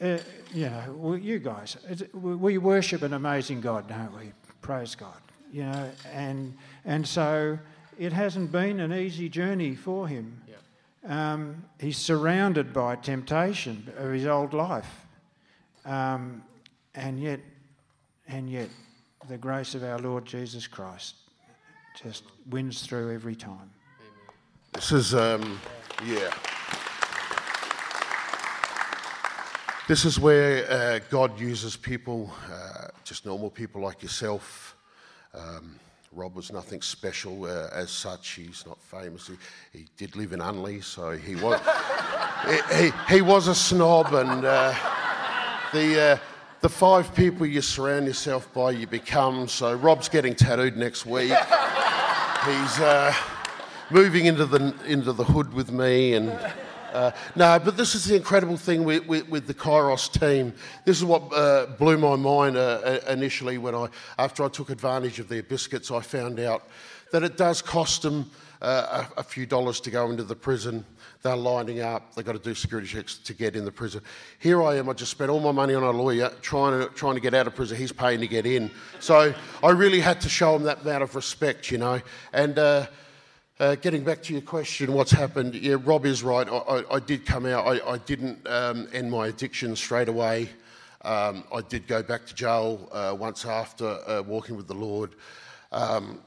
uh, 0.00 0.16
you 0.54 0.70
know, 0.70 0.94
well, 0.96 1.18
you 1.18 1.38
guys, 1.38 1.76
it's- 1.90 2.10
we 2.14 2.56
worship 2.56 3.02
an 3.02 3.12
amazing 3.12 3.60
God, 3.60 3.86
don't 3.86 4.16
we? 4.18 4.32
Praise 4.62 4.94
God, 4.94 5.20
you 5.52 5.64
know, 5.64 5.90
and 6.10 6.56
and 6.86 7.06
so 7.06 7.58
it 7.98 8.14
hasn't 8.14 8.50
been 8.50 8.80
an 8.80 8.94
easy 8.94 9.28
journey 9.28 9.74
for 9.74 10.08
him. 10.08 10.40
Um, 11.04 11.62
he's 11.78 11.98
surrounded 11.98 12.72
by 12.72 12.96
temptation 12.96 13.92
of 13.98 14.10
his 14.12 14.24
old 14.24 14.54
life, 14.54 15.04
um, 15.84 16.42
and 16.94 17.20
yet, 17.20 17.40
and 18.26 18.48
yet, 18.48 18.70
the 19.28 19.36
grace 19.36 19.74
of 19.74 19.82
our 19.84 19.98
Lord 19.98 20.24
Jesus 20.24 20.66
Christ 20.66 21.16
just 22.02 22.24
wins 22.48 22.86
through 22.86 23.12
every 23.12 23.36
time. 23.36 23.70
This 24.72 24.90
is, 24.90 25.14
um, 25.14 25.60
yeah. 26.04 26.32
This 29.86 30.06
is 30.06 30.18
where 30.18 30.70
uh, 30.70 31.00
God 31.10 31.38
uses 31.38 31.76
people, 31.76 32.32
uh, 32.50 32.88
just 33.04 33.26
normal 33.26 33.50
people 33.50 33.82
like 33.82 34.02
yourself. 34.02 34.74
Um, 35.34 35.78
Rob 36.10 36.34
was 36.34 36.50
nothing 36.50 36.80
special 36.80 37.44
uh, 37.44 37.68
as 37.72 37.90
such. 37.90 38.30
He's 38.30 38.64
not 38.66 38.80
famous. 38.82 39.28
He, 39.28 39.78
he 39.78 39.86
did 39.98 40.16
live 40.16 40.32
in 40.32 40.40
Unley, 40.40 40.82
so 40.82 41.10
he 41.10 41.36
was 41.36 41.60
he, 42.70 42.84
he, 42.84 42.92
he 43.16 43.22
was 43.22 43.48
a 43.48 43.54
snob. 43.54 44.14
And 44.14 44.44
uh, 44.44 44.74
the 45.72 46.00
uh, 46.00 46.18
the 46.60 46.68
five 46.68 47.14
people 47.14 47.44
you 47.44 47.60
surround 47.60 48.06
yourself 48.06 48.52
by, 48.54 48.70
you 48.70 48.86
become. 48.86 49.48
So 49.48 49.74
Rob's 49.74 50.08
getting 50.08 50.34
tattooed 50.34 50.76
next 50.76 51.04
week. 51.04 51.32
He's 52.44 52.80
uh, 52.80 53.14
moving 53.92 54.26
into 54.26 54.46
the 54.46 54.74
into 54.86 55.12
the 55.12 55.24
hood 55.24 55.52
with 55.52 55.70
me 55.70 56.14
and. 56.14 56.38
Uh, 56.92 57.10
no, 57.34 57.58
but 57.58 57.78
this 57.78 57.94
is 57.94 58.04
the 58.04 58.14
incredible 58.14 58.58
thing 58.58 58.84
with, 58.84 59.06
with, 59.06 59.26
with 59.30 59.46
the 59.46 59.54
Kairos 59.54 60.12
team. 60.12 60.52
This 60.84 60.98
is 60.98 61.04
what 61.06 61.22
uh, 61.32 61.64
blew 61.78 61.96
my 61.96 62.16
mind 62.16 62.58
uh, 62.58 62.60
uh, 62.60 63.00
initially 63.08 63.56
when 63.56 63.74
I, 63.74 63.88
after 64.18 64.44
I 64.44 64.48
took 64.48 64.68
advantage 64.68 65.18
of 65.18 65.26
their 65.26 65.42
biscuits, 65.42 65.90
I 65.90 66.00
found 66.00 66.38
out 66.38 66.68
that 67.10 67.22
it 67.22 67.38
does 67.38 67.62
cost 67.62 68.02
them 68.02 68.30
uh, 68.60 69.06
a, 69.16 69.20
a 69.20 69.22
few 69.22 69.46
dollars 69.46 69.80
to 69.80 69.90
go 69.90 70.10
into 70.10 70.22
the 70.22 70.36
prison. 70.36 70.84
They're 71.22 71.34
lining 71.36 71.80
up. 71.80 72.14
They've 72.14 72.24
got 72.24 72.32
to 72.32 72.38
do 72.38 72.54
security 72.54 72.88
checks 72.88 73.16
to 73.16 73.32
get 73.32 73.56
in 73.56 73.64
the 73.64 73.72
prison. 73.72 74.02
Here 74.38 74.62
I 74.62 74.76
am. 74.76 74.88
I 74.88 74.92
just 74.92 75.12
spent 75.12 75.30
all 75.30 75.40
my 75.40 75.52
money 75.52 75.74
on 75.74 75.82
a 75.82 75.90
lawyer 75.90 76.30
trying 76.42 76.78
to 76.78 76.92
trying 76.94 77.14
to 77.14 77.20
get 77.20 77.32
out 77.32 77.46
of 77.46 77.54
prison. 77.54 77.78
He's 77.78 77.92
paying 77.92 78.20
to 78.20 78.28
get 78.28 78.44
in. 78.44 78.70
So 79.00 79.32
I 79.62 79.70
really 79.70 80.00
had 80.00 80.20
to 80.22 80.28
show 80.28 80.56
him 80.56 80.64
that 80.64 80.82
amount 80.82 81.04
of 81.04 81.14
respect, 81.14 81.70
you 81.70 81.78
know. 81.78 82.00
And 82.32 82.58
uh, 83.60 83.74
getting 83.76 84.02
back 84.02 84.22
to 84.24 84.32
your 84.32 84.42
question, 84.42 84.92
what's 84.92 85.10
happened? 85.10 85.54
Yeah, 85.54 85.76
Rob 85.82 86.06
is 86.06 86.22
right. 86.22 86.48
I, 86.48 86.56
I, 86.56 86.94
I 86.96 87.00
did 87.00 87.26
come 87.26 87.46
out. 87.46 87.66
I, 87.66 87.92
I 87.92 87.98
didn't 87.98 88.46
um, 88.48 88.88
end 88.92 89.10
my 89.10 89.28
addiction 89.28 89.76
straight 89.76 90.08
away. 90.08 90.48
Um, 91.02 91.44
I 91.54 91.60
did 91.60 91.86
go 91.86 92.02
back 92.02 92.26
to 92.26 92.34
jail 92.34 92.88
uh, 92.92 93.14
once 93.18 93.44
after 93.44 93.98
uh, 94.08 94.22
walking 94.22 94.56
with 94.56 94.68
the 94.68 94.74
Lord. 94.74 95.14
Um, 95.70 96.20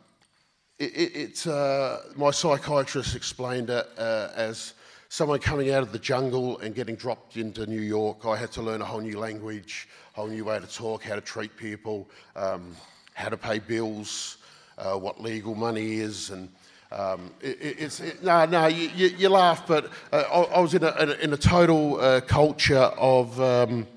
it, 0.77 0.91
it, 0.95 1.11
it's 1.15 1.47
uh, 1.47 2.03
my 2.15 2.31
psychiatrist 2.31 3.15
explained 3.15 3.69
it 3.69 3.87
uh, 3.97 4.29
as 4.35 4.73
someone 5.09 5.39
coming 5.39 5.71
out 5.71 5.81
of 5.81 5.91
the 5.93 5.99
jungle 5.99 6.57
and 6.59 6.75
getting 6.75 6.95
dropped 6.95 7.37
into 7.37 7.65
New 7.65 7.81
York. 7.81 8.25
I 8.25 8.35
had 8.35 8.51
to 8.53 8.61
learn 8.61 8.81
a 8.81 8.85
whole 8.85 8.99
new 8.99 9.17
language, 9.17 9.87
a 10.13 10.19
whole 10.19 10.27
new 10.27 10.43
way 10.43 10.59
to 10.59 10.67
talk, 10.67 11.03
how 11.03 11.15
to 11.15 11.21
treat 11.21 11.55
people, 11.55 12.09
um, 12.35 12.75
how 13.13 13.29
to 13.29 13.37
pay 13.37 13.59
bills, 13.59 14.37
uh, 14.77 14.95
what 14.95 15.21
legal 15.21 15.55
money 15.55 15.95
is, 15.95 16.31
and 16.31 16.49
um, 16.91 17.31
it, 17.41 18.01
it- 18.01 18.23
no, 18.23 18.45
no. 18.45 18.67
You, 18.67 18.89
you, 18.95 19.07
you 19.17 19.29
laugh, 19.29 19.67
but 19.67 19.89
uh, 20.11 20.23
I, 20.31 20.41
I 20.55 20.59
was 20.59 20.73
in 20.73 20.83
a, 20.83 20.91
in 21.21 21.33
a, 21.33 21.37
total 21.37 21.99
uh, 21.99 22.21
culture 22.21 22.77
of 22.77 23.39
um, 23.41 23.87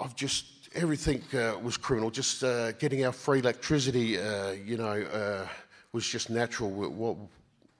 of 0.00 0.14
just 0.14 0.46
everything 0.74 1.22
uh, 1.34 1.58
was 1.62 1.76
criminal. 1.76 2.10
Just 2.10 2.44
uh, 2.44 2.72
getting 2.72 3.04
our 3.04 3.12
free 3.12 3.40
electricity, 3.40 4.18
uh, 4.18 4.52
you 4.52 4.76
know, 4.76 5.02
uh, 5.02 5.46
was 5.92 6.06
just 6.06 6.30
natural. 6.30 6.70
What, 6.70 7.16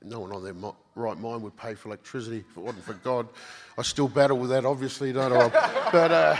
no 0.02 0.20
one 0.20 0.32
on 0.32 0.44
their 0.44 0.54
mi- 0.54 0.70
right 0.96 1.18
mind 1.18 1.42
would 1.42 1.56
pay 1.56 1.74
for 1.74 1.88
electricity 1.88 2.44
if 2.50 2.56
it 2.56 2.60
wasn't 2.60 2.84
for 2.84 2.94
God. 2.94 3.28
I 3.78 3.82
still 3.82 4.08
battle 4.08 4.38
with 4.38 4.50
that, 4.50 4.66
obviously, 4.66 5.12
don't 5.12 5.32
I? 5.32 5.48
but 5.92 6.38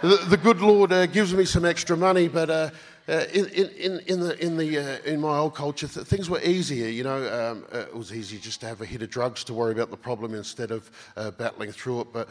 the, 0.00 0.16
the 0.28 0.36
good 0.36 0.60
Lord 0.60 0.90
gives 1.12 1.34
me 1.34 1.44
some 1.44 1.64
extra 1.64 1.96
money, 1.96 2.28
but. 2.28 2.72
Uh, 3.06 3.26
in, 3.34 3.46
in, 3.46 4.00
in, 4.06 4.20
the, 4.20 4.42
in, 4.42 4.56
the, 4.56 4.78
uh, 4.78 4.98
in 5.04 5.20
my 5.20 5.36
old 5.36 5.54
culture, 5.54 5.86
th- 5.86 6.06
things 6.06 6.30
were 6.30 6.40
easier. 6.40 6.88
You 6.88 7.04
know, 7.04 7.50
um, 7.50 7.66
uh, 7.70 7.80
it 7.80 7.94
was 7.94 8.14
easier 8.14 8.40
just 8.40 8.60
to 8.60 8.66
have 8.66 8.80
a 8.80 8.86
hit 8.86 9.02
of 9.02 9.10
drugs 9.10 9.44
to 9.44 9.52
worry 9.52 9.72
about 9.72 9.90
the 9.90 9.96
problem 9.96 10.34
instead 10.34 10.70
of 10.70 10.90
uh, 11.18 11.30
battling 11.32 11.70
through 11.70 12.00
it. 12.00 12.12
But 12.14 12.28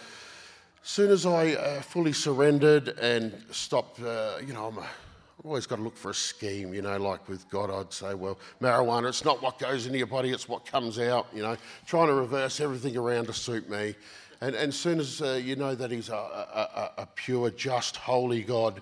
as 0.84 0.90
soon 0.90 1.12
as 1.12 1.28
I 1.28 1.54
uh, 1.54 1.82
fully 1.82 2.12
surrendered 2.12 2.88
and 3.00 3.34
stopped, 3.52 4.00
you 4.00 4.54
know, 4.54 4.74
I'm 4.76 4.80
I've 4.80 5.46
always 5.46 5.68
got 5.68 5.76
to 5.76 5.82
look 5.82 5.98
for 5.98 6.12
a 6.12 6.14
scheme, 6.14 6.74
you 6.74 6.82
know, 6.82 6.98
like 6.98 7.28
with 7.28 7.50
God, 7.50 7.70
I'd 7.70 7.92
say, 7.92 8.14
well, 8.14 8.40
marijuana, 8.62 9.10
it's 9.10 9.26
not 9.26 9.42
what 9.42 9.60
goes 9.60 9.86
into 9.86 9.98
your 9.98 10.08
body, 10.08 10.30
it's 10.30 10.48
what 10.48 10.66
comes 10.66 11.00
out, 11.00 11.28
you 11.34 11.42
know, 11.42 11.58
trying 11.86 12.08
to 12.08 12.14
reverse 12.14 12.62
everything 12.62 12.96
around 12.96 13.26
to 13.26 13.34
suit 13.34 13.70
me. 13.70 13.94
And 14.42 14.56
as 14.56 14.76
soon 14.76 15.00
as 15.00 15.20
you 15.20 15.56
know 15.56 15.76
that 15.76 15.92
He's 15.92 16.10
a, 16.10 16.16
a, 16.16 16.70
a, 16.98 17.02
a 17.02 17.08
pure, 17.16 17.50
just, 17.50 17.98
holy 17.98 18.42
God, 18.42 18.82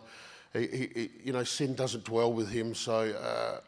he, 0.53 0.89
he- 0.93 1.09
you 1.23 1.33
know, 1.33 1.43
sin 1.43 1.75
doesn't 1.75 2.03
dwell 2.03 2.31
with 2.33 2.49
Him. 2.49 2.73
So 2.75 2.93
uh, 2.93 3.59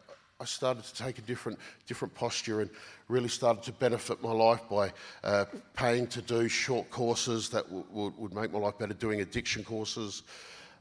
I 0.42 0.46
started 0.46 0.84
to 0.84 0.94
take 0.96 1.18
a 1.20 1.22
different, 1.22 1.58
different 1.88 2.14
posture 2.16 2.62
and 2.62 2.70
really 3.08 3.30
started 3.30 3.64
to 3.64 3.72
benefit 3.74 4.22
my 4.22 4.32
life 4.32 4.62
by 4.70 4.92
uh, 5.24 5.46
paying 5.74 6.08
to 6.08 6.22
do 6.22 6.48
short 6.48 6.90
courses 6.90 7.50
that 7.50 7.64
w- 7.66 7.86
would 7.92 8.18
would 8.18 8.34
make 8.34 8.52
my 8.52 8.60
life 8.60 8.78
better, 8.78 8.94
doing 8.94 9.22
addiction 9.22 9.64
courses. 9.64 10.24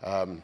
Um, 0.02 0.42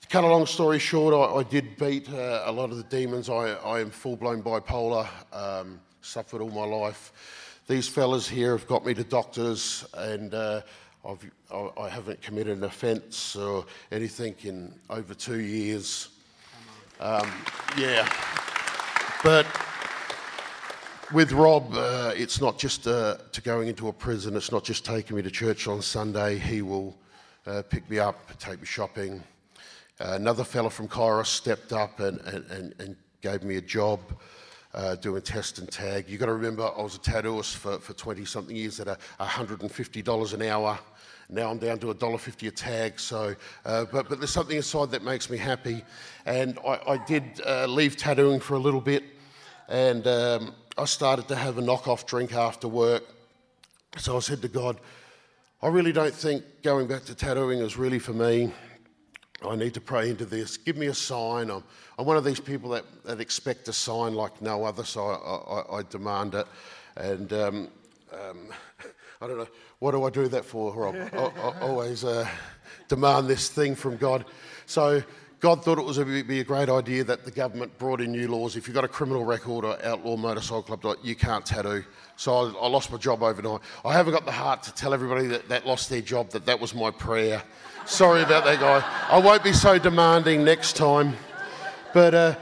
to 0.00 0.08
cut 0.08 0.24
a 0.24 0.26
long 0.26 0.46
story 0.46 0.78
short, 0.78 1.14
I, 1.14 1.36
I 1.40 1.42
did 1.42 1.76
beat 1.76 2.08
uh, 2.10 2.42
a 2.46 2.52
lot 2.52 2.70
of 2.70 2.76
the 2.76 2.84
demons. 2.84 3.28
I, 3.28 3.52
I 3.54 3.80
am 3.80 3.90
full 3.90 4.16
blown 4.16 4.42
bipolar, 4.42 5.08
um, 5.32 5.80
suffered 6.02 6.40
all 6.40 6.50
my 6.50 6.64
life. 6.64 7.12
These 7.66 7.88
fellas 7.88 8.28
here 8.28 8.56
have 8.56 8.66
got 8.66 8.84
me 8.84 8.92
to 8.94 9.04
doctors, 9.04 9.86
and 9.96 10.34
uh, 10.34 10.60
I've, 11.06 11.30
I, 11.78 11.88
haven't 11.88 12.22
committed 12.22 12.56
an 12.56 12.64
offence 12.64 13.36
or 13.36 13.66
anything 13.92 14.34
in 14.42 14.74
over 14.88 15.12
two 15.12 15.40
years. 15.40 16.08
Um, 16.98 17.30
yeah. 17.76 18.08
But 19.22 19.46
with 21.12 21.32
Rob, 21.32 21.74
uh, 21.74 22.12
it's 22.16 22.40
not 22.40 22.58
just 22.58 22.86
uh, 22.86 23.18
to 23.32 23.40
going 23.42 23.68
into 23.68 23.88
a 23.88 23.92
prison, 23.92 24.36
it's 24.36 24.50
not 24.50 24.64
just 24.64 24.84
taking 24.84 25.16
me 25.16 25.22
to 25.22 25.30
church 25.30 25.68
on 25.68 25.82
Sunday. 25.82 26.38
He 26.38 26.62
will 26.62 26.96
uh, 27.46 27.62
pick 27.68 27.88
me 27.90 27.98
up, 27.98 28.38
take 28.38 28.60
me 28.60 28.66
shopping. 28.66 29.22
Uh, 30.00 30.12
another 30.14 30.42
fella 30.42 30.70
from 30.70 30.88
Kairos 30.88 31.26
stepped 31.26 31.72
up 31.72 32.00
and, 32.00 32.18
and, 32.22 32.50
and, 32.50 32.74
and 32.78 32.96
gave 33.20 33.42
me 33.42 33.56
a 33.56 33.60
job 33.60 34.00
uh, 34.74 34.96
doing 34.96 35.22
test 35.22 35.58
and 35.58 35.70
tag. 35.70 36.06
You've 36.08 36.20
got 36.20 36.26
to 36.26 36.34
remember, 36.34 36.64
I 36.76 36.82
was 36.82 36.96
a 36.96 36.98
tattooist 36.98 37.54
for, 37.54 37.78
for 37.78 37.92
20 37.92 38.24
something 38.24 38.56
years 38.56 38.80
at 38.80 38.88
a 38.88 38.98
$150 39.20 40.34
an 40.34 40.42
hour. 40.42 40.78
Now 41.34 41.50
I'm 41.50 41.58
down 41.58 41.80
to 41.80 41.86
$1.50 41.92 42.46
a 42.46 42.50
tag. 42.52 43.00
So, 43.00 43.34
uh, 43.64 43.86
but, 43.90 44.08
but 44.08 44.20
there's 44.20 44.30
something 44.30 44.56
inside 44.56 44.92
that 44.92 45.02
makes 45.02 45.28
me 45.28 45.36
happy. 45.36 45.82
And 46.26 46.58
I, 46.64 46.80
I 46.92 46.96
did 46.98 47.40
uh, 47.44 47.66
leave 47.66 47.96
tattooing 47.96 48.38
for 48.38 48.54
a 48.54 48.58
little 48.58 48.80
bit. 48.80 49.02
and 49.68 50.06
um, 50.06 50.54
I 50.78 50.84
started 50.84 51.26
to 51.28 51.36
have 51.36 51.58
a 51.58 51.60
knock-off 51.60 52.06
drink 52.06 52.34
after 52.34 52.68
work. 52.68 53.02
So 53.96 54.16
I 54.16 54.20
said 54.20 54.42
to 54.42 54.48
God, 54.48 54.80
I 55.60 55.68
really 55.68 55.92
don't 55.92 56.14
think 56.14 56.44
going 56.62 56.86
back 56.86 57.04
to 57.06 57.16
tattooing 57.16 57.58
is 57.58 57.76
really 57.76 57.98
for 57.98 58.12
me. 58.12 58.52
I 59.44 59.56
need 59.56 59.74
to 59.74 59.80
pray 59.80 60.10
into 60.10 60.26
this. 60.26 60.56
Give 60.56 60.76
me 60.76 60.86
a 60.86 60.94
sign. 60.94 61.50
I'm, 61.50 61.64
I'm 61.98 62.06
one 62.06 62.16
of 62.16 62.24
these 62.24 62.40
people 62.40 62.70
that, 62.70 62.84
that 63.04 63.20
expect 63.20 63.66
a 63.66 63.72
sign 63.72 64.14
like 64.14 64.40
no 64.40 64.64
other, 64.64 64.84
so 64.84 65.06
I, 65.06 65.76
I, 65.76 65.78
I 65.78 65.82
demand 65.82 66.34
it. 66.34 66.46
And 66.96 67.32
um, 67.32 67.68
um, 68.12 68.48
I 69.24 69.26
don't 69.26 69.38
know, 69.38 69.48
what 69.78 69.92
do 69.92 70.04
I 70.04 70.10
do 70.10 70.28
that 70.28 70.44
for, 70.44 70.70
Rob? 70.74 70.94
I, 70.94 71.16
I 71.16 71.60
always 71.62 72.04
uh, 72.04 72.28
demand 72.88 73.26
this 73.26 73.48
thing 73.48 73.74
from 73.74 73.96
God. 73.96 74.26
So 74.66 75.02
God 75.40 75.64
thought 75.64 75.78
it 75.78 75.84
was 75.84 75.96
a, 75.96 76.04
be 76.04 76.40
a 76.40 76.44
great 76.44 76.68
idea 76.68 77.04
that 77.04 77.24
the 77.24 77.30
government 77.30 77.78
brought 77.78 78.02
in 78.02 78.12
new 78.12 78.28
laws. 78.28 78.54
If 78.54 78.68
you've 78.68 78.74
got 78.74 78.84
a 78.84 78.88
criminal 78.88 79.24
record 79.24 79.64
or 79.64 79.82
outlaw 79.82 80.18
motorcycle 80.18 80.76
club, 80.76 80.98
you 81.02 81.14
can't 81.14 81.46
tattoo. 81.46 81.84
So 82.16 82.34
I, 82.34 82.64
I 82.64 82.68
lost 82.68 82.92
my 82.92 82.98
job 82.98 83.22
overnight. 83.22 83.62
I 83.82 83.94
haven't 83.94 84.12
got 84.12 84.26
the 84.26 84.32
heart 84.32 84.62
to 84.64 84.74
tell 84.74 84.92
everybody 84.92 85.26
that, 85.28 85.48
that 85.48 85.66
lost 85.66 85.88
their 85.88 86.02
job 86.02 86.28
that 86.32 86.44
that 86.44 86.60
was 86.60 86.74
my 86.74 86.90
prayer. 86.90 87.42
Sorry 87.86 88.22
about 88.22 88.44
that, 88.44 88.60
guy. 88.60 88.84
I 89.08 89.18
won't 89.20 89.42
be 89.42 89.54
so 89.54 89.78
demanding 89.78 90.44
next 90.44 90.76
time. 90.76 91.14
But 91.94 92.38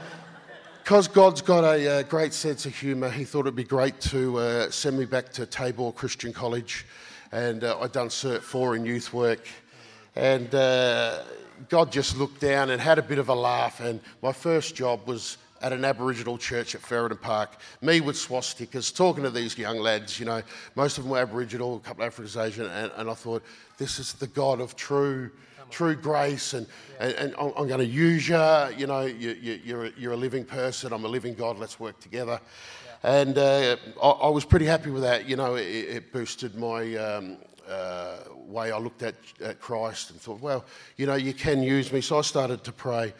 because 0.83 1.07
God's 1.07 1.41
got 1.41 1.63
a, 1.63 1.85
a, 1.85 1.99
uh, 1.99 2.03
great 2.03 2.33
sense 2.33 2.65
of 2.65 2.75
humour, 2.75 3.09
He 3.09 3.23
thought 3.23 3.41
it'd 3.41 3.55
be 3.55 3.63
great 3.63 4.01
to 4.01 4.37
uh, 4.37 4.69
send 4.69 4.99
me 4.99 5.05
back 5.05 5.31
to 5.31 5.45
Tabor 5.45 5.93
Christian 5.93 6.33
College. 6.33 6.85
And 7.31 7.63
uh, 7.63 7.79
I'd 7.79 7.93
done 7.93 8.09
Cert 8.09 8.41
4 8.41 8.75
in 8.75 8.85
youth 8.85 9.13
work. 9.13 9.47
And 10.17 10.53
uh, 10.53 11.23
God 11.69 11.89
just 11.89 12.17
looked 12.17 12.41
down 12.41 12.69
and 12.69 12.81
had 12.81 12.99
a 12.99 13.01
bit 13.01 13.17
of 13.17 13.29
a 13.29 13.33
laugh. 13.33 13.79
And 13.79 14.01
my 14.21 14.33
first 14.33 14.75
job 14.75 15.07
was 15.07 15.37
at 15.61 15.71
an 15.71 15.85
Aboriginal 15.85 16.37
church 16.37 16.75
at 16.75 16.81
Ferryden 16.81 17.17
Park, 17.17 17.51
me 17.81 18.01
with 18.01 18.17
swastikas, 18.17 18.93
talking 18.93 19.23
to 19.23 19.29
these 19.29 19.57
young 19.57 19.79
lads, 19.79 20.19
you 20.19 20.25
know, 20.25 20.41
most 20.75 20.97
of 20.97 21.05
them 21.05 21.11
were 21.11 21.19
Aboriginal, 21.19 21.77
a 21.77 21.79
couple 21.79 22.03
of 22.03 22.07
African 22.07 22.41
Asian, 22.41 22.65
and, 22.65 22.91
and 22.97 23.09
I 23.09 23.13
thought, 23.13 23.41
this 23.77 23.99
is 23.99 24.11
the 24.11 24.27
God 24.27 24.59
of 24.59 24.75
true 24.75 25.31
true 25.73 25.95
grace 25.95 26.53
and, 26.53 26.67
yeah. 26.99 27.07
and, 27.07 27.33
and, 27.33 27.53
I'm 27.57 27.67
going 27.67 27.79
to 27.79 27.85
use 27.85 28.29
you. 28.29 28.35
You 28.77 28.87
know, 28.87 29.01
you, 29.01 29.31
you, 29.41 29.59
you're, 29.63 29.85
a, 29.85 29.91
you're 29.97 30.13
a 30.13 30.17
living 30.17 30.45
person. 30.45 30.93
I'm 30.93 31.03
a 31.03 31.07
living 31.07 31.33
God. 31.33 31.57
Let's 31.57 31.79
work 31.79 31.99
together. 31.99 32.39
Yeah. 33.03 33.21
And 33.21 33.37
uh, 33.37 33.75
I, 34.01 34.09
I, 34.09 34.29
was 34.29 34.45
pretty 34.45 34.65
happy 34.65 34.91
with 34.91 35.03
that. 35.03 35.27
You 35.27 35.35
know, 35.35 35.55
it, 35.55 35.67
it 35.67 36.13
boosted 36.13 36.55
my 36.55 36.95
um, 36.95 37.37
uh, 37.67 38.17
way 38.45 38.71
I 38.71 38.77
looked 38.77 39.03
at, 39.03 39.15
at 39.41 39.59
Christ 39.59 40.11
and 40.11 40.21
thought, 40.21 40.39
well, 40.39 40.63
you 40.97 41.05
know, 41.05 41.15
you 41.15 41.33
can 41.33 41.63
use 41.63 41.91
me. 41.91 42.01
So 42.01 42.19
I 42.19 42.21
started 42.21 42.63
to 42.63 42.71
pray 42.71 43.13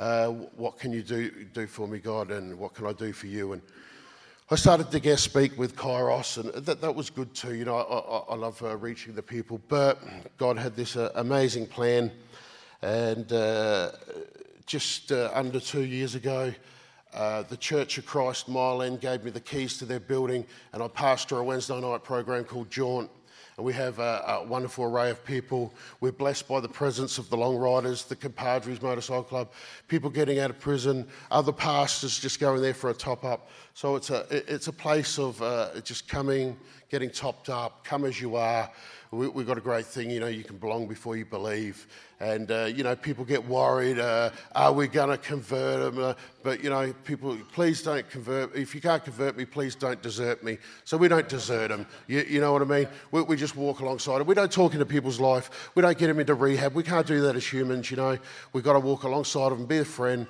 uh, 0.00 0.28
what 0.56 0.78
can 0.78 0.92
you 0.92 1.02
do, 1.02 1.30
do 1.52 1.66
for 1.66 1.86
me, 1.86 1.98
God, 1.98 2.30
and 2.30 2.58
what 2.58 2.74
can 2.74 2.86
I 2.86 2.92
do 2.92 3.12
for 3.12 3.26
you? 3.26 3.52
And 3.52 3.62
I 4.52 4.56
started 4.56 4.90
to 4.90 4.98
guest 4.98 5.22
speak 5.22 5.56
with 5.56 5.76
Kairos, 5.76 6.36
and 6.36 6.52
that, 6.66 6.80
that 6.80 6.92
was 6.92 7.08
good 7.08 7.32
too. 7.34 7.54
You 7.54 7.64
know, 7.64 7.76
I, 7.76 7.82
I, 7.82 8.34
I 8.34 8.34
love 8.34 8.60
uh, 8.64 8.76
reaching 8.76 9.14
the 9.14 9.22
people, 9.22 9.60
but 9.68 10.02
God 10.38 10.58
had 10.58 10.74
this 10.74 10.96
uh, 10.96 11.12
amazing 11.14 11.68
plan. 11.68 12.10
And 12.82 13.32
uh, 13.32 13.92
just 14.66 15.12
uh, 15.12 15.30
under 15.32 15.60
two 15.60 15.84
years 15.84 16.16
ago, 16.16 16.52
uh, 17.14 17.42
the 17.42 17.56
Church 17.56 17.96
of 17.98 18.06
Christ 18.06 18.48
Mile 18.48 18.82
End 18.82 19.00
gave 19.00 19.22
me 19.22 19.30
the 19.30 19.38
keys 19.38 19.78
to 19.78 19.84
their 19.84 20.00
building, 20.00 20.44
and 20.72 20.82
I 20.82 20.88
pastor 20.88 21.38
a 21.38 21.44
Wednesday 21.44 21.80
night 21.80 22.02
program 22.02 22.42
called 22.42 22.72
Jaunt 22.72 23.08
we 23.60 23.72
have 23.74 23.98
a, 23.98 24.24
a, 24.26 24.44
wonderful 24.44 24.84
array 24.84 25.10
of 25.10 25.24
people. 25.24 25.74
We're 26.00 26.12
blessed 26.12 26.48
by 26.48 26.60
the 26.60 26.68
presence 26.68 27.18
of 27.18 27.28
the 27.28 27.36
Long 27.36 27.56
Riders, 27.56 28.04
the 28.04 28.16
Compadres 28.16 28.80
Motorcycle 28.80 29.24
Club, 29.24 29.52
people 29.88 30.10
getting 30.10 30.38
out 30.38 30.50
of 30.50 30.58
prison, 30.58 31.06
other 31.30 31.52
pastors 31.52 32.18
just 32.18 32.40
going 32.40 32.62
there 32.62 32.74
for 32.74 32.90
a 32.90 32.94
top 32.94 33.24
up. 33.24 33.50
So 33.74 33.96
it's 33.96 34.10
a, 34.10 34.26
it's 34.30 34.68
a 34.68 34.72
place 34.72 35.18
of 35.18 35.40
uh, 35.42 35.80
just 35.82 36.08
coming, 36.08 36.56
getting 36.90 37.10
topped 37.10 37.48
up, 37.48 37.84
come 37.84 38.04
as 38.04 38.20
you 38.20 38.36
are. 38.36 38.70
We, 39.12 39.26
have 39.26 39.46
got 39.46 39.58
a 39.58 39.60
great 39.60 39.86
thing, 39.86 40.08
you 40.08 40.20
know, 40.20 40.28
you 40.28 40.44
can 40.44 40.56
belong 40.56 40.86
before 40.86 41.16
you 41.16 41.24
believe. 41.24 41.88
And, 42.20 42.48
uh, 42.48 42.66
you 42.66 42.84
know, 42.84 42.94
people 42.94 43.24
get 43.24 43.44
worried, 43.44 43.98
uh, 43.98 44.30
are 44.54 44.72
we 44.72 44.86
going 44.86 45.10
to 45.10 45.18
convert 45.18 45.80
them? 45.80 46.04
Uh, 46.04 46.14
but, 46.44 46.62
you 46.62 46.70
know, 46.70 46.92
people, 47.02 47.36
please 47.52 47.82
don't 47.82 48.08
convert. 48.08 48.54
If 48.54 48.72
you 48.72 48.80
can't 48.80 49.02
convert 49.02 49.36
me, 49.36 49.46
please 49.46 49.74
don't 49.74 50.00
desert 50.00 50.44
me. 50.44 50.58
So 50.84 50.96
we 50.96 51.08
don't 51.08 51.28
desert 51.28 51.68
them. 51.70 51.88
You, 52.06 52.20
you 52.20 52.40
know 52.40 52.52
what 52.52 52.62
I 52.62 52.66
mean? 52.66 52.86
We, 53.10 53.22
we 53.22 53.34
just 53.34 53.56
walk 53.56 53.80
alongside 53.80 54.18
them. 54.18 54.28
We 54.28 54.36
don't 54.36 54.52
talk 54.52 54.74
into 54.74 54.86
people's 54.86 55.18
life. 55.18 55.72
We 55.74 55.82
don't 55.82 55.98
get 55.98 56.06
them 56.06 56.20
into 56.20 56.34
rehab. 56.34 56.74
We 56.74 56.84
can't 56.84 57.06
do 57.06 57.20
that 57.22 57.34
as 57.34 57.52
humans, 57.52 57.90
you 57.90 57.96
know. 57.96 58.16
We've 58.52 58.62
got 58.62 58.74
to 58.74 58.80
walk 58.80 59.02
alongside 59.02 59.50
of 59.50 59.58
them, 59.58 59.66
be 59.66 59.78
a 59.78 59.84
friend 59.84 60.28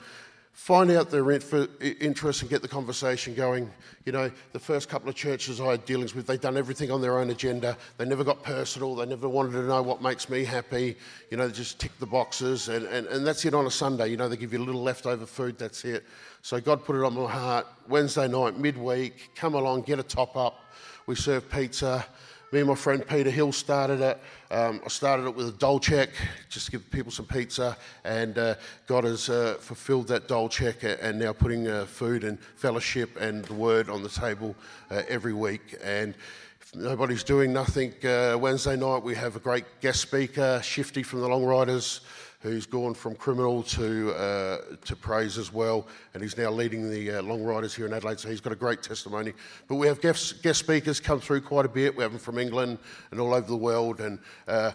find 0.52 0.90
out 0.90 1.10
their 1.10 1.30
interests 1.30 2.42
and 2.42 2.50
get 2.50 2.62
the 2.62 2.68
conversation 2.68 3.34
going. 3.34 3.70
You 4.04 4.12
know, 4.12 4.30
the 4.52 4.58
first 4.58 4.88
couple 4.88 5.08
of 5.08 5.14
churches 5.14 5.60
I 5.60 5.70
had 5.72 5.84
dealings 5.84 6.14
with, 6.14 6.26
they'd 6.26 6.40
done 6.40 6.56
everything 6.56 6.90
on 6.90 7.00
their 7.00 7.18
own 7.18 7.30
agenda. 7.30 7.76
They 7.96 8.04
never 8.04 8.24
got 8.24 8.42
personal. 8.42 8.94
They 8.94 9.06
never 9.06 9.28
wanted 9.28 9.52
to 9.52 9.62
know 9.62 9.82
what 9.82 10.02
makes 10.02 10.28
me 10.28 10.44
happy. 10.44 10.96
You 11.30 11.36
know, 11.36 11.48
they 11.48 11.54
just 11.54 11.80
tick 11.80 11.92
the 11.98 12.06
boxes. 12.06 12.68
And, 12.68 12.86
and, 12.86 13.06
and 13.06 13.26
that's 13.26 13.44
it 13.44 13.54
on 13.54 13.66
a 13.66 13.70
Sunday. 13.70 14.08
You 14.08 14.16
know, 14.16 14.28
they 14.28 14.36
give 14.36 14.52
you 14.52 14.58
a 14.58 14.64
little 14.64 14.82
leftover 14.82 15.26
food, 15.26 15.58
that's 15.58 15.84
it. 15.84 16.04
So 16.42 16.60
God 16.60 16.84
put 16.84 16.96
it 16.96 17.04
on 17.04 17.14
my 17.14 17.30
heart. 17.30 17.66
Wednesday 17.88 18.28
night, 18.28 18.58
midweek, 18.58 19.30
come 19.34 19.54
along, 19.54 19.82
get 19.82 19.98
a 19.98 20.02
top 20.02 20.36
up. 20.36 20.60
We 21.06 21.14
serve 21.14 21.50
pizza 21.50 22.04
me 22.52 22.58
and 22.58 22.68
my 22.68 22.74
friend 22.74 23.06
Peter 23.06 23.30
Hill 23.30 23.52
started 23.52 24.00
it. 24.00 24.20
Um, 24.50 24.80
I 24.84 24.88
started 24.88 25.26
it 25.26 25.34
with 25.36 25.48
a 25.48 25.52
dole 25.52 25.78
check, 25.78 26.10
just 26.48 26.66
to 26.66 26.72
give 26.72 26.90
people 26.90 27.12
some 27.12 27.26
pizza, 27.26 27.76
and 28.04 28.36
uh, 28.36 28.54
God 28.88 29.04
has 29.04 29.28
uh, 29.28 29.56
fulfilled 29.60 30.08
that 30.08 30.26
dole 30.26 30.48
check 30.48 30.82
and 30.82 31.18
now 31.18 31.32
putting 31.32 31.68
uh, 31.68 31.84
food 31.84 32.24
and 32.24 32.40
fellowship 32.56 33.16
and 33.20 33.44
the 33.44 33.54
word 33.54 33.88
on 33.88 34.02
the 34.02 34.08
table 34.08 34.56
uh, 34.90 35.02
every 35.08 35.32
week. 35.32 35.76
And 35.84 36.14
if 36.60 36.74
nobody's 36.74 37.22
doing 37.22 37.52
nothing, 37.52 37.94
uh, 38.04 38.36
Wednesday 38.36 38.76
night 38.76 39.04
we 39.04 39.14
have 39.14 39.36
a 39.36 39.40
great 39.40 39.64
guest 39.80 40.00
speaker, 40.00 40.60
Shifty 40.64 41.04
from 41.04 41.20
the 41.20 41.28
Long 41.28 41.44
Riders 41.44 42.00
who's 42.40 42.64
gone 42.64 42.94
from 42.94 43.14
criminal 43.14 43.62
to, 43.62 44.12
uh, 44.14 44.58
to 44.84 44.96
praise 44.96 45.36
as 45.36 45.52
well, 45.52 45.86
and 46.14 46.22
he's 46.22 46.38
now 46.38 46.50
leading 46.50 46.90
the 46.90 47.12
uh, 47.12 47.22
long 47.22 47.42
riders 47.42 47.74
here 47.74 47.86
in 47.86 47.92
Adelaide, 47.92 48.18
so 48.18 48.30
he's 48.30 48.40
got 48.40 48.52
a 48.52 48.56
great 48.56 48.82
testimony. 48.82 49.32
But 49.68 49.76
we 49.76 49.86
have 49.86 50.00
guest, 50.00 50.42
guest 50.42 50.58
speakers 50.58 51.00
come 51.00 51.20
through 51.20 51.42
quite 51.42 51.66
a 51.66 51.68
bit. 51.68 51.94
We 51.94 52.02
have 52.02 52.12
them 52.12 52.20
from 52.20 52.38
England 52.38 52.78
and 53.10 53.20
all 53.20 53.34
over 53.34 53.46
the 53.46 53.56
world, 53.56 54.00
and 54.00 54.18
uh, 54.48 54.72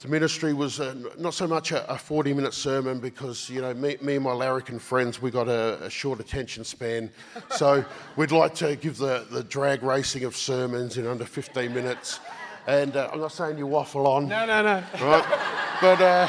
the 0.00 0.08
ministry 0.08 0.52
was 0.52 0.80
uh, 0.80 0.94
not 1.16 1.34
so 1.34 1.46
much 1.46 1.70
a, 1.70 1.88
a 1.92 1.96
40 1.96 2.32
minute 2.32 2.54
sermon 2.54 2.98
because, 2.98 3.48
you 3.48 3.60
know, 3.60 3.72
me, 3.74 3.96
me 4.02 4.16
and 4.16 4.24
my 4.24 4.32
larrikin 4.32 4.78
friends, 4.80 5.22
we 5.22 5.30
got 5.30 5.46
a, 5.46 5.84
a, 5.84 5.90
short 5.90 6.18
attention 6.18 6.64
span. 6.64 7.10
So 7.50 7.84
we'd 8.16 8.32
like 8.32 8.54
to 8.56 8.76
give 8.76 8.96
the, 8.96 9.26
the 9.30 9.44
drag 9.44 9.82
racing 9.82 10.24
of 10.24 10.34
sermons 10.34 10.96
in 10.96 11.06
under 11.06 11.26
15 11.26 11.72
minutes. 11.74 12.18
And 12.66 12.96
uh, 12.96 13.10
I'm 13.12 13.20
not 13.20 13.32
saying 13.32 13.58
you 13.58 13.66
waffle 13.66 14.06
on. 14.06 14.26
No, 14.26 14.46
no, 14.46 14.62
no. 14.62 14.82
Right? 15.02 15.38
But 15.82 16.00
uh, 16.00 16.28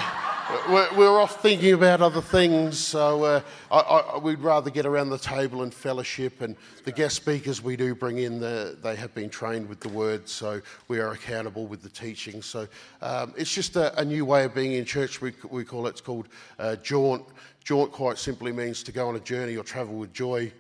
we're, 0.69 0.97
we're 0.97 1.19
off 1.19 1.41
thinking 1.41 1.73
about 1.73 2.01
other 2.01 2.21
things, 2.21 2.77
so 2.77 3.23
uh, 3.23 3.41
I, 3.71 3.80
I, 3.80 4.17
we'd 4.17 4.39
rather 4.39 4.69
get 4.69 4.86
around 4.86 5.10
the 5.10 5.17
table 5.17 5.63
and 5.63 5.73
fellowship. 5.73 6.41
And 6.41 6.56
the 6.86 6.91
guest 6.91 7.15
speakers 7.15 7.62
we 7.62 7.75
do 7.75 7.95
bring 7.95 8.19
in, 8.19 8.39
the, 8.39 8.77
they 8.82 8.95
have 8.95 9.13
been 9.13 9.30
trained 9.30 9.67
with 9.67 9.80
the 9.80 9.89
word, 9.89 10.27
so 10.27 10.62
we 10.88 10.99
are 10.99 11.12
accountable 11.12 11.67
with 11.67 11.82
the 11.82 11.89
teaching. 11.89 12.41
So 12.41 12.67
um, 13.01 13.34
it's 13.38 13.54
just 13.54 13.75
a, 13.75 13.97
a, 13.99 14.06
new 14.06 14.25
way 14.25 14.43
of 14.45 14.56
being 14.56 14.73
in 14.73 14.86
church. 14.86 15.21
We, 15.21 15.34
we 15.49 15.63
call 15.63 15.88
it, 15.88 15.91
it's 15.91 16.01
called 16.01 16.27
uh, 16.60 16.75
jaunt. 16.77 17.25
Jaunt 17.63 17.91
quite 17.91 18.17
simply 18.17 18.51
means 18.51 18.84
to 18.84 18.91
go 18.91 19.08
on 19.08 19.15
a 19.15 19.19
journey 19.19 19.58
or 19.58 19.63
travel 19.63 19.95
with 19.95 20.13
joy. 20.13 20.51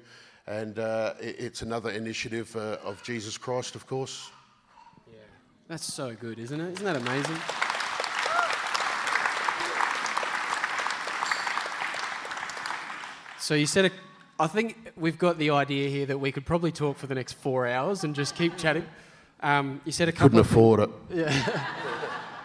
And 0.47 0.79
uh, 0.79 1.13
it, 1.19 1.35
it's 1.39 1.61
another 1.61 1.91
initiative 1.91 2.55
uh, 2.55 2.77
of 2.83 3.01
Jesus 3.03 3.37
Christ, 3.37 3.75
of 3.75 3.87
course. 3.87 4.29
Yeah, 5.07 5.19
that's 5.67 5.91
so 5.91 6.13
good, 6.13 6.39
isn't 6.39 6.59
it? 6.59 6.73
Isn't 6.73 6.85
that 6.85 6.97
amazing? 6.97 7.37
So 13.51 13.55
you 13.55 13.65
said, 13.65 13.83
a, 13.83 13.91
I 14.39 14.47
think 14.47 14.93
we've 14.95 15.17
got 15.17 15.37
the 15.37 15.49
idea 15.49 15.89
here 15.89 16.05
that 16.05 16.17
we 16.17 16.31
could 16.31 16.45
probably 16.45 16.71
talk 16.71 16.97
for 16.97 17.07
the 17.07 17.15
next 17.15 17.33
four 17.33 17.67
hours 17.67 18.05
and 18.05 18.15
just 18.15 18.33
keep 18.33 18.55
chatting. 18.55 18.85
Um, 19.41 19.81
you 19.83 19.91
said 19.91 20.07
a 20.07 20.13
couple. 20.13 20.29
Couldn't 20.29 20.39
afford 20.39 20.79
it. 20.79 20.89
Yeah. 21.13 21.67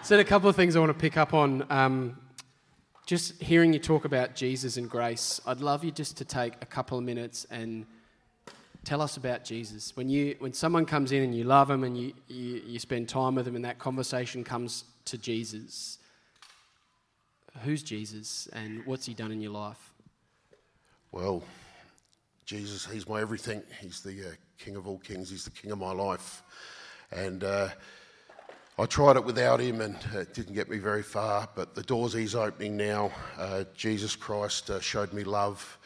said 0.02 0.18
a 0.18 0.24
couple 0.24 0.48
of 0.48 0.56
things 0.56 0.74
I 0.74 0.80
want 0.80 0.90
to 0.90 0.98
pick 0.98 1.16
up 1.16 1.32
on. 1.32 1.64
Um, 1.70 2.18
just 3.06 3.40
hearing 3.40 3.72
you 3.72 3.78
talk 3.78 4.04
about 4.04 4.34
Jesus 4.34 4.78
and 4.78 4.90
grace, 4.90 5.40
I'd 5.46 5.60
love 5.60 5.84
you 5.84 5.92
just 5.92 6.16
to 6.16 6.24
take 6.24 6.54
a 6.60 6.66
couple 6.66 6.98
of 6.98 7.04
minutes 7.04 7.46
and 7.52 7.86
tell 8.82 9.00
us 9.00 9.16
about 9.16 9.44
Jesus. 9.44 9.94
When 9.96 10.08
you 10.08 10.34
when 10.40 10.54
someone 10.54 10.86
comes 10.86 11.12
in 11.12 11.22
and 11.22 11.32
you 11.32 11.44
love 11.44 11.68
them 11.68 11.84
and 11.84 11.96
you, 11.96 12.14
you, 12.26 12.62
you 12.66 12.78
spend 12.80 13.08
time 13.08 13.36
with 13.36 13.44
them 13.44 13.54
and 13.54 13.64
that 13.64 13.78
conversation 13.78 14.42
comes 14.42 14.82
to 15.04 15.16
Jesus, 15.16 15.98
who's 17.62 17.84
Jesus 17.84 18.48
and 18.52 18.84
what's 18.86 19.06
he 19.06 19.14
done 19.14 19.30
in 19.30 19.40
your 19.40 19.52
life? 19.52 19.92
Well, 21.16 21.42
Jesus, 22.44 22.84
He's 22.84 23.08
my 23.08 23.22
everything. 23.22 23.62
He's 23.80 24.02
the 24.02 24.28
uh, 24.28 24.32
King 24.58 24.76
of 24.76 24.86
all 24.86 24.98
kings. 24.98 25.30
He's 25.30 25.44
the 25.44 25.50
King 25.50 25.70
of 25.70 25.78
my 25.78 25.92
life. 25.92 26.42
And 27.10 27.42
uh, 27.42 27.70
I 28.78 28.84
tried 28.84 29.16
it 29.16 29.24
without 29.24 29.58
Him 29.58 29.80
and 29.80 29.96
it 30.12 30.34
didn't 30.34 30.52
get 30.52 30.68
me 30.68 30.76
very 30.76 31.02
far. 31.02 31.48
But 31.54 31.74
the 31.74 31.82
doors 31.84 32.12
He's 32.12 32.34
opening 32.34 32.76
now, 32.76 33.12
uh, 33.38 33.64
Jesus 33.74 34.14
Christ 34.14 34.68
uh, 34.68 34.78
showed 34.78 35.14
me 35.14 35.24
love. 35.24 35.78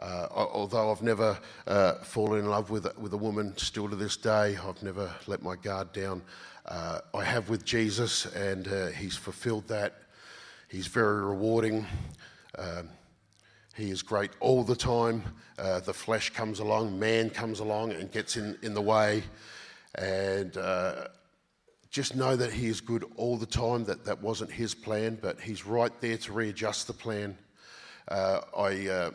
Uh, 0.00 0.26
although 0.30 0.92
I've 0.92 1.02
never 1.02 1.38
uh, 1.66 1.94
fallen 2.02 2.40
in 2.40 2.50
love 2.50 2.68
with, 2.68 2.86
with 2.98 3.14
a 3.14 3.16
woman, 3.16 3.56
still 3.56 3.88
to 3.88 3.96
this 3.96 4.18
day, 4.18 4.58
I've 4.62 4.82
never 4.82 5.10
let 5.26 5.42
my 5.42 5.56
guard 5.56 5.94
down. 5.94 6.20
I 6.68 7.24
have 7.24 7.48
with 7.48 7.64
Jesus, 7.64 8.26
and 8.26 8.94
He's 8.94 9.16
fulfilled 9.16 9.66
that. 9.68 9.94
He's 10.68 10.88
very 10.88 11.22
rewarding. 11.22 11.86
Um, 12.58 12.90
he 13.74 13.90
is 13.90 14.02
great 14.02 14.30
all 14.40 14.62
the 14.62 14.76
time. 14.76 15.22
Uh, 15.58 15.80
the 15.80 15.92
flesh 15.92 16.30
comes 16.30 16.60
along, 16.60 16.98
man 16.98 17.30
comes 17.30 17.60
along 17.60 17.92
and 17.92 18.10
gets 18.10 18.36
in, 18.36 18.56
in 18.62 18.74
the 18.74 18.82
way. 18.82 19.22
And 19.96 20.56
uh, 20.56 21.08
just 21.90 22.16
know 22.16 22.34
that 22.34 22.52
He 22.52 22.66
is 22.66 22.80
good 22.80 23.04
all 23.16 23.36
the 23.36 23.46
time, 23.46 23.84
that 23.84 24.04
that 24.04 24.20
wasn't 24.20 24.50
His 24.50 24.74
plan, 24.74 25.18
but 25.20 25.40
He's 25.40 25.64
right 25.64 25.92
there 26.00 26.16
to 26.18 26.32
readjust 26.32 26.86
the 26.88 26.92
plan. 26.92 27.38
I 28.08 29.12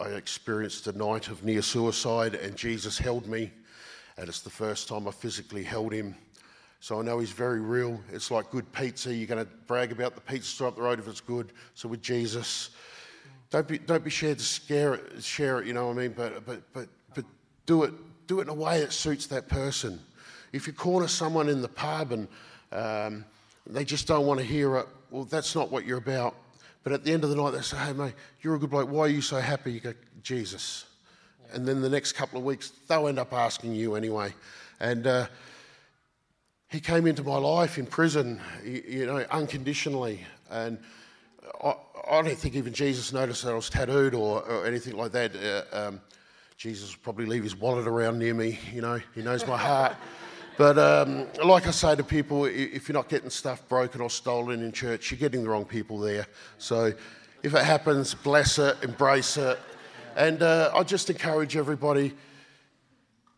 I 0.00 0.08
experienced 0.12 0.86
a 0.86 0.92
night 0.92 1.28
of 1.28 1.44
near 1.44 1.60
suicide, 1.60 2.34
and 2.34 2.56
Jesus 2.56 2.96
held 2.96 3.26
me, 3.26 3.52
and 4.16 4.30
it's 4.30 4.40
the 4.40 4.48
first 4.48 4.88
time 4.88 5.06
I 5.06 5.10
physically 5.10 5.62
held 5.62 5.92
him. 5.92 6.14
So 6.80 6.98
I 6.98 7.02
know 7.02 7.18
he's 7.18 7.32
very 7.32 7.60
real. 7.60 8.00
It's 8.10 8.30
like 8.30 8.50
good 8.50 8.72
pizza. 8.72 9.14
You're 9.14 9.26
going 9.26 9.44
to 9.44 9.50
brag 9.66 9.92
about 9.92 10.14
the 10.14 10.22
pizza 10.22 10.48
store 10.48 10.68
up 10.68 10.76
the 10.76 10.80
road 10.80 11.00
if 11.00 11.06
it's 11.06 11.20
good. 11.20 11.52
So 11.74 11.86
with 11.86 12.00
Jesus, 12.00 12.70
don't 13.50 13.66
be 13.66 13.78
don't 13.78 14.04
be 14.04 14.10
scared 14.10 14.38
to 14.38 14.44
scare 14.44 14.94
it, 14.94 15.22
share 15.22 15.60
it. 15.60 15.66
You 15.66 15.72
know 15.72 15.88
what 15.88 15.98
I 15.98 16.02
mean? 16.02 16.14
But 16.16 16.46
but 16.46 16.62
but 16.72 16.88
but 17.14 17.24
do 17.66 17.82
it 17.82 17.92
do 18.26 18.38
it 18.38 18.42
in 18.42 18.48
a 18.48 18.54
way 18.54 18.80
that 18.80 18.92
suits 18.92 19.26
that 19.26 19.48
person. 19.48 19.98
If 20.52 20.66
you 20.66 20.72
corner 20.72 21.08
someone 21.08 21.48
in 21.48 21.62
the 21.62 21.68
pub 21.68 22.12
and 22.12 22.28
um, 22.72 23.24
they 23.66 23.84
just 23.84 24.06
don't 24.06 24.26
want 24.26 24.40
to 24.40 24.46
hear 24.46 24.76
it, 24.76 24.86
well, 25.10 25.24
that's 25.24 25.54
not 25.54 25.70
what 25.70 25.84
you're 25.84 25.98
about. 25.98 26.34
But 26.82 26.92
at 26.92 27.04
the 27.04 27.12
end 27.12 27.24
of 27.24 27.30
the 27.30 27.36
night, 27.36 27.50
they 27.50 27.60
say, 27.60 27.76
hey, 27.76 27.92
mate, 27.92 28.14
you're 28.40 28.54
a 28.54 28.58
good 28.58 28.70
bloke. 28.70 28.88
Why 28.88 29.02
are 29.02 29.08
you 29.08 29.20
so 29.20 29.38
happy? 29.38 29.72
You 29.72 29.80
go, 29.80 29.94
Jesus. 30.22 30.86
Yeah. 31.48 31.56
And 31.56 31.68
then 31.68 31.82
the 31.82 31.88
next 31.88 32.12
couple 32.12 32.38
of 32.38 32.44
weeks, 32.44 32.70
they'll 32.88 33.06
end 33.06 33.18
up 33.18 33.32
asking 33.32 33.74
you 33.74 33.96
anyway. 33.96 34.32
And 34.80 35.06
uh, 35.06 35.26
he 36.68 36.80
came 36.80 37.06
into 37.06 37.22
my 37.22 37.36
life 37.36 37.78
in 37.78 37.86
prison, 37.86 38.40
you 38.64 39.06
know, 39.06 39.18
unconditionally. 39.30 40.24
And 40.50 40.78
I, 41.62 41.74
I 42.10 42.22
don't 42.22 42.36
think 42.36 42.54
even 42.54 42.72
Jesus 42.72 43.12
noticed 43.12 43.44
that 43.44 43.52
I 43.52 43.54
was 43.54 43.70
tattooed 43.70 44.14
or, 44.14 44.42
or 44.42 44.66
anything 44.66 44.96
like 44.96 45.12
that. 45.12 45.32
Uh, 45.36 45.76
um, 45.76 46.00
Jesus 46.56 46.94
will 46.94 47.02
probably 47.02 47.26
leave 47.26 47.42
his 47.42 47.56
wallet 47.56 47.86
around 47.86 48.18
near 48.18 48.34
me, 48.34 48.58
you 48.72 48.82
know, 48.82 49.00
he 49.14 49.22
knows 49.22 49.46
my 49.46 49.56
heart. 49.56 49.96
But 50.58 50.78
um, 50.78 51.26
like 51.42 51.66
I 51.66 51.70
say 51.70 51.96
to 51.96 52.04
people, 52.04 52.44
if 52.44 52.86
you're 52.86 52.94
not 52.94 53.08
getting 53.08 53.30
stuff 53.30 53.66
broken 53.66 54.02
or 54.02 54.10
stolen 54.10 54.62
in 54.62 54.72
church, 54.72 55.10
you're 55.10 55.16
getting 55.16 55.42
the 55.42 55.48
wrong 55.48 55.64
people 55.64 55.98
there. 55.98 56.26
So 56.58 56.92
if 57.42 57.54
it 57.54 57.64
happens, 57.64 58.12
bless 58.12 58.58
it, 58.58 58.76
embrace 58.82 59.38
it. 59.38 59.58
And 60.16 60.42
uh, 60.42 60.70
I 60.74 60.82
just 60.82 61.08
encourage 61.08 61.56
everybody 61.56 62.12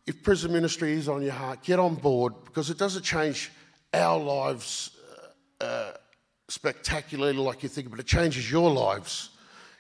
if 0.06 0.22
prison 0.22 0.52
ministry 0.52 0.92
is 0.92 1.08
on 1.08 1.22
your 1.22 1.32
heart, 1.32 1.62
get 1.62 1.78
on 1.78 1.94
board 1.94 2.34
because 2.44 2.70
it 2.70 2.78
doesn't 2.78 3.02
change 3.02 3.52
our 3.94 4.18
lives 4.18 4.90
uh, 5.60 5.64
uh, 5.64 5.92
spectacularly 6.52 7.32
like 7.32 7.62
you 7.62 7.68
think, 7.68 7.90
but 7.90 7.98
it 7.98 8.06
changes 8.06 8.50
your 8.50 8.70
lives. 8.70 9.30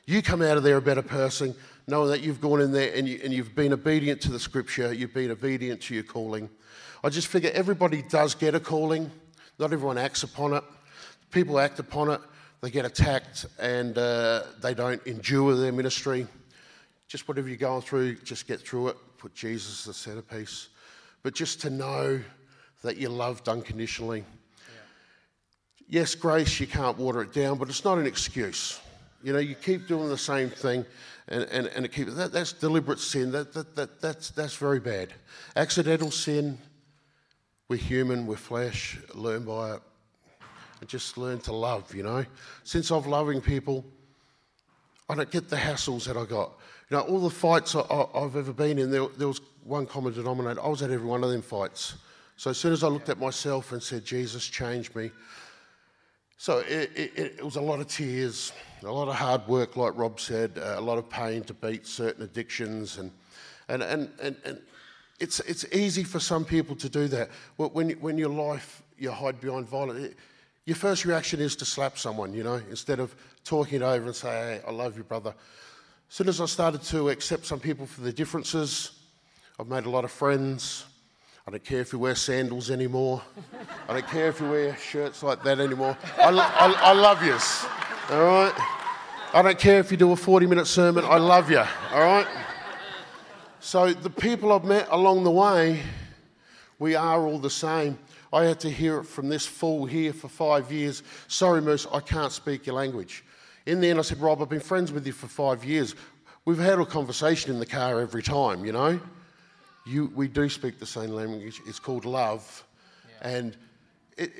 You 0.06 0.22
come 0.22 0.40
out 0.40 0.56
of 0.56 0.62
there 0.62 0.78
a 0.78 0.82
better 0.82 1.02
person, 1.02 1.54
knowing 1.86 2.08
that 2.08 2.22
you've 2.22 2.40
gone 2.40 2.62
in 2.62 2.72
there 2.72 2.92
and, 2.94 3.06
you, 3.06 3.20
and 3.22 3.32
you've 3.32 3.54
been 3.54 3.74
obedient 3.74 4.22
to 4.22 4.30
the 4.30 4.40
scripture, 4.40 4.92
you've 4.92 5.12
been 5.12 5.30
obedient 5.30 5.82
to 5.82 5.94
your 5.94 6.02
calling. 6.02 6.48
I 7.04 7.10
just 7.10 7.28
figure 7.28 7.50
everybody 7.52 8.02
does 8.02 8.34
get 8.34 8.54
a 8.54 8.60
calling. 8.60 9.10
Not 9.58 9.72
everyone 9.72 9.98
acts 9.98 10.22
upon 10.22 10.54
it. 10.54 10.64
People 11.30 11.58
act 11.58 11.78
upon 11.78 12.10
it, 12.10 12.20
they 12.62 12.70
get 12.70 12.84
attacked, 12.84 13.46
and 13.58 13.96
uh, 13.98 14.42
they 14.62 14.72
don't 14.72 15.04
endure 15.06 15.54
their 15.54 15.72
ministry. 15.72 16.26
Just 17.06 17.28
whatever 17.28 17.48
you're 17.48 17.56
going 17.58 17.82
through, 17.82 18.16
just 18.16 18.46
get 18.46 18.60
through 18.60 18.88
it. 18.88 18.96
Put 19.18 19.34
Jesus 19.34 19.80
as 19.80 19.84
the 19.84 19.94
centerpiece. 19.94 20.68
But 21.22 21.34
just 21.34 21.60
to 21.62 21.70
know 21.70 22.20
that 22.82 22.96
you're 22.96 23.10
loved 23.10 23.48
unconditionally. 23.48 24.24
Yes, 25.92 26.14
grace, 26.14 26.58
you 26.58 26.66
can't 26.66 26.96
water 26.96 27.20
it 27.20 27.34
down, 27.34 27.58
but 27.58 27.68
it's 27.68 27.84
not 27.84 27.98
an 27.98 28.06
excuse. 28.06 28.80
You 29.22 29.34
know, 29.34 29.38
you 29.38 29.54
keep 29.54 29.86
doing 29.86 30.08
the 30.08 30.16
same 30.16 30.48
thing, 30.48 30.86
and, 31.28 31.42
and, 31.52 31.66
and 31.66 31.84
it 31.84 31.92
keep, 31.92 32.08
that, 32.08 32.32
that's 32.32 32.54
deliberate 32.54 32.98
sin. 32.98 33.30
That, 33.30 33.52
that, 33.52 33.76
that, 33.76 34.00
that's, 34.00 34.30
that's 34.30 34.56
very 34.56 34.80
bad. 34.80 35.12
Accidental 35.54 36.10
sin, 36.10 36.56
we're 37.68 37.76
human, 37.76 38.26
we're 38.26 38.36
flesh, 38.36 38.98
learn 39.12 39.44
by 39.44 39.74
it. 39.74 39.82
And 40.80 40.88
just 40.88 41.18
learn 41.18 41.40
to 41.40 41.52
love, 41.52 41.94
you 41.94 42.04
know. 42.04 42.24
Since 42.64 42.90
I've 42.90 43.06
loving 43.06 43.42
people, 43.42 43.84
I 45.10 45.14
don't 45.14 45.30
get 45.30 45.50
the 45.50 45.56
hassles 45.56 46.06
that 46.06 46.16
I 46.16 46.24
got. 46.24 46.52
You 46.88 46.96
know, 46.96 47.02
all 47.02 47.20
the 47.20 47.28
fights 47.28 47.76
I, 47.76 48.06
have 48.14 48.36
ever 48.36 48.54
been 48.54 48.78
in, 48.78 48.90
there, 48.90 49.08
there 49.18 49.28
was 49.28 49.42
one 49.62 49.84
common 49.84 50.14
denominator. 50.14 50.64
I 50.64 50.68
was 50.68 50.80
at 50.80 50.90
every 50.90 51.06
one 51.06 51.22
of 51.22 51.28
them 51.28 51.42
fights. 51.42 51.96
So 52.38 52.50
as 52.50 52.56
soon 52.56 52.72
as 52.72 52.82
I 52.82 52.88
looked 52.88 53.10
at 53.10 53.18
myself 53.18 53.72
and 53.72 53.82
said, 53.82 54.06
Jesus 54.06 54.48
changed 54.48 54.96
me, 54.96 55.10
so 56.42 56.58
it, 56.58 56.90
it, 56.96 57.12
it, 57.16 57.44
was 57.44 57.54
a 57.54 57.60
lot 57.60 57.78
of 57.78 57.86
tears, 57.86 58.52
a 58.82 58.90
lot 58.90 59.06
of 59.06 59.14
hard 59.14 59.46
work, 59.46 59.76
like 59.76 59.96
Rob 59.96 60.18
said, 60.18 60.58
uh, 60.58 60.74
a 60.76 60.80
lot 60.80 60.98
of 60.98 61.08
pain 61.08 61.44
to 61.44 61.54
beat 61.54 61.86
certain 61.86 62.24
addictions, 62.24 62.98
and 62.98 63.12
and 63.68 63.80
and 63.80 64.10
and, 64.20 64.36
and 64.44 64.60
it's, 65.20 65.38
it's 65.38 65.64
easy 65.72 66.02
for 66.02 66.18
some 66.18 66.44
people 66.44 66.74
to 66.74 66.88
do 66.88 67.06
that. 67.06 67.30
When, 67.58 67.90
when 67.90 68.18
your 68.18 68.30
life, 68.30 68.82
you 68.98 69.12
hide 69.12 69.40
behind 69.40 69.68
violence, 69.68 70.16
your 70.64 70.74
first 70.74 71.04
reaction 71.04 71.38
is 71.38 71.54
to 71.54 71.64
slap 71.64 71.96
someone, 71.96 72.34
you 72.34 72.42
know, 72.42 72.60
instead 72.70 72.98
of 72.98 73.14
talking 73.44 73.76
it 73.76 73.82
over 73.82 74.06
and 74.06 74.16
say, 74.16 74.28
hey, 74.28 74.60
I 74.66 74.72
love 74.72 74.96
you, 74.96 75.04
brother. 75.04 75.32
As 76.10 76.16
soon 76.16 76.28
as 76.28 76.40
I 76.40 76.46
started 76.46 76.82
to 76.82 77.10
accept 77.10 77.46
some 77.46 77.60
people 77.60 77.86
for 77.86 78.00
their 78.00 78.10
differences, 78.10 78.98
I've 79.60 79.68
made 79.68 79.86
a 79.86 79.90
lot 79.90 80.02
of 80.02 80.10
friends. 80.10 80.86
I 81.44 81.50
don't 81.50 81.64
care 81.64 81.80
if 81.80 81.92
you 81.92 81.98
wear 81.98 82.14
sandals 82.14 82.70
anymore. 82.70 83.20
I 83.88 83.94
don't 83.94 84.06
care 84.06 84.28
if 84.28 84.38
you 84.38 84.48
wear 84.48 84.76
shirts 84.76 85.24
like 85.24 85.42
that 85.42 85.58
anymore. 85.58 85.98
I, 86.16 86.30
I, 86.30 86.72
I 86.90 86.92
love 86.92 87.20
you, 87.24 87.36
all 88.14 88.24
right? 88.24 88.52
I 89.34 89.42
don't 89.42 89.58
care 89.58 89.80
if 89.80 89.90
you 89.90 89.96
do 89.96 90.12
a 90.12 90.16
40 90.16 90.46
minute 90.46 90.66
sermon. 90.66 91.04
I 91.04 91.18
love 91.18 91.50
you, 91.50 91.58
all 91.58 92.00
right? 92.00 92.28
So 93.58 93.92
the 93.92 94.10
people 94.10 94.52
I've 94.52 94.64
met 94.64 94.86
along 94.90 95.24
the 95.24 95.32
way, 95.32 95.82
we 96.78 96.94
are 96.94 97.26
all 97.26 97.40
the 97.40 97.50
same. 97.50 97.98
I 98.32 98.44
had 98.44 98.60
to 98.60 98.70
hear 98.70 98.98
it 98.98 99.04
from 99.04 99.28
this 99.28 99.44
fool 99.44 99.84
here 99.84 100.12
for 100.12 100.28
five 100.28 100.70
years. 100.70 101.02
Sorry, 101.26 101.60
Moose, 101.60 101.88
I 101.92 101.98
can't 102.00 102.32
speak 102.32 102.66
your 102.66 102.76
language. 102.76 103.24
In 103.66 103.80
the 103.80 103.90
end, 103.90 103.98
I 103.98 104.02
said, 104.02 104.20
Rob, 104.20 104.40
I've 104.42 104.48
been 104.48 104.60
friends 104.60 104.92
with 104.92 105.06
you 105.06 105.12
for 105.12 105.26
five 105.26 105.64
years. 105.64 105.96
We've 106.44 106.58
had 106.58 106.78
a 106.78 106.86
conversation 106.86 107.52
in 107.52 107.58
the 107.58 107.66
car 107.66 108.00
every 108.00 108.22
time, 108.22 108.64
you 108.64 108.72
know. 108.72 109.00
You, 109.84 110.12
we 110.14 110.28
do 110.28 110.48
speak 110.48 110.78
the 110.78 110.86
same 110.86 111.10
language. 111.10 111.60
It's 111.66 111.78
called 111.78 112.04
love. 112.04 112.64
Yeah. 113.20 113.28
And 113.28 113.56
it, 114.16 114.32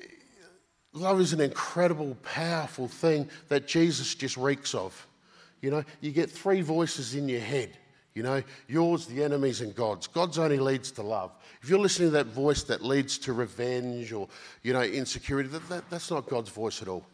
love 0.92 1.20
is 1.20 1.32
an 1.32 1.40
incredible, 1.40 2.16
powerful 2.22 2.88
thing 2.88 3.28
that 3.48 3.66
Jesus 3.66 4.14
just 4.14 4.36
reeks 4.36 4.74
of. 4.74 5.06
You 5.60 5.70
know, 5.70 5.84
you 6.00 6.10
get 6.10 6.30
three 6.30 6.60
voices 6.60 7.14
in 7.14 7.28
your 7.28 7.40
head 7.40 7.76
you 8.14 8.22
know, 8.22 8.42
yours, 8.68 9.06
the 9.06 9.22
enemies, 9.22 9.62
and 9.62 9.74
God's. 9.74 10.06
God's 10.06 10.38
only 10.38 10.58
leads 10.58 10.90
to 10.92 11.02
love. 11.02 11.32
If 11.62 11.70
you're 11.70 11.78
listening 11.78 12.08
to 12.08 12.16
that 12.16 12.26
voice 12.26 12.62
that 12.64 12.84
leads 12.84 13.16
to 13.18 13.32
revenge 13.32 14.12
or, 14.12 14.28
you 14.62 14.74
know, 14.74 14.82
insecurity, 14.82 15.48
that, 15.48 15.66
that, 15.70 15.88
that's 15.88 16.10
not 16.10 16.28
God's 16.28 16.50
voice 16.50 16.82
at 16.82 16.88
all. 16.88 17.06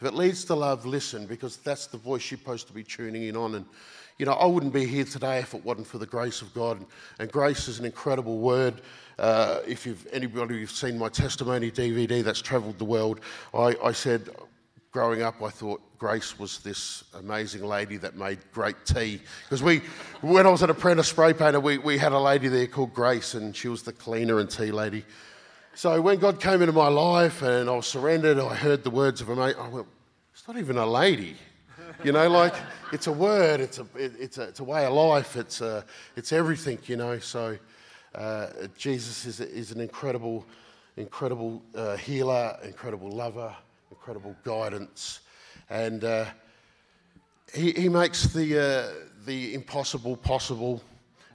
If 0.00 0.06
it 0.06 0.14
leads 0.14 0.44
to 0.44 0.54
love, 0.54 0.86
listen, 0.86 1.26
because 1.26 1.56
that's 1.56 1.86
the 1.86 1.96
voice 1.96 2.30
you're 2.30 2.38
supposed 2.38 2.68
to 2.68 2.72
be 2.72 2.84
tuning 2.84 3.24
in 3.24 3.36
on. 3.36 3.56
And, 3.56 3.66
you 4.18 4.26
know, 4.26 4.32
I 4.32 4.46
wouldn't 4.46 4.72
be 4.72 4.86
here 4.86 5.04
today 5.04 5.38
if 5.38 5.54
it 5.54 5.64
wasn't 5.64 5.86
for 5.86 5.98
the 5.98 6.06
grace 6.06 6.42
of 6.42 6.52
God. 6.54 6.84
And, 7.18 7.30
grace 7.30 7.68
is 7.68 7.78
an 7.78 7.84
incredible 7.84 8.38
word. 8.38 8.80
Uh, 9.18 9.60
if 9.66 9.86
you've 9.86 10.06
anybody 10.12 10.60
who's 10.60 10.70
seen 10.70 10.98
my 10.98 11.08
testimony 11.08 11.70
DVD 11.70 12.22
that's 12.22 12.40
travelled 12.40 12.78
the 12.78 12.84
world, 12.84 13.20
I, 13.54 13.74
I 13.82 13.92
said 13.92 14.30
growing 14.96 15.20
up, 15.20 15.42
I 15.42 15.50
thought 15.50 15.82
Grace 15.98 16.38
was 16.38 16.60
this 16.60 17.04
amazing 17.12 17.62
lady 17.62 17.98
that 17.98 18.16
made 18.16 18.38
great 18.52 18.76
tea. 18.86 19.20
Because 19.44 19.62
we, 19.62 19.82
when 20.22 20.46
I 20.46 20.50
was 20.50 20.62
an 20.62 20.70
apprentice 20.70 21.08
spray 21.08 21.34
painter, 21.34 21.60
we, 21.60 21.76
we 21.76 21.98
had 21.98 22.12
a 22.12 22.18
lady 22.18 22.48
there 22.48 22.66
called 22.66 22.94
Grace, 22.94 23.34
and 23.34 23.54
she 23.54 23.68
was 23.68 23.82
the 23.82 23.92
cleaner 23.92 24.40
and 24.40 24.50
tea 24.50 24.70
lady. 24.70 25.04
So 25.74 26.00
when 26.00 26.18
God 26.18 26.40
came 26.40 26.62
into 26.62 26.72
my 26.72 26.88
life 26.88 27.42
and 27.42 27.68
I 27.68 27.74
was 27.74 27.86
surrendered, 27.86 28.38
I 28.38 28.54
heard 28.54 28.84
the 28.84 28.90
words 28.90 29.20
of 29.20 29.28
a 29.28 29.36
mate. 29.36 29.56
I 29.58 29.68
went, 29.68 29.86
it's 30.32 30.48
not 30.48 30.56
even 30.56 30.78
a 30.78 30.86
lady. 30.86 31.36
You 32.04 32.12
know, 32.12 32.28
like 32.28 32.54
it's 32.92 33.06
a 33.06 33.12
word, 33.12 33.60
it's 33.60 33.78
a, 33.78 33.86
it's 33.94 34.38
a, 34.38 34.42
it's 34.42 34.60
a 34.60 34.64
way 34.64 34.84
of 34.84 34.92
life, 34.92 35.36
it's, 35.36 35.60
a, 35.60 35.84
it's 36.16 36.32
everything, 36.32 36.78
you 36.86 36.96
know. 36.96 37.18
So 37.18 37.58
uh, 38.14 38.48
Jesus 38.76 39.26
is, 39.26 39.40
is 39.40 39.72
an 39.72 39.80
incredible, 39.80 40.46
incredible 40.96 41.62
uh, 41.74 41.96
healer, 41.96 42.56
incredible 42.64 43.10
lover 43.10 43.54
incredible 43.90 44.36
guidance. 44.44 45.20
And 45.68 46.04
uh, 46.04 46.26
he, 47.52 47.72
he 47.72 47.88
makes 47.88 48.32
the, 48.32 48.58
uh, 48.58 49.06
the 49.24 49.54
impossible 49.54 50.16
possible. 50.16 50.82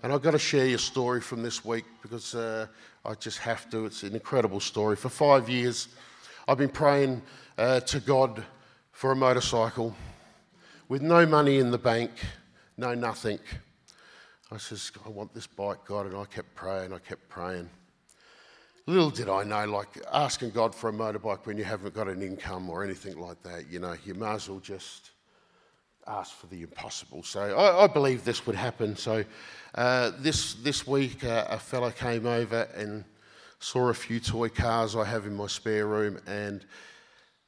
And 0.03 0.14
I've 0.14 0.22
got 0.22 0.32
to 0.32 0.39
share 0.39 0.66
your 0.66 0.80
story 0.80 1.22
from 1.22 1.43
this 1.43 1.66
week 1.66 1.86
because 2.01 2.34
uh, 2.34 2.68
I 3.05 3.14
just 3.16 3.39
have 3.39 3.70
to. 3.72 3.86
It's 3.86 4.03
an 4.03 4.14
incredible 4.14 4.59
story. 4.59 4.95
For 4.95 5.09
five 5.09 5.49
years, 5.49 5.89
I've 6.47 6.57
been 6.57 6.70
praying 6.70 7.22
uh, 7.57 7.82
to 7.82 7.99
God 7.99 8.43
for 8.93 9.12
a 9.12 9.16
motorcycle 9.16 9.93
with 10.91 11.01
no 11.01 11.25
money 11.25 11.59
in 11.59 11.71
the 11.71 11.77
bank, 11.77 12.11
no 12.75 12.93
nothing. 12.93 13.39
I 14.51 14.57
says, 14.57 14.91
I 15.05 15.07
want 15.07 15.33
this 15.33 15.47
bike, 15.47 15.85
God, 15.85 16.05
and 16.05 16.17
I 16.17 16.25
kept 16.25 16.53
praying, 16.53 16.91
I 16.91 16.97
kept 16.97 17.29
praying. 17.29 17.69
Little 18.87 19.09
did 19.09 19.29
I 19.29 19.45
know, 19.45 19.63
like 19.67 19.87
asking 20.11 20.49
God 20.49 20.75
for 20.75 20.89
a 20.89 20.91
motorbike 20.91 21.45
when 21.45 21.57
you 21.57 21.63
haven't 21.63 21.93
got 21.93 22.09
an 22.09 22.21
income 22.21 22.69
or 22.69 22.83
anything 22.83 23.17
like 23.17 23.41
that, 23.43 23.71
you 23.71 23.79
know, 23.79 23.95
you 24.03 24.15
might 24.15 24.33
as 24.33 24.49
well 24.49 24.59
just 24.59 25.11
ask 26.07 26.35
for 26.35 26.47
the 26.47 26.63
impossible. 26.63 27.23
So 27.23 27.39
I, 27.39 27.85
I 27.85 27.87
believe 27.87 28.25
this 28.25 28.45
would 28.45 28.57
happen. 28.57 28.97
So 28.97 29.23
uh, 29.75 30.11
this, 30.19 30.55
this 30.55 30.85
week, 30.85 31.23
uh, 31.23 31.45
a 31.49 31.57
fella 31.57 31.93
came 31.93 32.25
over 32.25 32.67
and 32.75 33.05
saw 33.59 33.87
a 33.87 33.93
few 33.93 34.19
toy 34.19 34.49
cars 34.49 34.97
I 34.97 35.05
have 35.05 35.25
in 35.25 35.35
my 35.35 35.47
spare 35.47 35.87
room, 35.87 36.19
and 36.27 36.65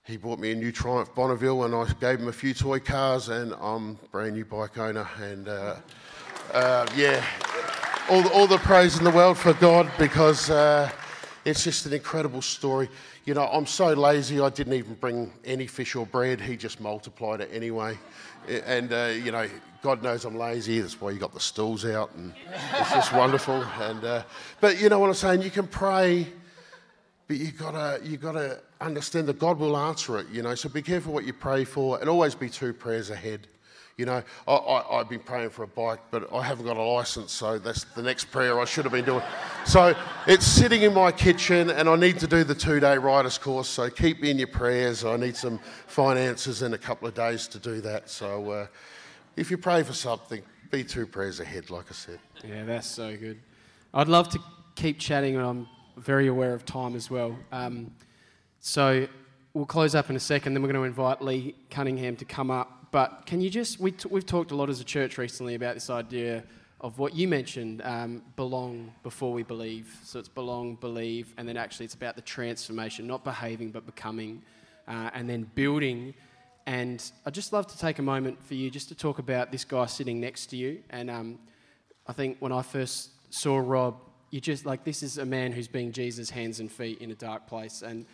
he 0.05 0.17
bought 0.17 0.37
me 0.37 0.51
a 0.51 0.55
new 0.55 0.71
Triumph 0.71 1.15
Bonneville, 1.15 1.63
and 1.63 1.73
I 1.73 1.89
gave 1.93 2.19
him 2.19 2.27
a 2.27 2.33
few 2.33 2.53
toy 2.53 2.79
cars, 2.79 3.29
and 3.29 3.53
I'm 3.61 3.97
a 4.03 4.07
brand 4.11 4.33
new 4.33 4.43
bike 4.43 4.77
owner. 4.77 5.07
And 5.21 5.47
uh, 5.47 5.77
uh, 6.53 6.85
yeah, 6.93 7.23
all 8.09 8.21
the, 8.21 8.29
all 8.33 8.47
the 8.47 8.57
praise 8.57 8.97
in 8.97 9.05
the 9.05 9.11
world 9.11 9.37
for 9.37 9.53
God 9.53 9.89
because 9.97 10.49
uh, 10.49 10.91
it's 11.45 11.63
just 11.63 11.85
an 11.85 11.93
incredible 11.93 12.41
story. 12.41 12.89
You 13.23 13.33
know, 13.33 13.47
I'm 13.47 13.65
so 13.65 13.93
lazy, 13.93 14.41
I 14.41 14.49
didn't 14.49 14.73
even 14.73 14.95
bring 14.95 15.31
any 15.45 15.67
fish 15.67 15.95
or 15.95 16.05
bread. 16.05 16.41
He 16.41 16.57
just 16.57 16.81
multiplied 16.81 17.39
it 17.39 17.49
anyway. 17.53 17.97
And, 18.49 18.91
uh, 18.91 19.13
you 19.23 19.31
know, 19.31 19.47
God 19.81 20.03
knows 20.03 20.25
I'm 20.25 20.35
lazy. 20.35 20.81
That's 20.81 20.99
why 20.99 21.11
you 21.11 21.19
got 21.19 21.33
the 21.33 21.39
stools 21.39 21.85
out, 21.85 22.13
and 22.15 22.33
it's 22.77 22.91
just 22.91 23.13
wonderful. 23.13 23.63
And, 23.79 24.03
uh, 24.03 24.23
but 24.59 24.81
you 24.81 24.89
know 24.89 24.99
what 24.99 25.07
I'm 25.07 25.13
saying? 25.13 25.43
You 25.43 25.49
can 25.49 25.65
pray, 25.65 26.27
but 27.25 27.37
you 27.37 27.51
gotta, 27.51 28.05
you 28.05 28.17
gotta 28.17 28.59
understand 28.86 29.27
that 29.27 29.39
God 29.39 29.59
will 29.59 29.77
answer 29.77 30.17
it. 30.19 30.27
You 30.31 30.41
know, 30.41 30.55
so 30.55 30.69
be 30.69 30.81
careful 30.81 31.13
what 31.13 31.25
you 31.25 31.34
pray 31.34 31.63
for, 31.63 31.99
and 31.99 32.09
always 32.09 32.36
be 32.36 32.49
two 32.49 32.73
prayers 32.73 33.09
ahead. 33.09 33.47
You 33.97 34.07
know, 34.07 34.23
I, 34.47 34.97
have 34.97 35.09
been 35.09 35.19
praying 35.19 35.51
for 35.51 35.63
a 35.63 35.67
bike, 35.67 35.99
but 36.09 36.34
I 36.34 36.41
haven't 36.41 36.65
got 36.65 36.77
a 36.77 36.81
license, 36.81 37.31
so 37.31 37.59
that's 37.59 37.84
the 37.84 38.01
next 38.01 38.25
prayer 38.31 38.59
I 38.59 38.65
should 38.65 38.86
have 38.86 38.91
been 38.91 39.05
doing. 39.05 39.21
So 39.65 39.95
it's 40.25 40.47
sitting 40.47 40.81
in 40.81 40.95
my 40.95 41.11
kitchen, 41.11 41.69
and 41.69 41.88
I 41.88 41.95
need 41.95 42.17
to 42.19 42.27
do 42.27 42.43
the 42.43 42.55
two 42.55 42.79
day 42.79 42.97
riders 42.97 43.38
course. 43.38 43.69
So 43.69 43.91
keep 43.91 44.19
me 44.19 44.31
in 44.31 44.39
your 44.39 44.47
prayers. 44.47 45.05
I 45.05 45.15
need 45.17 45.36
some 45.36 45.59
finances 45.86 46.63
in 46.63 46.73
a 46.73 46.77
couple 46.77 47.07
of 47.07 47.13
days 47.13 47.47
to 47.49 47.59
do 47.59 47.81
that. 47.81 48.09
So 48.09 48.49
uh, 48.49 48.67
if 49.36 49.51
you 49.51 49.59
pray 49.59 49.84
for 49.84 49.93
something, 49.93 50.41
be 50.71 50.84
two 50.84 51.05
prayers 51.05 51.39
ahead, 51.39 51.69
like 51.69 51.86
I 51.89 51.93
said. 51.93 52.19
Yeah, 52.43 52.63
that's 52.63 52.88
so 52.88 53.15
good. 53.15 53.39
I'd 53.93 54.07
love 54.07 54.27
to 54.29 54.39
keep 54.73 54.97
chatting, 54.97 55.36
and 55.36 55.45
I'm 55.45 55.67
very 55.97 56.27
aware 56.27 56.55
of 56.55 56.65
time 56.65 56.95
as 56.95 57.11
well. 57.11 57.38
Um, 57.51 57.91
so 58.66 59.05
we'll 59.53 59.66
close 59.66 59.93
up 59.93 60.09
in 60.09 60.16
a 60.16 60.22
second, 60.22 60.53
then 60.53 60.64
we're 60.64 60.72
going 60.72 60.82
to 60.82 60.88
invite 60.88 61.22
Lee 61.22 61.53
Cunningham 61.70 62.16
to 62.16 62.24
come 62.24 62.49
up. 62.49 62.88
But 62.91 63.26
can 63.26 63.41
you 63.41 63.49
just, 63.49 63.78
we 63.78 63.91
t- 63.91 64.07
we've 64.09 64.26
talked 64.26 64.51
a 64.51 64.55
lot 64.55 64.70
as 64.70 64.80
a 64.80 64.86
church 64.86 65.18
recently 65.18 65.55
about 65.55 65.74
this 65.74 65.89
idea 65.89 66.45
of 66.80 66.97
what 66.97 67.14
you 67.14 67.28
mentioned 67.28 67.82
um, 67.84 68.24
belong 68.38 68.93
before 69.03 69.34
we 69.34 69.43
believe. 69.43 69.99
So 70.05 70.18
it's 70.18 70.30
belong, 70.30 70.76
believe, 70.76 71.34
and 71.38 71.45
then 71.45 71.57
actually 71.57 71.88
it's 71.88 71.93
about 71.93 72.16
the 72.16 72.22
transformation, 72.22 73.05
not 73.05 73.26
behaving, 73.26 73.72
but 73.72 73.86
becoming, 73.86 74.41
uh, 74.88 75.09
and 75.14 75.30
then 75.30 75.43
building. 75.55 76.14
And 76.66 77.03
I'd 77.26 77.34
just 77.34 77.51
love 77.51 77.68
to 77.68 77.78
take 77.78 77.99
a 77.99 78.01
moment 78.01 78.41
for 78.41 78.53
you 78.53 78.72
just 78.72 78.88
to 78.88 78.95
talk 78.95 79.20
about 79.20 79.51
this 79.51 79.66
guy 79.66 79.88
sitting 79.88 80.22
next 80.22 80.45
to 80.47 80.55
you. 80.55 80.82
And 80.89 81.09
um, 81.09 81.38
I 82.07 82.14
think 82.14 82.38
when 82.39 82.53
I 82.53 82.61
first 82.61 83.09
saw 83.30 83.57
Rob, 83.57 83.99
you 84.30 84.39
just 84.39 84.66
like, 84.66 84.86
this 84.86 85.03
is 85.03 85.18
a 85.18 85.26
man 85.26 85.51
who's 85.51 85.68
being 85.68 85.91
Jesus' 85.91 86.30
hands 86.30 86.61
and 86.61 86.72
feet 86.72 87.01
in 87.01 87.11
a 87.11 87.16
dark 87.16 87.45
place. 87.45 87.82
And 87.82 88.05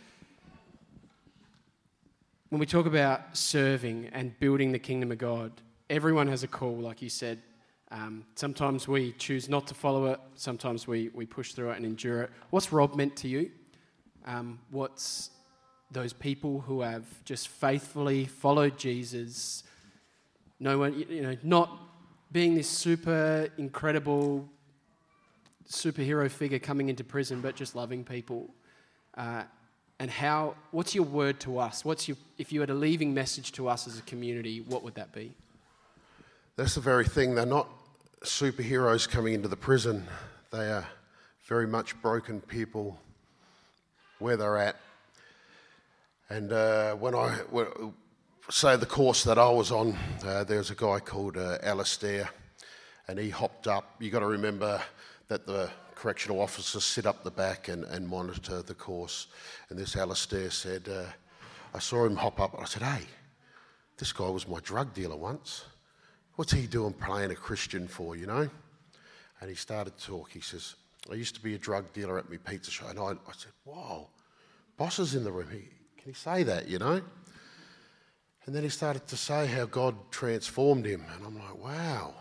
when 2.49 2.59
we 2.59 2.65
talk 2.65 2.87
about 2.87 3.37
serving 3.37 4.09
and 4.11 4.37
building 4.39 4.71
the 4.71 4.79
kingdom 4.79 5.11
of 5.11 5.19
God, 5.19 5.51
everyone 5.89 6.27
has 6.27 6.43
a 6.43 6.47
call, 6.47 6.75
like 6.75 7.01
you 7.01 7.09
said. 7.09 7.39
Um, 7.91 8.25
sometimes 8.35 8.87
we 8.87 9.13
choose 9.13 9.47
not 9.47 9.67
to 9.67 9.75
follow 9.75 10.07
it, 10.07 10.19
sometimes 10.35 10.87
we, 10.87 11.09
we 11.13 11.25
push 11.25 11.53
through 11.53 11.71
it 11.71 11.77
and 11.77 11.85
endure 11.85 12.23
it. 12.23 12.31
What's 12.49 12.71
Rob 12.71 12.95
meant 12.95 13.15
to 13.17 13.27
you? 13.27 13.51
Um, 14.25 14.59
what's 14.71 15.29
those 15.91 16.13
people 16.13 16.61
who 16.61 16.81
have 16.81 17.05
just 17.23 17.47
faithfully 17.47 18.25
followed 18.25 18.77
Jesus? 18.77 19.63
No 20.59 20.77
one, 20.79 20.93
you 21.09 21.21
know, 21.21 21.37
not 21.43 21.79
being 22.31 22.55
this 22.55 22.69
super 22.69 23.49
incredible 23.57 24.47
superhero 25.67 26.29
figure 26.29 26.59
coming 26.59 26.89
into 26.89 27.03
prison, 27.03 27.41
but 27.41 27.55
just 27.55 27.75
loving 27.75 28.03
people. 28.03 28.49
Uh, 29.15 29.43
and 29.99 30.09
how 30.09 30.55
what's 30.71 30.95
your 30.95 31.03
word 31.03 31.39
to 31.41 31.59
us? 31.59 31.83
What's 31.83 32.07
your 32.07 32.17
if 32.37 32.51
you 32.51 32.61
had 32.61 32.69
a 32.69 32.73
leaving 32.75 33.13
message 33.13 33.51
to 33.53 33.67
us 33.67 33.87
as 33.87 33.99
a 33.99 34.01
community 34.03 34.61
what 34.61 34.83
would 34.83 34.95
that 34.95 35.13
be? 35.13 35.33
That's 36.55 36.75
the 36.75 36.81
very 36.81 37.05
thing. 37.05 37.35
They're 37.35 37.45
not 37.45 37.69
superheroes 38.21 39.07
coming 39.07 39.33
into 39.33 39.47
the 39.47 39.57
prison. 39.57 40.05
They 40.51 40.69
are 40.71 40.87
very 41.45 41.67
much 41.67 41.99
broken 42.01 42.41
people 42.41 42.99
where 44.19 44.35
they're 44.35 44.57
at. 44.57 44.75
And 46.29 46.51
uh, 46.51 46.95
when 46.95 47.15
i 47.15 47.29
when, 47.49 47.67
say 48.49 48.75
the 48.75 48.85
course 48.85 49.23
that 49.25 49.37
i 49.37 49.47
was 49.47 49.71
on 49.71 49.95
uh, 50.25 50.43
there's 50.43 50.71
a 50.71 50.75
guy 50.75 50.99
called 50.99 51.37
uh, 51.37 51.59
Alistair 51.61 52.29
and 53.09 53.17
he 53.17 53.31
hopped 53.31 53.67
up. 53.67 53.95
You 53.99 54.11
got 54.11 54.19
to 54.19 54.27
remember 54.27 54.79
that 55.29 55.47
the 55.47 55.71
correctional 55.99 56.39
officers 56.39 56.85
sit 56.85 57.05
up 57.05 57.25
the 57.25 57.31
back 57.31 57.67
and, 57.67 57.83
and 57.83 58.07
monitor 58.07 58.61
the 58.61 58.73
course. 58.73 59.27
And 59.69 59.77
this 59.77 59.97
Alistair 59.97 60.49
said, 60.49 60.87
uh, 60.87 61.03
I 61.73 61.79
saw 61.79 62.05
him 62.05 62.15
hop 62.15 62.39
up. 62.39 62.55
I 62.57 62.63
said, 62.63 62.83
hey, 62.83 63.03
this 63.97 64.13
guy 64.13 64.29
was 64.29 64.47
my 64.47 64.61
drug 64.61 64.93
dealer 64.93 65.17
once. 65.17 65.65
What's 66.35 66.53
he 66.53 66.67
doing 66.67 66.93
playing 66.93 67.31
a 67.31 67.35
Christian 67.35 67.85
for, 67.85 68.15
you 68.15 68.27
know? 68.27 68.49
And 69.41 69.49
he 69.49 69.55
started 69.57 69.97
to 69.97 70.05
talk. 70.05 70.31
He 70.31 70.39
says, 70.39 70.75
I 71.11 71.15
used 71.15 71.35
to 71.35 71.41
be 71.41 71.55
a 71.55 71.57
drug 71.57 71.91
dealer 71.91 72.17
at 72.17 72.29
my 72.29 72.37
pizza 72.37 72.71
shop. 72.71 72.91
And 72.91 72.99
I, 72.99 73.11
I 73.11 73.33
said, 73.35 73.51
wow, 73.65 74.07
boss 74.77 74.99
is 74.99 75.15
in 75.15 75.25
the 75.25 75.31
room. 75.33 75.49
He, 75.51 75.67
can 76.01 76.05
he 76.05 76.13
say 76.13 76.43
that, 76.43 76.69
you 76.69 76.79
know? 76.79 77.01
And 78.45 78.55
then 78.55 78.63
he 78.63 78.69
started 78.69 79.05
to 79.07 79.17
say 79.17 79.47
how 79.47 79.65
God 79.65 79.95
transformed 80.11 80.85
him. 80.85 81.03
And 81.13 81.25
I'm 81.25 81.37
like, 81.37 81.61
wow. 81.61 82.13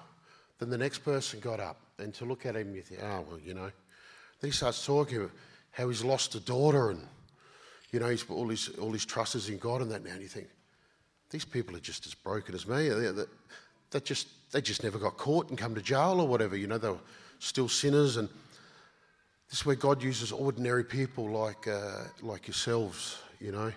Then 0.58 0.68
the 0.68 0.78
next 0.78 0.98
person 0.98 1.38
got 1.38 1.60
up 1.60 1.80
and 1.98 2.14
to 2.14 2.24
look 2.24 2.46
at 2.46 2.56
him, 2.56 2.74
you 2.74 2.82
think, 2.82 3.00
oh, 3.02 3.24
well, 3.28 3.38
you 3.38 3.54
know. 3.54 3.70
Then 4.40 4.50
he 4.50 4.52
starts 4.52 4.84
talking 4.84 5.18
about 5.18 5.30
how 5.72 5.88
he's 5.88 6.04
lost 6.04 6.34
a 6.34 6.40
daughter 6.40 6.90
and, 6.90 7.06
you 7.90 8.00
know, 8.00 8.08
he's 8.08 8.22
put 8.22 8.34
all 8.34 8.48
his, 8.48 8.68
all 8.80 8.92
his 8.92 9.04
trust 9.04 9.34
is 9.34 9.48
in 9.48 9.58
God 9.58 9.80
and 9.80 9.90
that 9.90 10.04
now. 10.04 10.12
And 10.12 10.22
you 10.22 10.28
think, 10.28 10.48
these 11.30 11.44
people 11.44 11.76
are 11.76 11.80
just 11.80 12.06
as 12.06 12.14
broken 12.14 12.54
as 12.54 12.66
me. 12.66 12.88
They, 12.88 13.24
they, 13.90 14.00
just, 14.00 14.28
they 14.52 14.60
just 14.60 14.82
never 14.82 14.98
got 14.98 15.16
caught 15.16 15.50
and 15.50 15.58
come 15.58 15.74
to 15.74 15.82
jail 15.82 16.20
or 16.20 16.28
whatever. 16.28 16.56
You 16.56 16.66
know, 16.66 16.78
they 16.78 16.88
were 16.88 16.96
still 17.38 17.68
sinners. 17.68 18.16
And 18.16 18.28
this 19.50 19.60
is 19.60 19.66
where 19.66 19.76
God 19.76 20.02
uses 20.02 20.32
ordinary 20.32 20.84
people 20.84 21.28
like, 21.30 21.66
uh, 21.66 22.04
like 22.22 22.46
yourselves, 22.46 23.18
you 23.40 23.52
know. 23.52 23.72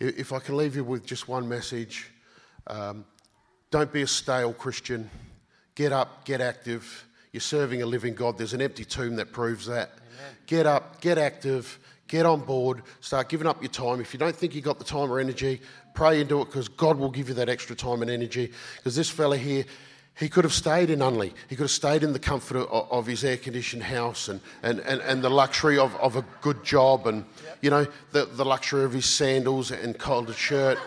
If 0.00 0.32
I 0.32 0.40
can 0.40 0.56
leave 0.56 0.76
you 0.76 0.84
with 0.84 1.06
just 1.06 1.28
one 1.28 1.48
message, 1.48 2.10
um, 2.66 3.04
don't 3.70 3.92
be 3.92 4.02
a 4.02 4.06
stale 4.06 4.52
Christian. 4.52 5.08
Get 5.74 5.92
up, 5.92 6.24
get 6.24 6.40
active 6.40 7.06
you're 7.34 7.40
serving 7.40 7.82
a 7.82 7.86
living 7.86 8.14
God. 8.14 8.38
There's 8.38 8.54
an 8.54 8.62
empty 8.62 8.84
tomb 8.84 9.16
that 9.16 9.32
proves 9.32 9.66
that. 9.66 9.90
Amen. 9.90 10.36
Get 10.46 10.66
up, 10.66 11.00
get 11.00 11.18
active, 11.18 11.80
get 12.06 12.24
on 12.24 12.42
board, 12.42 12.82
start 13.00 13.28
giving 13.28 13.48
up 13.48 13.60
your 13.60 13.72
time. 13.72 14.00
If 14.00 14.14
you 14.14 14.20
don't 14.20 14.36
think 14.36 14.54
you've 14.54 14.64
got 14.64 14.78
the 14.78 14.84
time 14.84 15.10
or 15.10 15.18
energy, 15.18 15.60
pray 15.94 16.20
into 16.20 16.40
it 16.42 16.44
because 16.44 16.68
God 16.68 16.96
will 16.96 17.10
give 17.10 17.28
you 17.28 17.34
that 17.34 17.48
extra 17.48 17.74
time 17.74 18.02
and 18.02 18.10
energy. 18.10 18.52
Because 18.76 18.94
this 18.94 19.10
fella 19.10 19.36
here, 19.36 19.64
he 20.16 20.28
could 20.28 20.44
have 20.44 20.52
stayed 20.52 20.90
in 20.90 21.00
Unley. 21.00 21.32
He 21.48 21.56
could 21.56 21.64
have 21.64 21.72
stayed 21.72 22.04
in 22.04 22.12
the 22.12 22.20
comfort 22.20 22.56
of, 22.56 22.68
of 22.68 23.04
his 23.04 23.24
air 23.24 23.36
conditioned 23.36 23.82
house 23.82 24.28
and, 24.28 24.40
and, 24.62 24.78
and, 24.78 25.00
and 25.00 25.24
the 25.24 25.28
luxury 25.28 25.76
of, 25.76 25.92
of 25.96 26.14
a 26.14 26.24
good 26.40 26.62
job 26.62 27.08
and, 27.08 27.24
yep. 27.44 27.58
you 27.62 27.70
know, 27.70 27.84
the, 28.12 28.26
the 28.26 28.44
luxury 28.44 28.84
of 28.84 28.92
his 28.92 29.06
sandals 29.06 29.72
and 29.72 29.98
collared 29.98 30.36
shirt. 30.36 30.78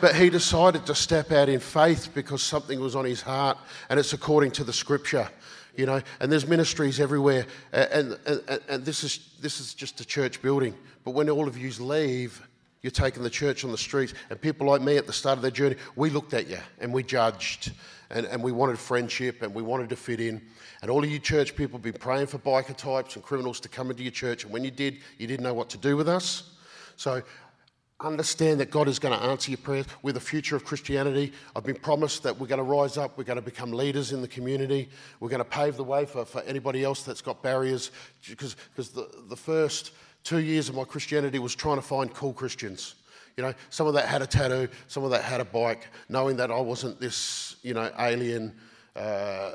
But 0.00 0.16
he 0.16 0.30
decided 0.30 0.86
to 0.86 0.94
step 0.94 1.30
out 1.30 1.50
in 1.50 1.60
faith 1.60 2.08
because 2.14 2.42
something 2.42 2.80
was 2.80 2.96
on 2.96 3.04
his 3.04 3.20
heart 3.20 3.58
and 3.90 4.00
it's 4.00 4.14
according 4.14 4.52
to 4.52 4.64
the 4.64 4.72
scripture 4.72 5.28
you 5.76 5.86
know, 5.86 6.00
and 6.20 6.30
there's 6.30 6.46
ministries 6.46 7.00
everywhere, 7.00 7.46
and, 7.72 8.18
and, 8.26 8.60
and 8.68 8.84
this, 8.84 9.04
is, 9.04 9.30
this 9.40 9.60
is 9.60 9.74
just 9.74 10.00
a 10.00 10.04
church 10.04 10.42
building. 10.42 10.74
But 11.04 11.12
when 11.12 11.30
all 11.30 11.48
of 11.48 11.56
you 11.56 11.70
leave, 11.78 12.46
you're 12.82 12.90
taking 12.90 13.22
the 13.22 13.30
church 13.30 13.64
on 13.64 13.70
the 13.70 13.78
streets, 13.78 14.14
and 14.30 14.40
people 14.40 14.66
like 14.66 14.82
me 14.82 14.96
at 14.96 15.06
the 15.06 15.12
start 15.12 15.36
of 15.36 15.42
their 15.42 15.50
journey, 15.50 15.76
we 15.96 16.10
looked 16.10 16.34
at 16.34 16.48
you 16.48 16.58
and 16.80 16.92
we 16.92 17.02
judged, 17.02 17.72
and, 18.10 18.26
and 18.26 18.42
we 18.42 18.52
wanted 18.52 18.78
friendship 18.78 19.42
and 19.42 19.54
we 19.54 19.62
wanted 19.62 19.88
to 19.90 19.96
fit 19.96 20.20
in. 20.20 20.40
And 20.82 20.90
all 20.90 21.04
of 21.04 21.10
you 21.10 21.18
church 21.18 21.54
people 21.54 21.78
have 21.78 21.82
been 21.82 21.92
praying 21.92 22.28
for 22.28 22.38
biker 22.38 22.76
types 22.76 23.16
and 23.16 23.24
criminals 23.24 23.60
to 23.60 23.68
come 23.68 23.90
into 23.90 24.02
your 24.02 24.12
church, 24.12 24.44
and 24.44 24.52
when 24.52 24.64
you 24.64 24.70
did, 24.70 24.98
you 25.18 25.26
didn't 25.26 25.44
know 25.44 25.54
what 25.54 25.68
to 25.70 25.78
do 25.78 25.96
with 25.96 26.08
us. 26.08 26.54
So 26.96 27.22
understand 28.00 28.60
that 28.60 28.70
God 28.70 28.88
is 28.88 28.98
going 28.98 29.18
to 29.18 29.24
answer 29.24 29.50
your 29.50 29.58
prayers. 29.58 29.86
We're 30.02 30.12
the 30.12 30.20
future 30.20 30.56
of 30.56 30.64
Christianity. 30.64 31.32
I've 31.54 31.64
been 31.64 31.76
promised 31.76 32.22
that 32.22 32.38
we're 32.38 32.46
going 32.46 32.58
to 32.58 32.64
rise 32.64 32.96
up, 32.96 33.18
we're 33.18 33.24
going 33.24 33.36
to 33.36 33.42
become 33.42 33.72
leaders 33.72 34.12
in 34.12 34.22
the 34.22 34.28
community, 34.28 34.88
we're 35.20 35.28
going 35.28 35.38
to 35.38 35.44
pave 35.44 35.76
the 35.76 35.84
way 35.84 36.06
for, 36.06 36.24
for 36.24 36.42
anybody 36.42 36.82
else 36.84 37.02
that's 37.02 37.20
got 37.22 37.42
barriers. 37.42 37.90
Because, 38.28 38.56
because 38.74 38.90
the, 38.90 39.08
the 39.28 39.36
first 39.36 39.92
two 40.24 40.38
years 40.38 40.68
of 40.68 40.74
my 40.74 40.84
Christianity 40.84 41.38
was 41.38 41.54
trying 41.54 41.76
to 41.76 41.82
find 41.82 42.12
cool 42.14 42.32
Christians. 42.32 42.94
You 43.36 43.44
know, 43.44 43.54
some 43.70 43.86
of 43.86 43.94
that 43.94 44.06
had 44.06 44.22
a 44.22 44.26
tattoo, 44.26 44.68
some 44.88 45.04
of 45.04 45.10
that 45.10 45.22
had 45.22 45.40
a 45.40 45.44
bike, 45.44 45.86
knowing 46.08 46.36
that 46.36 46.50
I 46.50 46.60
wasn't 46.60 47.00
this, 47.00 47.56
you 47.62 47.74
know, 47.74 47.90
alien 47.98 48.54
uh, 48.96 49.52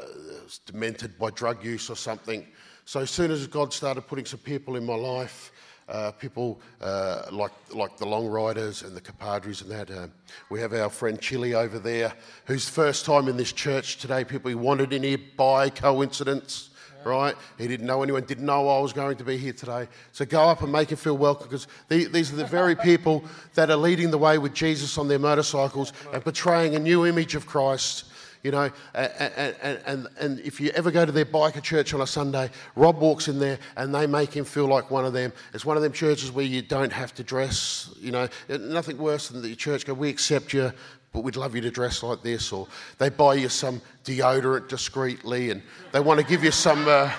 demented 0.65 1.19
by 1.19 1.29
drug 1.31 1.63
use 1.63 1.89
or 1.89 1.95
something. 1.95 2.47
So 2.85 3.01
as 3.01 3.11
soon 3.11 3.31
as 3.31 3.45
God 3.47 3.73
started 3.73 4.01
putting 4.01 4.25
some 4.25 4.39
people 4.39 4.75
in 4.75 4.85
my 4.85 4.95
life, 4.95 5.51
uh, 5.87 6.11
people 6.11 6.59
uh, 6.81 7.23
like 7.31 7.51
like 7.71 7.97
the 7.97 8.05
Long 8.05 8.27
Riders 8.27 8.81
and 8.81 8.95
the 8.95 9.01
Compadres 9.01 9.61
and 9.61 9.71
that. 9.71 9.91
Uh, 9.91 10.07
we 10.49 10.59
have 10.59 10.73
our 10.73 10.89
friend 10.89 11.19
Chili 11.19 11.53
over 11.53 11.79
there, 11.79 12.13
who's 12.45 12.67
first 12.67 13.05
time 13.05 13.27
in 13.27 13.37
this 13.37 13.51
church 13.51 13.97
today. 13.97 14.23
People 14.23 14.49
he 14.49 14.55
wandered 14.55 14.93
in 14.93 15.03
here 15.03 15.19
by 15.37 15.69
coincidence. 15.69 16.69
Right? 17.03 17.35
He 17.59 17.67
didn't 17.67 17.85
know 17.85 18.01
anyone, 18.01 18.23
didn't 18.23 18.47
know 18.47 18.67
I 18.67 18.79
was 18.79 18.91
going 18.91 19.17
to 19.17 19.23
be 19.23 19.37
here 19.37 19.53
today. 19.53 19.87
So 20.11 20.25
go 20.25 20.49
up 20.49 20.63
and 20.63 20.71
make 20.71 20.91
him 20.91 20.97
feel 20.97 21.15
welcome 21.15 21.47
because 21.47 21.67
these 21.87 22.33
are 22.33 22.35
the 22.35 22.47
very 22.47 22.75
people 22.91 23.23
that 23.53 23.69
are 23.69 23.75
leading 23.75 24.09
the 24.09 24.17
way 24.17 24.39
with 24.39 24.55
Jesus 24.55 24.97
on 24.97 25.07
their 25.07 25.19
motorcycles 25.19 25.93
and 26.11 26.23
portraying 26.23 26.73
a 26.73 26.79
new 26.79 27.05
image 27.05 27.35
of 27.35 27.45
Christ 27.45 28.05
you 28.45 28.51
know, 28.51 28.69
and, 28.93 29.55
and, 29.87 30.07
and, 30.19 30.39
if 30.41 30.61
you 30.61 30.69
ever 30.75 30.91
go 30.91 31.03
to 31.03 31.11
their 31.11 31.25
biker 31.25 31.63
church 31.63 31.95
on 31.95 32.01
a 32.01 32.05
Sunday, 32.05 32.51
Rob 32.75 32.99
walks 32.99 33.27
in 33.27 33.39
there 33.39 33.57
and 33.75 33.93
they 33.93 34.05
make 34.05 34.31
him 34.31 34.45
feel 34.45 34.67
like 34.67 34.91
one 34.91 35.03
of 35.03 35.13
them. 35.13 35.33
It's 35.55 35.65
one 35.65 35.77
of 35.77 35.81
them 35.81 35.91
churches 35.91 36.31
where 36.31 36.45
you 36.45 36.61
don't 36.61 36.93
have 36.93 37.11
to 37.15 37.23
dress, 37.23 37.89
you 37.99 38.11
know, 38.11 38.29
nothing 38.47 38.99
worse 38.99 39.29
than 39.29 39.41
the 39.41 39.55
church 39.55 39.87
go, 39.87 39.95
we 39.95 40.09
accept 40.09 40.53
you, 40.53 40.71
but 41.11 41.21
we'd 41.21 41.37
love 41.37 41.55
you 41.55 41.61
to 41.61 41.71
dress 41.71 42.03
like 42.03 42.21
this. 42.21 42.51
Or 42.51 42.67
they 42.99 43.09
buy 43.09 43.33
you 43.33 43.49
some 43.49 43.81
deodorant 44.03 44.67
discreetly 44.67 45.49
and 45.49 45.63
they 45.91 45.99
want 45.99 46.19
to 46.19 46.25
give 46.27 46.43
you 46.43 46.51
some 46.51 46.87
uh, 46.87 47.11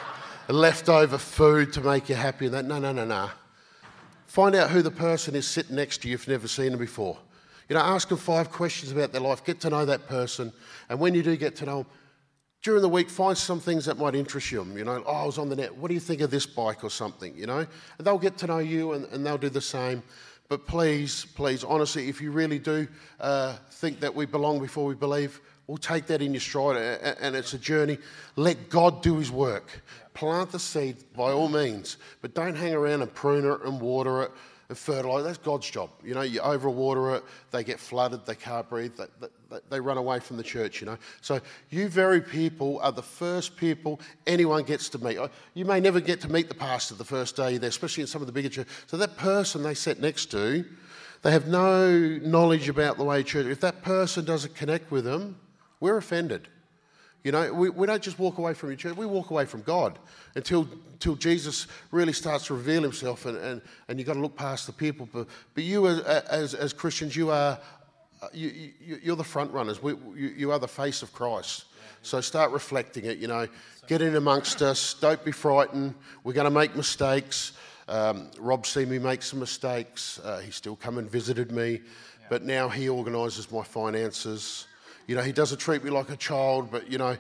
leftover 0.49 1.19
food 1.19 1.73
to 1.73 1.81
make 1.81 2.09
you 2.09 2.15
happy 2.15 2.47
and 2.47 2.55
that. 2.55 2.67
No, 2.67 2.79
no, 2.79 2.93
no, 2.93 3.05
no. 3.05 3.31
Find 4.29 4.55
out 4.55 4.71
who 4.71 4.81
the 4.81 4.93
person 4.93 5.35
is 5.35 5.49
sitting 5.49 5.75
next 5.75 6.03
to 6.03 6.09
you 6.09 6.15
if 6.15 6.29
you've 6.29 6.39
never 6.39 6.47
seen 6.47 6.71
them 6.71 6.79
before. 6.79 7.19
You 7.69 7.75
know, 7.75 7.83
ask 7.83 8.09
them 8.09 8.19
five 8.19 8.51
questions 8.51 8.93
about 8.93 9.13
their 9.13 9.21
life, 9.21 9.45
get 9.45 9.61
to 9.61 9.71
know 9.71 9.85
that 9.85 10.07
person, 10.07 10.53
and 10.89 11.01
when 11.01 11.15
you 11.15 11.23
do 11.23 11.37
get 11.37 11.57
to 11.57 11.67
know 11.67 11.77
them, 11.79 11.87
during 12.63 12.83
the 12.83 12.89
week, 12.89 13.09
find 13.09 13.39
some 13.39 13.61
things 13.61 13.85
that 13.85 13.97
might 13.97 14.17
interest 14.17 14.51
you. 14.51 14.65
You 14.75 14.85
know, 14.85 15.03
oh, 15.07 15.13
I 15.13 15.25
was 15.25 15.39
on 15.39 15.49
the 15.49 15.55
net. 15.55 15.77
What 15.77 15.87
do 15.87 15.95
you 15.95 16.01
think 16.01 16.21
of 16.21 16.33
this 16.33 16.47
bike 16.47 16.83
or 16.83 16.91
something? 16.91 17.33
You 17.37 17.47
know, 17.47 17.59
and 17.59 18.07
they'll 18.07 18.19
get 18.19 18.39
to 18.39 18.47
know 18.49 18.59
you, 18.59 18.93
and, 18.93 19.05
and 19.13 19.25
they'll 19.25 19.39
do 19.39 19.49
the 19.49 19.61
same. 19.61 20.03
But 20.49 20.67
please, 20.67 21.27
please, 21.35 21.63
honestly, 21.63 22.09
if 22.09 22.21
you 22.21 22.33
really 22.33 22.59
do 22.59 22.89
uh, 23.21 23.57
think 23.71 24.01
that 24.01 24.15
we 24.15 24.27
belong 24.27 24.61
before 24.61 24.85
we 24.85 24.95
believe, 24.95 25.41
we'll 25.67 25.77
take 25.77 26.07
that 26.07 26.23
in 26.23 26.33
your 26.33 26.41
stride, 26.41 26.77
and 27.21 27.37
it's 27.37 27.53
a 27.55 27.59
journey. 27.59 27.99
Let 28.37 28.69
God 28.69 29.03
do 29.03 29.17
His 29.17 29.31
work. 29.31 29.83
Plant 30.15 30.51
the 30.51 30.59
seed 30.59 30.97
by 31.15 31.31
all 31.31 31.49
means, 31.49 31.99
but 32.21 32.35
don't 32.35 32.57
hang 32.57 32.75
around 32.75 33.03
and 33.03 33.15
prune 33.15 33.45
it 33.45 33.61
and 33.65 33.81
water 33.81 34.23
it 34.23 34.33
and 34.69 34.77
fertilize. 34.77 35.25
That's 35.25 35.39
God's 35.39 35.71
job. 35.71 35.91
You 36.05 36.15
know, 36.15 36.23
you 36.23 36.41
overwater 36.41 37.17
it, 37.17 37.25
they 37.51 37.63
get 37.65 37.79
flooded, 37.79 38.27
they 38.27 38.35
can't 38.35 38.69
breathe, 38.69 38.93
they, 38.97 39.29
they, 39.51 39.59
they, 39.71 39.81
run 39.81 39.97
away 39.97 40.21
from 40.21 40.37
the 40.37 40.43
church, 40.43 40.81
you 40.81 40.87
know. 40.87 40.99
So, 41.21 41.41
you 41.71 41.89
very 41.89 42.21
people 42.21 42.81
are 42.81 42.93
the 42.93 43.03
first 43.03 43.57
people 43.57 44.01
anyone 44.27 44.65
gets 44.65 44.89
to 44.91 44.99
meet. 44.99 45.19
You 45.55 45.65
may 45.65 45.81
never 45.81 46.01
get 46.01 46.21
to 46.23 46.29
meet 46.31 46.49
the 46.49 46.55
pastor 46.55 46.95
the 46.95 47.05
first 47.05 47.37
day 47.37 47.59
there, 47.59 47.69
especially 47.69 48.03
in 48.03 48.09
some 48.09 48.23
of 48.23 48.27
the 48.27 48.33
bigger 48.33 48.49
churches. 48.49 48.73
So, 48.87 48.97
that 48.97 49.17
person 49.17 49.63
they 49.63 49.75
sit 49.75 50.01
next 50.01 50.27
to, 50.33 50.65
they 51.23 51.31
have 51.31 51.49
no 51.49 52.19
knowledge 52.23 52.69
about 52.69 52.99
the 52.99 53.05
way 53.05 53.23
church. 53.23 53.47
If 53.47 53.61
that 53.61 53.83
person 53.83 54.25
doesn't 54.25 54.55
connect 54.55 54.91
with 54.91 55.05
them, 55.05 55.39
we're 55.81 55.97
offended. 55.97 56.49
You 57.27 57.33
know, 57.33 57.53
we, 57.53 57.71
we 57.71 57.89
don't 57.89 58.05
just 58.05 58.21
walk 58.21 58.39
away 58.39 58.55
from 58.55 58.69
your 58.69 58.77
church, 58.77 58.97
we 58.97 59.05
walk 59.05 59.31
away 59.31 59.47
from 59.47 59.63
God 59.63 59.99
until, 60.37 60.69
until 60.93 61.17
Jesus 61.17 61.67
really 61.91 62.13
starts 62.13 62.47
to 62.47 62.55
reveal 62.55 62.83
himself, 62.83 63.27
and, 63.27 63.37
and, 63.39 63.63
and 63.89 63.99
you've 63.99 64.07
got 64.07 64.15
to 64.15 64.21
look 64.21 64.37
past 64.37 64.69
the 64.69 64.73
people. 64.73 65.09
But, 65.13 65.27
but 65.53 65.65
you, 65.65 65.89
as, 65.89 65.99
as, 66.03 66.55
as 66.55 66.73
Christians, 66.73 67.17
you 67.17 67.33
are 67.33 67.59
you, 68.33 68.71
you, 68.81 69.01
you're 69.03 69.17
the 69.17 69.25
front 69.25 69.51
runners. 69.51 69.83
We, 69.83 69.95
you, 70.15 70.35
you, 70.37 70.53
are 70.53 70.61
the 70.61 70.69
face 70.69 71.03
of 71.03 71.13
Christ. 71.13 71.65
So 72.03 72.21
start 72.21 72.53
reflecting 72.53 73.07
it, 73.07 73.19
you 73.19 73.27
know. 73.27 73.49
Get 73.89 74.03
in 74.03 74.15
amongst 74.15 74.63
us. 74.63 74.95
Don't 74.95 75.25
be 75.25 75.33
frightened. 75.33 75.95
We're 76.23 76.33
going 76.33 76.45
to 76.45 76.51
make 76.51 76.77
mistakes. 76.77 77.55
Um, 77.89 78.31
Rob 78.39 78.67
seen 78.67 78.89
me 78.89 79.01
make 79.01 79.23
some 79.23 79.41
mistakes. 79.41 80.21
Uh, 80.23 80.39
he 80.39 80.53
still 80.53 80.77
come 80.77 80.99
and 80.99 81.11
visited 81.11 81.51
me. 81.51 81.81
But 82.31 82.45
now 82.45 82.69
he 82.69 82.89
organises 82.89 83.51
my 83.51 83.65
finances. 83.65 84.69
You 85.07 85.15
know, 85.15 85.23
he 85.23 85.33
doesn't 85.33 85.59
treat 85.59 85.85
me 85.85 85.91
like 85.91 86.11
a 86.11 86.17
child, 86.17 86.71
but, 86.71 86.91
you 86.91 86.99
know, 86.99 87.17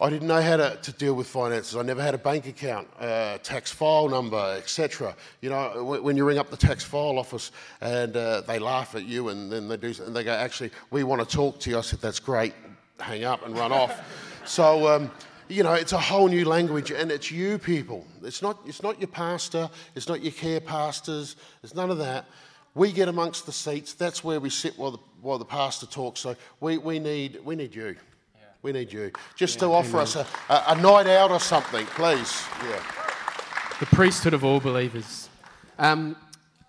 I 0.00 0.10
didn't 0.10 0.26
know 0.26 0.42
how 0.42 0.56
to, 0.56 0.76
to 0.82 0.92
deal 0.92 1.14
with 1.14 1.28
finances. 1.28 1.76
I 1.76 1.82
never 1.82 2.02
had 2.02 2.14
a 2.14 2.18
bank 2.18 2.48
account, 2.48 2.88
uh, 2.98 3.38
tax 3.38 3.70
file 3.70 4.08
number, 4.08 4.56
etc. 4.58 5.14
You 5.40 5.50
know, 5.50 5.84
when 6.02 6.16
you 6.16 6.24
ring 6.24 6.38
up 6.38 6.50
the 6.50 6.56
tax 6.56 6.82
file 6.82 7.18
office 7.18 7.52
and 7.80 8.16
uh, 8.16 8.40
they 8.40 8.58
laugh 8.58 8.96
at 8.96 9.04
you 9.04 9.28
and 9.28 9.52
then 9.52 9.68
they 9.68 9.76
do, 9.76 9.94
and 10.04 10.14
they 10.14 10.24
go, 10.24 10.32
actually, 10.32 10.72
we 10.90 11.04
want 11.04 11.20
to 11.26 11.36
talk 11.36 11.60
to 11.60 11.70
you. 11.70 11.78
I 11.78 11.82
said, 11.82 12.00
that's 12.00 12.18
great. 12.18 12.54
Hang 12.98 13.22
up 13.24 13.46
and 13.46 13.56
run 13.56 13.72
off. 13.72 14.00
So, 14.44 14.88
um, 14.88 15.08
you 15.48 15.62
know, 15.62 15.74
it's 15.74 15.92
a 15.92 15.98
whole 15.98 16.26
new 16.26 16.44
language, 16.44 16.90
and 16.90 17.12
it's 17.12 17.30
you 17.30 17.58
people. 17.58 18.04
It's 18.24 18.42
not, 18.42 18.58
it's 18.66 18.82
not 18.82 18.98
your 18.98 19.06
pastor. 19.06 19.70
It's 19.94 20.08
not 20.08 20.20
your 20.20 20.32
care 20.32 20.60
pastors. 20.60 21.36
It's 21.62 21.76
none 21.76 21.92
of 21.92 21.98
that. 21.98 22.26
We 22.74 22.92
get 22.92 23.08
amongst 23.08 23.46
the 23.46 23.52
seats. 23.52 23.92
That's 23.92 24.24
where 24.24 24.40
we 24.40 24.50
sit 24.50 24.78
while 24.78 24.92
the, 24.92 24.98
while 25.20 25.38
the 25.38 25.44
pastor 25.44 25.86
talks. 25.86 26.20
So 26.20 26.36
we, 26.60 26.78
we, 26.78 26.98
need, 26.98 27.38
we 27.44 27.54
need 27.54 27.74
you. 27.74 27.96
Yeah. 28.34 28.40
We 28.62 28.72
need 28.72 28.92
you. 28.92 29.12
Just 29.36 29.56
yeah, 29.56 29.60
to 29.60 29.72
offer 29.72 29.88
amen. 29.88 30.02
us 30.02 30.16
a, 30.16 30.26
a, 30.48 30.64
a, 30.68 30.80
night 30.80 31.06
out 31.06 31.30
or 31.30 31.40
something, 31.40 31.84
please. 31.86 32.42
Yeah. 32.64 32.82
The 33.80 33.86
priesthood 33.86 34.32
of 34.32 34.44
all 34.44 34.60
believers. 34.60 35.28
Um, 35.78 36.16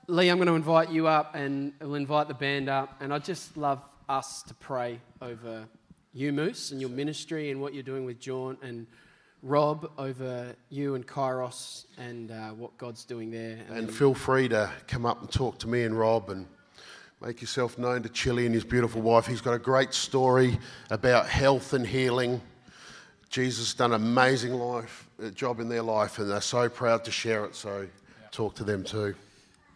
Lee, 0.07 0.27
I'm 0.27 0.37
going 0.37 0.47
to 0.47 0.55
invite 0.55 0.89
you 0.89 1.07
up 1.07 1.35
and 1.35 1.71
we'll 1.79 1.95
invite 1.95 2.27
the 2.27 2.33
band 2.33 2.67
up. 2.67 2.97
And 2.99 3.13
I'd 3.13 3.23
just 3.23 3.55
love 3.55 3.81
us 4.09 4.43
to 4.43 4.53
pray 4.55 4.99
over 5.21 5.65
you, 6.13 6.33
Moose, 6.33 6.71
and 6.71 6.81
your 6.81 6.89
ministry 6.89 7.49
and 7.49 7.61
what 7.61 7.73
you're 7.73 7.83
doing 7.83 8.05
with 8.05 8.19
Jaunt 8.19 8.59
and 8.61 8.85
Rob 9.43 9.91
over 9.97 10.55
you 10.69 10.95
and 10.95 11.05
Kairos 11.05 11.85
and 11.97 12.31
uh, 12.31 12.51
what 12.51 12.77
God's 12.77 13.03
doing 13.03 13.29
there. 13.29 13.59
And, 13.67 13.77
and 13.77 13.93
feel 13.93 14.13
free 14.13 14.47
to 14.47 14.71
come 14.87 15.05
up 15.05 15.19
and 15.19 15.29
talk 15.29 15.59
to 15.59 15.67
me 15.67 15.83
and 15.83 15.99
Rob 15.99 16.29
and 16.29 16.47
make 17.21 17.41
yourself 17.41 17.77
known 17.77 18.03
to 18.03 18.09
Chili 18.09 18.45
and 18.45 18.55
his 18.55 18.63
beautiful 18.63 19.01
wife. 19.01 19.27
He's 19.27 19.41
got 19.41 19.53
a 19.53 19.59
great 19.59 19.93
story 19.93 20.57
about 20.89 21.27
health 21.27 21.73
and 21.73 21.85
healing. 21.85 22.41
Jesus 23.29 23.67
has 23.67 23.73
done 23.73 23.91
an 23.91 24.01
amazing 24.01 24.53
life, 24.53 25.09
uh, 25.21 25.29
job 25.29 25.59
in 25.59 25.67
their 25.67 25.81
life, 25.81 26.19
and 26.19 26.31
they're 26.31 26.39
so 26.39 26.69
proud 26.69 27.03
to 27.03 27.11
share 27.11 27.43
it. 27.43 27.55
So 27.55 27.87
talk 28.31 28.55
to 28.55 28.63
them 28.63 28.83
too. 28.85 29.13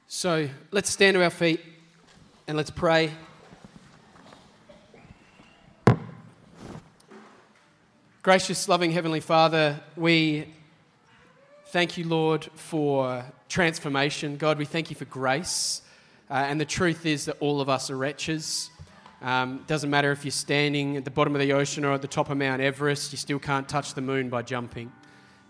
So 0.07 0.47
let's 0.71 0.89
stand 0.89 1.15
to 1.15 1.23
our 1.23 1.29
feet 1.29 1.59
and 2.47 2.55
let's 2.55 2.71
pray. 2.71 3.11
Gracious, 8.27 8.67
loving 8.67 8.91
Heavenly 8.91 9.21
Father, 9.21 9.79
we 9.95 10.53
thank 11.67 11.97
you, 11.97 12.05
Lord, 12.05 12.43
for 12.55 13.23
transformation. 13.47 14.35
God, 14.35 14.57
we 14.57 14.65
thank 14.65 14.89
you 14.89 14.97
for 14.97 15.05
grace. 15.05 15.81
Uh, 16.29 16.33
and 16.33 16.59
the 16.59 16.65
truth 16.65 17.05
is 17.05 17.23
that 17.23 17.37
all 17.39 17.61
of 17.61 17.69
us 17.69 17.89
are 17.89 17.95
wretches. 17.95 18.69
Um, 19.21 19.63
doesn't 19.65 19.89
matter 19.89 20.11
if 20.11 20.25
you're 20.25 20.33
standing 20.33 20.97
at 20.97 21.05
the 21.05 21.09
bottom 21.09 21.35
of 21.35 21.39
the 21.39 21.53
ocean 21.53 21.85
or 21.85 21.93
at 21.93 22.01
the 22.01 22.07
top 22.09 22.29
of 22.29 22.37
Mount 22.37 22.61
Everest, 22.61 23.13
you 23.13 23.17
still 23.17 23.39
can't 23.39 23.69
touch 23.69 23.93
the 23.93 24.01
moon 24.01 24.27
by 24.27 24.41
jumping. 24.41 24.91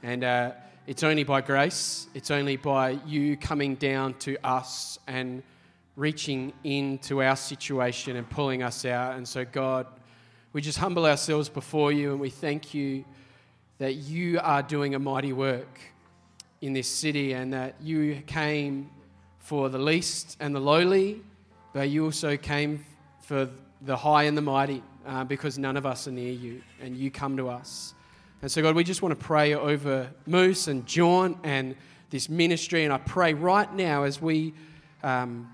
And 0.03 0.23
uh, 0.23 0.51
it's 0.85 1.01
only 1.01 1.23
by 1.23 1.41
grace, 1.41 2.05
it's 2.13 2.29
only 2.29 2.57
by 2.57 2.99
you 3.07 3.37
coming 3.37 3.73
down 3.73 4.13
to 4.19 4.37
us 4.43 4.99
and 5.07 5.41
reaching 5.95 6.53
into 6.63 7.23
our 7.23 7.37
situation 7.37 8.17
and 8.17 8.29
pulling 8.29 8.61
us 8.61 8.85
out. 8.85 9.15
And 9.15 9.27
so, 9.27 9.45
God, 9.45 9.87
we 10.53 10.61
just 10.61 10.77
humble 10.77 11.05
ourselves 11.05 11.49
before 11.49 11.91
you 11.91 12.11
and 12.11 12.19
we 12.19 12.29
thank 12.29 12.73
you 12.73 13.03
that 13.79 13.95
you 13.95 14.39
are 14.41 14.63
doing 14.63 14.95
a 14.95 14.99
mighty 14.99 15.33
work 15.33 15.79
in 16.61 16.73
this 16.73 16.87
city 16.87 17.33
and 17.33 17.53
that 17.53 17.75
you 17.81 18.21
came 18.25 18.89
for 19.39 19.69
the 19.69 19.77
least 19.77 20.37
and 20.39 20.55
the 20.55 20.59
lowly, 20.59 21.21
but 21.73 21.89
you 21.89 22.05
also 22.05 22.37
came 22.37 22.83
for 23.21 23.49
the 23.81 23.95
high 23.95 24.23
and 24.23 24.37
the 24.37 24.41
mighty 24.41 24.81
uh, 25.05 25.23
because 25.23 25.57
none 25.57 25.77
of 25.77 25.85
us 25.85 26.07
are 26.07 26.11
near 26.11 26.31
you 26.31 26.61
and 26.81 26.97
you 26.97 27.11
come 27.11 27.37
to 27.37 27.49
us. 27.49 27.93
And 28.41 28.51
so, 28.51 28.61
God, 28.61 28.75
we 28.75 28.83
just 28.83 29.01
want 29.01 29.17
to 29.17 29.25
pray 29.25 29.53
over 29.53 30.09
Moose 30.25 30.67
and 30.67 30.85
Jaunt 30.85 31.37
and 31.43 31.75
this 32.09 32.29
ministry. 32.29 32.83
And 32.83 32.93
I 32.93 32.97
pray 32.97 33.33
right 33.33 33.71
now 33.73 34.03
as 34.03 34.21
we 34.21 34.53
um, 35.03 35.49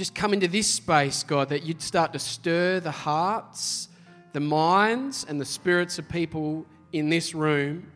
just 0.00 0.14
come 0.14 0.32
into 0.32 0.48
this 0.48 0.66
space, 0.66 1.22
God, 1.22 1.50
that 1.50 1.62
you'd 1.62 1.82
start 1.82 2.14
to 2.14 2.18
stir 2.18 2.80
the 2.80 2.90
hearts, 2.90 3.90
the 4.32 4.40
minds, 4.40 5.26
and 5.28 5.38
the 5.38 5.44
spirits 5.44 5.98
of 5.98 6.08
people 6.08 6.64
in 6.90 7.10
this 7.10 7.34
room 7.34 7.92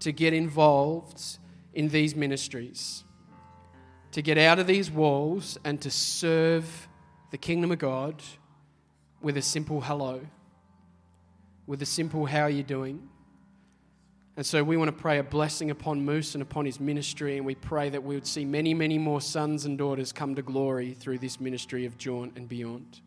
to 0.00 0.12
get 0.12 0.32
involved 0.32 1.36
in 1.74 1.90
these 1.90 2.16
ministries, 2.16 3.04
to 4.12 4.22
get 4.22 4.38
out 4.38 4.60
of 4.60 4.66
these 4.66 4.90
walls 4.90 5.58
and 5.62 5.78
to 5.82 5.90
serve 5.90 6.88
the 7.32 7.36
kingdom 7.36 7.70
of 7.70 7.78
God 7.78 8.22
with 9.20 9.36
a 9.36 9.42
simple 9.42 9.82
hello, 9.82 10.22
with 11.66 11.82
a 11.82 11.86
simple 11.86 12.24
how 12.24 12.44
are 12.44 12.48
you 12.48 12.62
doing? 12.62 13.10
And 14.34 14.46
so 14.46 14.64
we 14.64 14.78
want 14.78 14.88
to 14.88 14.92
pray 14.92 15.18
a 15.18 15.22
blessing 15.22 15.70
upon 15.70 16.06
Moose 16.06 16.34
and 16.34 16.40
upon 16.40 16.64
his 16.64 16.80
ministry, 16.80 17.36
and 17.36 17.44
we 17.44 17.54
pray 17.54 17.90
that 17.90 18.02
we 18.02 18.14
would 18.14 18.26
see 18.26 18.46
many, 18.46 18.72
many 18.72 18.96
more 18.96 19.20
sons 19.20 19.66
and 19.66 19.76
daughters 19.76 20.10
come 20.10 20.34
to 20.36 20.42
glory 20.42 20.94
through 20.94 21.18
this 21.18 21.38
ministry 21.38 21.84
of 21.84 21.98
Jaunt 21.98 22.32
and 22.36 22.48
beyond. 22.48 23.02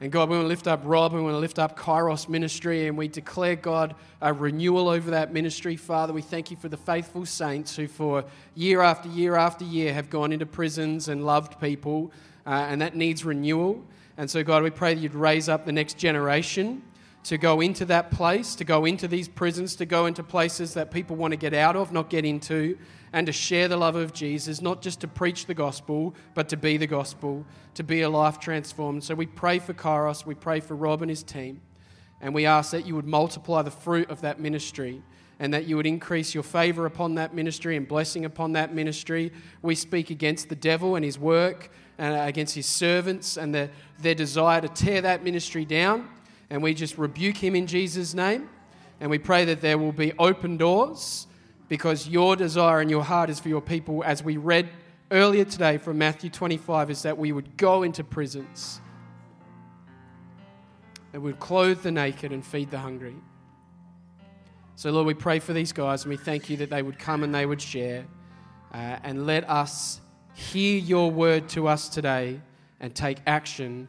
And 0.00 0.12
God, 0.12 0.28
we 0.28 0.36
want 0.36 0.44
to 0.44 0.48
lift 0.48 0.68
up 0.68 0.82
Rob, 0.84 1.14
we 1.14 1.20
want 1.20 1.34
to 1.34 1.38
lift 1.38 1.58
up 1.58 1.76
Kairos 1.76 2.28
ministry, 2.28 2.86
and 2.86 2.96
we 2.96 3.08
declare, 3.08 3.56
God, 3.56 3.96
a 4.20 4.32
renewal 4.32 4.88
over 4.88 5.10
that 5.10 5.32
ministry. 5.32 5.74
Father, 5.74 6.12
we 6.12 6.22
thank 6.22 6.52
you 6.52 6.56
for 6.56 6.68
the 6.68 6.76
faithful 6.76 7.26
saints 7.26 7.74
who, 7.74 7.88
for 7.88 8.24
year 8.54 8.82
after 8.82 9.08
year 9.08 9.34
after 9.34 9.64
year, 9.64 9.92
have 9.92 10.10
gone 10.10 10.30
into 10.30 10.46
prisons 10.46 11.08
and 11.08 11.26
loved 11.26 11.60
people, 11.60 12.12
uh, 12.46 12.50
and 12.68 12.80
that 12.82 12.94
needs 12.94 13.24
renewal. 13.24 13.82
And 14.16 14.30
so, 14.30 14.44
God, 14.44 14.62
we 14.62 14.70
pray 14.70 14.94
that 14.94 15.00
you'd 15.00 15.14
raise 15.14 15.48
up 15.48 15.66
the 15.66 15.72
next 15.72 15.98
generation 15.98 16.82
to 17.26 17.36
go 17.36 17.60
into 17.60 17.84
that 17.84 18.12
place, 18.12 18.54
to 18.54 18.64
go 18.64 18.84
into 18.84 19.08
these 19.08 19.26
prisons, 19.26 19.74
to 19.74 19.84
go 19.84 20.06
into 20.06 20.22
places 20.22 20.74
that 20.74 20.92
people 20.92 21.16
want 21.16 21.32
to 21.32 21.36
get 21.36 21.52
out 21.52 21.74
of, 21.74 21.92
not 21.92 22.08
get 22.08 22.24
into 22.24 22.78
and 23.12 23.26
to 23.26 23.32
share 23.32 23.66
the 23.66 23.76
love 23.76 23.96
of 23.96 24.12
Jesus, 24.12 24.62
not 24.62 24.80
just 24.80 25.00
to 25.00 25.08
preach 25.08 25.46
the 25.46 25.54
gospel, 25.54 26.14
but 26.34 26.48
to 26.48 26.56
be 26.56 26.76
the 26.76 26.86
gospel, 26.86 27.44
to 27.74 27.82
be 27.82 28.02
a 28.02 28.08
life 28.08 28.38
transformed. 28.38 29.02
So 29.02 29.16
we 29.16 29.26
pray 29.26 29.58
for 29.58 29.74
Kairos, 29.74 30.24
we 30.24 30.34
pray 30.34 30.60
for 30.60 30.76
Rob 30.76 31.02
and 31.02 31.10
his 31.10 31.24
team, 31.24 31.60
and 32.20 32.32
we 32.32 32.46
ask 32.46 32.70
that 32.70 32.86
you 32.86 32.94
would 32.94 33.06
multiply 33.06 33.62
the 33.62 33.70
fruit 33.72 34.08
of 34.08 34.20
that 34.20 34.38
ministry 34.38 35.02
and 35.40 35.52
that 35.52 35.66
you 35.66 35.76
would 35.76 35.86
increase 35.86 36.32
your 36.32 36.44
favor 36.44 36.86
upon 36.86 37.16
that 37.16 37.34
ministry 37.34 37.76
and 37.76 37.88
blessing 37.88 38.24
upon 38.24 38.52
that 38.52 38.72
ministry. 38.72 39.32
We 39.62 39.74
speak 39.74 40.10
against 40.10 40.48
the 40.48 40.56
devil 40.56 40.94
and 40.94 41.04
his 41.04 41.18
work, 41.18 41.70
and 41.98 42.14
against 42.28 42.54
his 42.54 42.66
servants 42.66 43.36
and 43.36 43.54
their, 43.54 43.70
their 43.98 44.14
desire 44.14 44.60
to 44.60 44.68
tear 44.68 45.00
that 45.00 45.24
ministry 45.24 45.64
down. 45.64 46.08
And 46.50 46.62
we 46.62 46.74
just 46.74 46.96
rebuke 46.98 47.36
him 47.36 47.56
in 47.56 47.66
Jesus' 47.66 48.14
name. 48.14 48.48
And 49.00 49.10
we 49.10 49.18
pray 49.18 49.44
that 49.46 49.60
there 49.60 49.78
will 49.78 49.92
be 49.92 50.12
open 50.18 50.56
doors 50.56 51.26
because 51.68 52.08
your 52.08 52.36
desire 52.36 52.80
and 52.80 52.90
your 52.90 53.02
heart 53.02 53.28
is 53.28 53.40
for 53.40 53.48
your 53.48 53.60
people, 53.60 54.02
as 54.04 54.22
we 54.22 54.36
read 54.36 54.68
earlier 55.10 55.44
today 55.44 55.78
from 55.78 55.98
Matthew 55.98 56.30
25, 56.30 56.90
is 56.90 57.02
that 57.02 57.18
we 57.18 57.32
would 57.32 57.56
go 57.56 57.82
into 57.82 58.04
prisons, 58.04 58.80
that 61.12 61.20
we 61.20 61.32
would 61.32 61.40
clothe 61.40 61.82
the 61.82 61.90
naked 61.90 62.32
and 62.32 62.44
feed 62.44 62.70
the 62.70 62.78
hungry. 62.78 63.16
So, 64.76 64.90
Lord, 64.90 65.06
we 65.06 65.14
pray 65.14 65.38
for 65.38 65.52
these 65.52 65.72
guys 65.72 66.04
and 66.04 66.10
we 66.10 66.16
thank 66.16 66.48
you 66.48 66.56
that 66.58 66.70
they 66.70 66.82
would 66.82 66.98
come 66.98 67.22
and 67.22 67.34
they 67.34 67.46
would 67.46 67.62
share. 67.62 68.06
Uh, 68.72 68.98
and 69.02 69.26
let 69.26 69.48
us 69.48 70.00
hear 70.34 70.78
your 70.78 71.10
word 71.10 71.48
to 71.48 71.66
us 71.66 71.88
today 71.88 72.40
and 72.80 72.94
take 72.94 73.18
action 73.26 73.88